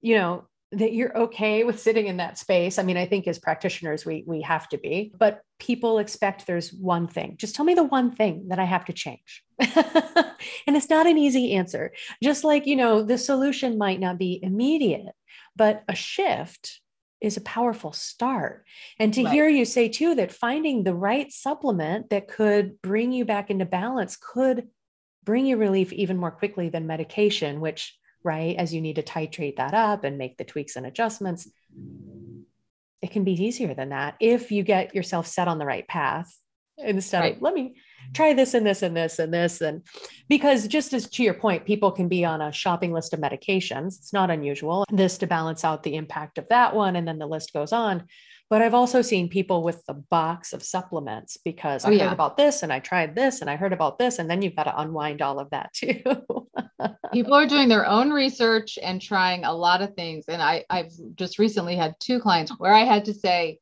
you 0.01 0.15
know, 0.15 0.47
that 0.75 0.93
you're 0.93 1.17
okay 1.17 1.63
with 1.63 1.79
sitting 1.79 2.07
in 2.07 2.17
that 2.17 2.37
space. 2.37 2.77
I 2.77 2.83
mean, 2.83 2.97
I 2.97 3.05
think 3.05 3.27
as 3.27 3.39
practitioners, 3.39 4.05
we 4.05 4.23
we 4.27 4.41
have 4.41 4.67
to 4.69 4.77
be, 4.77 5.13
but 5.17 5.41
people 5.59 5.99
expect 5.99 6.45
there's 6.45 6.73
one 6.73 7.07
thing. 7.07 7.35
Just 7.37 7.55
tell 7.55 7.65
me 7.65 7.73
the 7.73 7.83
one 7.83 8.11
thing 8.15 8.47
that 8.49 8.59
I 8.59 8.65
have 8.65 8.85
to 8.85 8.93
change. 8.93 9.43
and 9.59 10.75
it's 10.75 10.89
not 10.89 11.07
an 11.07 11.17
easy 11.17 11.53
answer. 11.53 11.91
Just 12.21 12.43
like, 12.43 12.65
you 12.65 12.75
know, 12.75 13.01
the 13.01 13.17
solution 13.17 13.77
might 13.77 13.99
not 13.99 14.17
be 14.17 14.39
immediate, 14.43 15.13
but 15.55 15.83
a 15.87 15.95
shift 15.95 16.81
is 17.21 17.37
a 17.37 17.41
powerful 17.41 17.93
start. 17.93 18.65
And 18.99 19.13
to 19.13 19.23
right. 19.23 19.33
hear 19.33 19.47
you 19.47 19.65
say 19.65 19.87
too 19.87 20.15
that 20.15 20.31
finding 20.31 20.83
the 20.83 20.93
right 20.93 21.31
supplement 21.31 22.09
that 22.09 22.27
could 22.27 22.81
bring 22.81 23.11
you 23.11 23.25
back 23.25 23.49
into 23.49 23.65
balance 23.65 24.17
could 24.17 24.67
bring 25.23 25.45
you 25.45 25.57
relief 25.57 25.91
even 25.93 26.17
more 26.17 26.31
quickly 26.31 26.69
than 26.69 26.85
medication, 26.85 27.61
which 27.61 27.97
right? 28.25 28.55
As 28.57 28.73
you 28.73 28.81
need 28.81 28.95
to 28.97 29.03
titrate 29.03 29.57
that 29.57 29.73
up 29.73 30.03
and 30.03 30.17
make 30.17 30.37
the 30.37 30.43
tweaks 30.43 30.75
and 30.75 30.85
adjustments, 30.85 31.47
it 33.01 33.11
can 33.11 33.23
be 33.23 33.33
easier 33.33 33.73
than 33.73 33.89
that 33.89 34.15
if 34.19 34.51
you 34.51 34.63
get 34.63 34.95
yourself 34.95 35.27
set 35.27 35.47
on 35.47 35.59
the 35.59 35.65
right 35.65 35.87
path 35.87 36.35
instead 36.77 37.19
right. 37.19 37.35
of 37.35 37.41
let 37.41 37.53
me 37.53 37.75
try 38.13 38.33
this 38.33 38.53
and 38.53 38.65
this 38.65 38.81
and 38.81 38.97
this 38.97 39.19
and 39.19 39.33
this 39.33 39.61
and 39.61 39.81
because 40.27 40.67
just 40.67 40.91
as 40.91 41.09
to 41.09 41.23
your 41.23 41.33
point 41.33 41.65
people 41.65 41.89
can 41.91 42.09
be 42.09 42.25
on 42.25 42.41
a 42.41 42.51
shopping 42.51 42.91
list 42.91 43.13
of 43.13 43.19
medications 43.19 43.97
it's 43.97 44.11
not 44.11 44.29
unusual 44.29 44.83
this 44.91 45.17
to 45.17 45.27
balance 45.27 45.63
out 45.63 45.83
the 45.83 45.95
impact 45.95 46.37
of 46.37 46.45
that 46.49 46.75
one 46.75 46.97
and 46.97 47.07
then 47.07 47.17
the 47.17 47.27
list 47.27 47.53
goes 47.53 47.71
on 47.71 48.03
but 48.49 48.61
I've 48.61 48.75
also 48.75 49.01
seen 49.01 49.27
people 49.29 49.63
with 49.63 49.83
the 49.87 49.95
box 49.95 50.53
of 50.53 50.61
supplements 50.61 51.37
because 51.43 51.83
oh, 51.83 51.89
I 51.89 51.93
yeah. 51.93 52.03
heard 52.05 52.13
about 52.13 52.37
this 52.37 52.61
and 52.61 52.71
I 52.71 52.79
tried 52.79 53.15
this 53.15 53.41
and 53.41 53.49
I 53.49 53.55
heard 53.55 53.73
about 53.73 53.97
this. 53.97 54.19
And 54.19 54.29
then 54.29 54.41
you've 54.41 54.55
got 54.55 54.65
to 54.65 54.79
unwind 54.79 55.21
all 55.21 55.39
of 55.39 55.49
that 55.49 55.73
too. 55.73 56.01
people 57.13 57.33
are 57.33 57.47
doing 57.47 57.69
their 57.69 57.85
own 57.85 58.11
research 58.11 58.77
and 58.81 59.01
trying 59.01 59.45
a 59.45 59.53
lot 59.53 59.81
of 59.81 59.93
things. 59.93 60.25
And 60.27 60.41
I, 60.41 60.65
I've 60.69 60.91
just 61.15 61.39
recently 61.39 61.75
had 61.75 61.95
two 61.99 62.19
clients 62.19 62.51
where 62.57 62.73
I 62.73 62.83
had 62.83 63.05
to 63.05 63.13
say, 63.13 63.59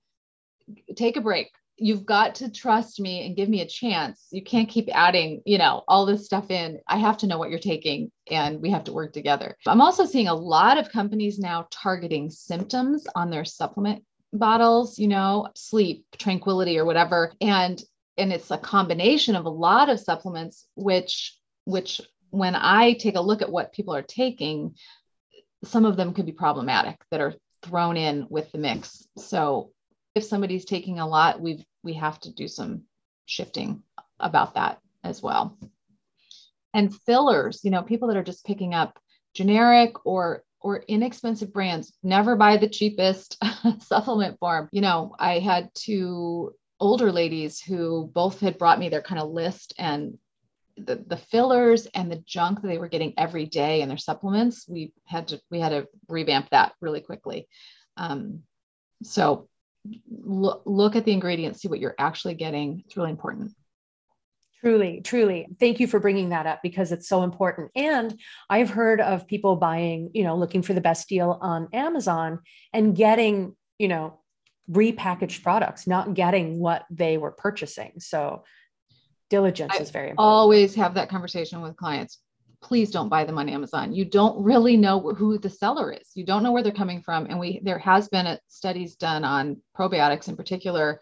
take 0.96 1.18
a 1.18 1.22
break. 1.22 1.50
You've 1.78 2.06
got 2.06 2.36
to 2.36 2.52
trust 2.52 3.00
me 3.00 3.26
and 3.26 3.36
give 3.36 3.50
me 3.50 3.62
a 3.62 3.68
chance. 3.68 4.28
You 4.32 4.44
can't 4.44 4.70
keep 4.70 4.90
adding, 4.94 5.42
you 5.46 5.58
know, 5.58 5.84
all 5.88 6.06
this 6.06 6.26
stuff 6.26 6.52
in. 6.52 6.80
I 6.88 6.98
have 6.98 7.18
to 7.18 7.28
know 7.28 7.38
what 7.38 7.50
you're 7.50 7.60
taking 7.60 8.12
and 8.30 8.62
we 8.62 8.70
have 8.70 8.84
to 8.86 8.94
work 8.94 9.12
together. 9.12 9.58
I'm 9.66 9.82
also 9.82 10.06
seeing 10.06 10.28
a 10.28 10.36
lot 10.36 10.78
of 10.78 10.92
companies 10.92 11.40
now 11.40 11.68
targeting 11.72 12.30
symptoms 12.30 13.08
on 13.16 13.32
their 13.32 13.44
supplement 13.44 14.04
bottles, 14.32 15.00
you 15.00 15.08
know, 15.08 15.50
sleep, 15.56 16.06
tranquility 16.18 16.78
or 16.78 16.86
whatever. 16.86 17.34
And 17.42 17.82
and 18.18 18.32
it's 18.32 18.52
a 18.52 18.58
combination 18.58 19.36
of 19.36 19.46
a 19.46 19.50
lot 19.50 19.90
of 19.90 20.00
supplements 20.00 20.68
which 20.76 21.38
which 21.66 22.02
when 22.34 22.56
I 22.56 22.94
take 22.94 23.16
a 23.16 23.22
look 23.22 23.44
at 23.44 23.52
what 23.52 23.74
people 23.74 23.94
are 23.94 24.02
taking, 24.02 24.74
some 25.64 25.86
of 25.86 25.98
them 25.98 26.16
could 26.16 26.26
be 26.26 26.32
problematic 26.32 27.00
that 27.12 27.22
are 27.22 27.36
thrown 27.62 27.96
in 27.96 28.26
with 28.28 28.52
the 28.52 28.58
mix. 28.58 29.08
So 29.20 29.72
if 30.16 30.24
somebody's 30.24 30.66
taking 30.66 31.00
a 31.00 31.08
lot, 31.08 31.40
we 31.40 31.64
we 31.84 31.94
have 31.94 32.20
to 32.22 32.34
do 32.34 32.48
some 32.48 32.86
shifting 33.28 33.84
about 34.20 34.56
that 34.56 34.80
as 35.04 35.22
well. 35.22 35.60
And 36.74 36.96
fillers, 37.06 37.62
you 37.64 37.70
know, 37.70 37.84
people 37.84 38.08
that 38.08 38.18
are 38.18 38.24
just 38.24 38.46
picking 38.46 38.74
up 38.74 38.98
generic 39.36 40.04
or 40.04 40.44
or 40.60 40.78
inexpensive 40.88 41.54
brands. 41.54 41.94
Never 42.02 42.36
buy 42.36 42.58
the 42.58 42.68
cheapest 42.68 43.38
supplement 43.82 44.40
form. 44.40 44.70
You 44.72 44.82
know, 44.82 45.16
I 45.20 45.38
had 45.38 45.70
two 45.76 46.56
older 46.80 47.12
ladies 47.12 47.62
who 47.62 48.10
both 48.12 48.40
had 48.40 48.58
brought 48.58 48.80
me 48.80 48.90
their 48.90 49.04
kind 49.04 49.22
of 49.22 49.30
list 49.30 49.76
and 49.78 50.18
the, 50.78 51.04
the 51.08 51.18
fillers 51.18 51.86
and 51.88 52.12
the 52.12 52.24
junk 52.26 52.62
that 52.62 52.68
they 52.68 52.78
were 52.78 52.88
getting 52.88 53.14
every 53.18 53.46
day 53.46 53.82
in 53.82 53.90
their 53.90 53.98
supplements 53.98 54.68
we 54.68 54.92
had 55.06 55.28
to 55.28 55.40
we 55.50 55.60
had 55.60 55.70
to 55.70 55.88
revamp 56.08 56.50
that 56.50 56.74
really 56.82 57.02
quickly 57.02 57.48
um, 57.98 58.42
so 59.04 59.48
look, 60.10 60.64
look 60.66 60.96
at 60.96 61.06
the 61.06 61.12
ingredients 61.12 61.62
see 61.62 61.68
what 61.68 61.80
you're 61.80 61.96
actually 62.00 62.34
getting 62.34 62.84
it's 62.86 62.98
really 62.98 63.12
important 63.12 63.52
Truly, 64.64 65.02
truly. 65.04 65.46
Thank 65.60 65.82
you 65.82 65.88
for 65.88 66.00
bringing 66.00 66.30
that 66.30 66.46
up 66.46 66.62
because 66.64 66.94
it's 66.94 67.10
so 67.10 67.24
important. 67.24 67.70
And 67.76 68.18
I've 68.50 68.70
heard 68.70 69.02
of 69.02 69.28
people 69.28 69.58
buying, 69.58 70.12
you 70.14 70.24
know, 70.24 70.38
looking 70.38 70.62
for 70.62 70.74
the 70.74 70.80
best 70.80 71.10
deal 71.10 71.38
on 71.42 71.68
Amazon 71.74 72.40
and 72.72 72.96
getting, 72.96 73.58
you 73.78 73.90
know, 73.90 74.22
repackaged 74.72 75.44
products, 75.44 75.86
not 75.86 76.14
getting 76.14 76.60
what 76.60 76.86
they 76.90 77.18
were 77.18 77.32
purchasing. 77.32 77.96
So 78.00 78.46
diligence 79.34 79.74
I 79.76 79.82
is 79.82 79.90
very 79.90 80.12
important. 80.12 80.32
Always 80.32 80.76
have 80.76 80.94
that 80.94 81.10
conversation 81.10 81.62
with 81.62 81.76
clients. 81.76 82.20
Please 82.62 82.92
don't 82.92 83.10
buy 83.10 83.24
them 83.24 83.40
on 83.40 83.50
Amazon. 83.50 83.92
You 83.92 84.06
don't 84.06 84.44
really 84.44 84.78
know 84.78 85.00
who 85.00 85.40
the 85.40 85.50
seller 85.50 85.92
is. 85.92 86.08
You 86.14 86.24
don't 86.24 86.44
know 86.44 86.52
where 86.52 86.62
they're 86.62 86.72
coming 86.72 87.02
from. 87.02 87.26
And 87.26 87.40
we 87.40 87.60
there 87.64 87.80
has 87.80 88.08
been 88.10 88.28
a, 88.28 88.40
studies 88.48 88.96
done 88.96 89.24
on 89.26 89.58
probiotics 89.76 90.28
in 90.28 90.36
particular 90.36 91.02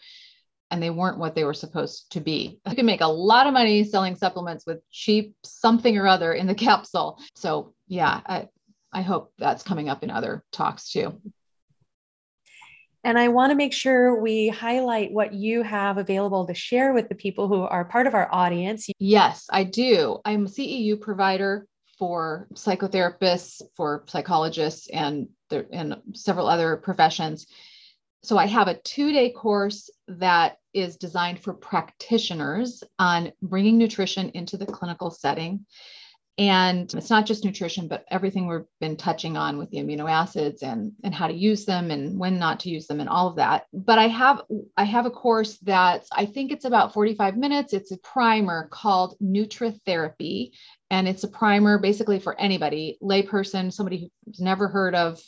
and 0.71 0.81
they 0.81 0.89
weren't 0.89 1.17
what 1.17 1.35
they 1.35 1.43
were 1.43 1.53
supposed 1.53 2.09
to 2.13 2.21
be. 2.21 2.57
You 2.69 2.75
can 2.77 2.85
make 2.85 3.01
a 3.01 3.15
lot 3.31 3.47
of 3.47 3.53
money 3.53 3.83
selling 3.83 4.15
supplements 4.15 4.65
with 4.65 4.79
cheap 4.89 5.35
something 5.43 5.97
or 5.97 6.07
other 6.07 6.31
in 6.31 6.47
the 6.47 6.55
capsule. 6.67 7.19
So, 7.35 7.73
yeah, 7.89 8.21
I, 8.25 8.47
I 8.93 9.01
hope 9.01 9.33
that's 9.37 9.63
coming 9.63 9.89
up 9.89 10.03
in 10.03 10.09
other 10.09 10.45
talks 10.53 10.89
too. 10.89 11.19
And 13.03 13.17
I 13.17 13.29
want 13.29 13.51
to 13.51 13.55
make 13.55 13.73
sure 13.73 14.21
we 14.21 14.49
highlight 14.49 15.11
what 15.11 15.33
you 15.33 15.63
have 15.63 15.97
available 15.97 16.45
to 16.45 16.53
share 16.53 16.93
with 16.93 17.09
the 17.09 17.15
people 17.15 17.47
who 17.47 17.61
are 17.61 17.85
part 17.85 18.07
of 18.07 18.13
our 18.13 18.29
audience. 18.31 18.87
Yes, 18.99 19.45
I 19.49 19.63
do. 19.63 20.19
I'm 20.23 20.45
a 20.45 20.49
CEU 20.49 21.01
provider 21.01 21.67
for 21.97 22.47
psychotherapists, 22.53 23.61
for 23.75 24.03
psychologists, 24.07 24.87
and, 24.89 25.29
and 25.71 25.97
several 26.13 26.47
other 26.47 26.77
professions 26.77 27.47
so 28.23 28.37
I 28.37 28.45
have 28.45 28.67
a 28.67 28.77
two 28.77 29.11
day 29.11 29.31
course 29.31 29.89
that 30.07 30.57
is 30.73 30.97
designed 30.97 31.39
for 31.39 31.53
practitioners 31.53 32.83
on 32.99 33.31
bringing 33.41 33.77
nutrition 33.77 34.29
into 34.29 34.57
the 34.57 34.65
clinical 34.65 35.09
setting. 35.09 35.65
And 36.37 36.93
it's 36.93 37.09
not 37.09 37.25
just 37.25 37.43
nutrition 37.43 37.87
but 37.87 38.05
everything 38.09 38.47
we've 38.47 38.65
been 38.79 38.95
touching 38.95 39.35
on 39.35 39.57
with 39.57 39.69
the 39.69 39.77
amino 39.77 40.09
acids 40.09 40.63
and 40.63 40.93
and 41.03 41.13
how 41.13 41.27
to 41.27 41.33
use 41.33 41.65
them 41.65 41.91
and 41.91 42.17
when 42.17 42.39
not 42.39 42.61
to 42.61 42.69
use 42.69 42.87
them 42.87 43.01
and 43.01 43.09
all 43.09 43.27
of 43.27 43.35
that 43.35 43.65
but 43.73 43.99
i 43.99 44.07
have 44.07 44.41
i 44.77 44.83
have 44.83 45.05
a 45.05 45.11
course 45.11 45.57
that 45.59 46.05
i 46.13 46.25
think 46.25 46.51
it's 46.51 46.65
about 46.65 46.93
45 46.93 47.35
minutes 47.35 47.73
it's 47.73 47.91
a 47.91 47.97
primer 47.97 48.69
called 48.71 49.17
nutritherapy 49.21 50.51
and 50.89 51.07
it's 51.07 51.25
a 51.25 51.27
primer 51.27 51.77
basically 51.77 52.19
for 52.19 52.39
anybody 52.39 52.97
layperson 53.03 53.71
somebody 53.71 54.09
who's 54.25 54.39
never 54.39 54.69
heard 54.69 54.95
of 54.95 55.21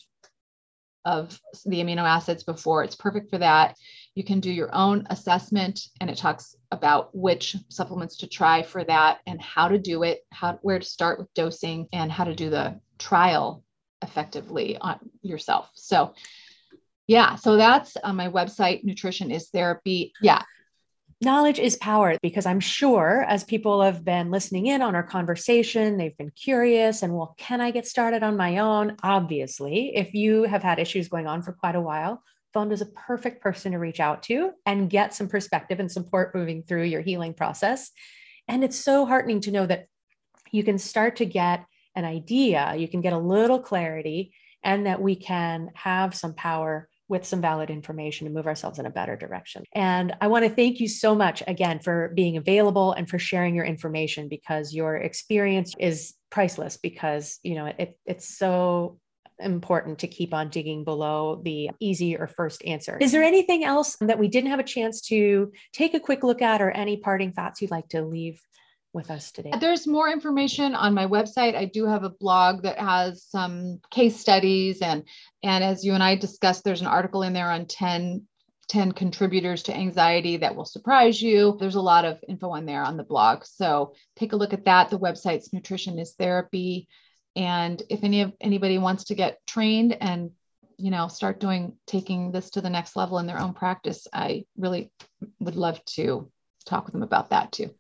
of 1.06 1.40
the 1.66 1.82
amino 1.82 2.04
acids 2.04 2.44
before. 2.44 2.84
It's 2.84 2.96
perfect 2.96 3.30
for 3.30 3.38
that. 3.40 3.76
You 4.16 4.24
can 4.24 4.40
do 4.40 4.52
your 4.52 4.74
own 4.74 5.08
assessment 5.10 5.80
and 6.00 6.10
it 6.10 6.18
talks 6.18 6.56
about 6.72 7.16
which 7.16 7.56
supplements 7.70 8.18
to 8.18 8.28
try 8.28 8.62
for 8.62 8.84
that 8.84 9.20
and 9.26 9.42
how 9.42 9.68
to 9.68 9.80
do 9.80 10.04
it, 10.04 10.26
how 10.32 10.60
where 10.62 10.80
to 10.80 10.86
start 10.86 11.20
with 11.20 11.34
dosing 11.34 11.88
and 11.92 12.12
how 12.12 12.24
to 12.24 12.36
do 12.36 12.50
the 12.50 12.80
trial 13.00 13.64
effectively 14.02 14.78
on 14.80 15.00
yourself. 15.22 15.72
So 15.74 16.14
yeah, 17.08 17.36
so 17.36 17.58
that's 17.58 17.98
on 17.98 18.16
my 18.16 18.30
website 18.30 18.84
nutrition 18.84 19.32
is 19.32 19.50
therapy. 19.50 20.14
Yeah, 20.22 20.44
knowledge 21.24 21.60
is 21.60 21.76
power 21.78 22.18
because 22.22 22.46
I'm 22.46 22.60
sure 22.60 23.26
as 23.28 23.44
people 23.44 23.82
have 23.82 24.06
been 24.06 24.30
listening 24.30 24.68
in 24.68 24.82
on 24.82 24.96
our 24.96 25.04
conversation, 25.04 25.98
they've 25.98 26.18
been 26.18 26.32
curious 26.32 27.02
and, 27.02 27.14
well, 27.16 27.34
can 27.38 27.62
I 27.62 27.72
get 27.72 27.88
started 27.88 28.24
on 28.24 28.38
my 28.38 28.60
own? 28.60 28.98
Obviously, 29.02 29.96
if 29.96 30.14
you 30.14 30.44
have 30.44 30.64
had 30.64 30.80
issues 30.80 31.08
going 31.08 31.28
on 31.28 31.42
for 31.42 31.54
quite 31.54 31.76
a 31.76 31.82
while, 31.82 32.22
Vonda 32.54 32.74
is 32.74 32.82
a 32.82 32.88
perfect 32.88 33.42
person 33.42 33.72
to 33.72 33.80
reach 33.80 34.00
out 34.00 34.24
to 34.24 34.52
and 34.66 34.90
get 34.90 35.14
some 35.14 35.28
perspective 35.28 35.80
and 35.80 35.92
support 35.92 36.36
moving 36.36 36.64
through 36.64 36.84
your 36.84 37.02
healing 37.02 37.34
process. 37.34 37.92
And 38.48 38.64
it's 38.64 38.78
so 38.78 39.06
heartening 39.06 39.42
to 39.42 39.52
know 39.52 39.66
that 39.66 39.88
you 40.52 40.64
can 40.64 40.78
start 40.78 41.18
to 41.18 41.26
get 41.26 41.66
an 41.96 42.06
idea, 42.06 42.76
you 42.78 42.88
can 42.88 43.02
get 43.02 43.14
a 43.14 43.18
little 43.18 43.60
clarity, 43.60 44.34
and 44.64 44.86
that 44.86 45.02
we 45.02 45.16
can 45.16 45.72
have 45.76 46.16
some 46.16 46.34
power 46.34 46.88
with 47.10 47.26
some 47.26 47.42
valid 47.42 47.70
information 47.70 48.28
to 48.28 48.34
move 48.34 48.48
ourselves 48.48 48.80
in 48.80 48.86
a 48.86 48.90
better 48.90 49.16
direction. 49.16 49.64
And 49.74 50.16
I 50.22 50.28
want 50.28 50.46
to 50.46 50.50
thank 50.50 50.80
you 50.80 50.88
so 50.88 51.14
much 51.14 51.44
again 51.48 51.80
for 51.80 52.12
being 52.16 52.38
available 52.38 52.94
and 52.94 53.10
for 53.10 53.20
sharing 53.20 53.56
your 53.56 53.66
information 53.66 54.30
because 54.30 54.74
your 54.74 54.96
experience 54.96 55.76
is 55.78 56.14
priceless 56.30 56.78
because, 56.78 57.40
you 57.44 57.56
know, 57.56 57.66
it, 57.66 58.00
it's 58.06 58.38
so 58.38 59.00
important 59.40 60.00
to 60.00 60.08
keep 60.08 60.34
on 60.34 60.50
digging 60.50 60.84
below 60.84 61.42
the 61.44 61.72
easy 61.80 62.18
or 62.18 62.28
first 62.28 62.64
answer. 62.66 62.98
Is 63.00 63.12
there 63.12 63.24
anything 63.24 63.64
else 63.64 63.96
that 64.02 64.20
we 64.20 64.28
didn't 64.28 64.52
have 64.52 64.60
a 64.60 64.64
chance 64.64 65.02
to 65.08 65.52
take 65.72 65.94
a 65.94 66.00
quick 66.00 66.24
look 66.24 66.42
at 66.42 66.62
or 66.62 66.72
any 66.72 66.98
parting 66.98 67.34
thoughts 67.34 67.62
you'd 67.62 67.72
like 67.72 67.90
to 67.90 68.04
leave 68.04 68.42
with 68.94 69.10
us 69.10 69.32
today? 69.32 69.52
There's 69.60 69.88
more 69.88 70.10
information 70.10 70.76
on 70.76 70.94
my 70.94 71.08
website. 71.08 71.56
I 71.56 71.66
do 71.66 71.86
have 71.86 72.04
a 72.04 72.10
blog 72.10 72.64
that 72.64 72.80
has 72.80 73.24
some 73.24 73.80
case 73.90 74.20
studies 74.20 74.82
and 74.82 75.04
and 75.42 75.64
as 75.64 75.84
you 75.84 75.94
and 75.94 76.04
I 76.04 76.16
discussed 76.16 76.64
there's 76.64 76.82
an 76.82 76.88
article 76.88 77.24
in 77.24 77.34
there 77.34 77.50
on 77.50 77.66
10 77.66 78.28
10 78.70 78.94
contributors 78.94 79.64
to 79.64 79.76
anxiety 79.76 80.38
that 80.38 80.56
will 80.56 80.66
surprise 80.66 81.22
you. 81.22 81.58
There's 81.60 81.76
a 81.76 81.82
lot 81.82 82.06
of 82.06 82.20
info 82.28 82.50
on 82.52 82.66
there 82.66 82.84
on 82.84 82.98
the 82.98 83.04
blog. 83.04 83.44
So 83.44 83.94
take 84.16 84.34
a 84.34 84.38
look 84.38 84.54
at 84.54 84.66
that. 84.66 84.90
The 84.90 84.98
website's 84.98 85.52
Nutrition 85.52 86.00
is 86.00 86.14
Therapy. 86.18 86.88
And 87.36 87.82
if 87.90 88.04
any 88.04 88.22
of 88.22 88.34
anybody 88.42 88.78
wants 88.78 89.06
to 89.06 89.16
get 89.16 89.40
trained 89.48 89.98
and 90.00 90.32
you 90.78 90.92
know 90.92 91.08
start 91.08 91.40
doing 91.40 91.78
taking 91.88 92.32
this 92.32 92.50
to 92.52 92.62
the 92.62 92.70
next 92.70 92.96
level 92.96 93.20
in 93.20 93.28
their 93.28 93.40
own 93.40 93.54
practice, 93.54 94.08
I 94.14 94.46
really 94.58 94.92
would 95.40 95.56
love 95.56 95.84
to 95.96 96.32
talk 96.66 96.86
with 96.86 96.94
them 96.94 97.04
about 97.04 97.32
that 97.32 97.52
too. 97.52 97.74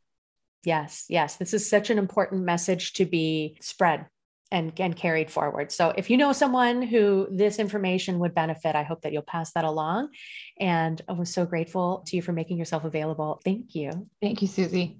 Yes, 0.63 1.05
yes. 1.09 1.35
This 1.35 1.53
is 1.53 1.69
such 1.69 1.89
an 1.89 1.97
important 1.97 2.43
message 2.43 2.93
to 2.93 3.05
be 3.05 3.57
spread 3.59 4.05
and, 4.53 4.71
and 4.79 4.95
carried 4.95 5.29
forward. 5.29 5.71
So 5.71 5.93
if 5.97 6.09
you 6.09 6.15
know 6.15 6.31
someone 6.31 6.81
who 6.81 7.27
this 7.31 7.59
information 7.59 8.19
would 8.19 8.33
benefit, 8.33 8.75
I 8.75 8.83
hope 8.83 9.01
that 9.01 9.11
you'll 9.11 9.23
pass 9.23 9.51
that 9.53 9.65
along. 9.65 10.09
And 10.59 11.01
I 11.09 11.13
was 11.13 11.33
so 11.33 11.45
grateful 11.45 12.03
to 12.07 12.15
you 12.15 12.21
for 12.21 12.31
making 12.31 12.57
yourself 12.57 12.85
available. 12.85 13.41
Thank 13.43 13.75
you. 13.75 14.07
Thank 14.21 14.41
you, 14.41 14.47
Susie. 14.47 14.99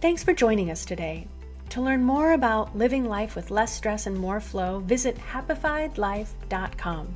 Thanks 0.00 0.24
for 0.24 0.32
joining 0.32 0.70
us 0.70 0.84
today. 0.84 1.26
To 1.72 1.80
learn 1.80 2.04
more 2.04 2.32
about 2.32 2.76
living 2.76 3.06
life 3.06 3.34
with 3.34 3.50
less 3.50 3.72
stress 3.72 4.06
and 4.06 4.14
more 4.14 4.40
flow, 4.40 4.80
visit 4.80 5.16
happifiedlife.com. 5.16 7.14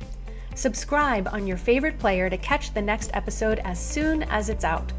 Subscribe 0.55 1.29
on 1.31 1.45
your 1.45 1.57
favorite 1.57 1.99
player 1.99 2.27
to 2.27 2.37
catch 2.39 2.73
the 2.73 2.81
next 2.81 3.11
episode 3.13 3.59
as 3.59 3.79
soon 3.79 4.23
as 4.23 4.49
it's 4.49 4.63
out. 4.63 4.91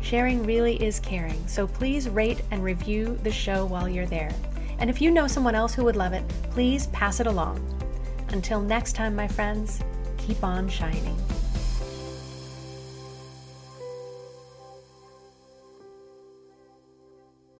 Sharing 0.00 0.44
really 0.46 0.80
is 0.80 1.00
caring, 1.00 1.48
so 1.48 1.66
please 1.66 2.08
rate 2.08 2.42
and 2.52 2.62
review 2.62 3.18
the 3.24 3.32
show 3.32 3.66
while 3.66 3.88
you're 3.88 4.06
there. 4.06 4.30
And 4.78 4.88
if 4.88 5.02
you 5.02 5.10
know 5.10 5.26
someone 5.26 5.56
else 5.56 5.74
who 5.74 5.82
would 5.82 5.96
love 5.96 6.12
it, 6.12 6.22
please 6.52 6.86
pass 6.92 7.18
it 7.18 7.26
along. 7.26 7.58
Until 8.28 8.60
next 8.60 8.92
time, 8.92 9.16
my 9.16 9.26
friends, 9.26 9.80
keep 10.16 10.44
on 10.44 10.68
shining. 10.68 11.16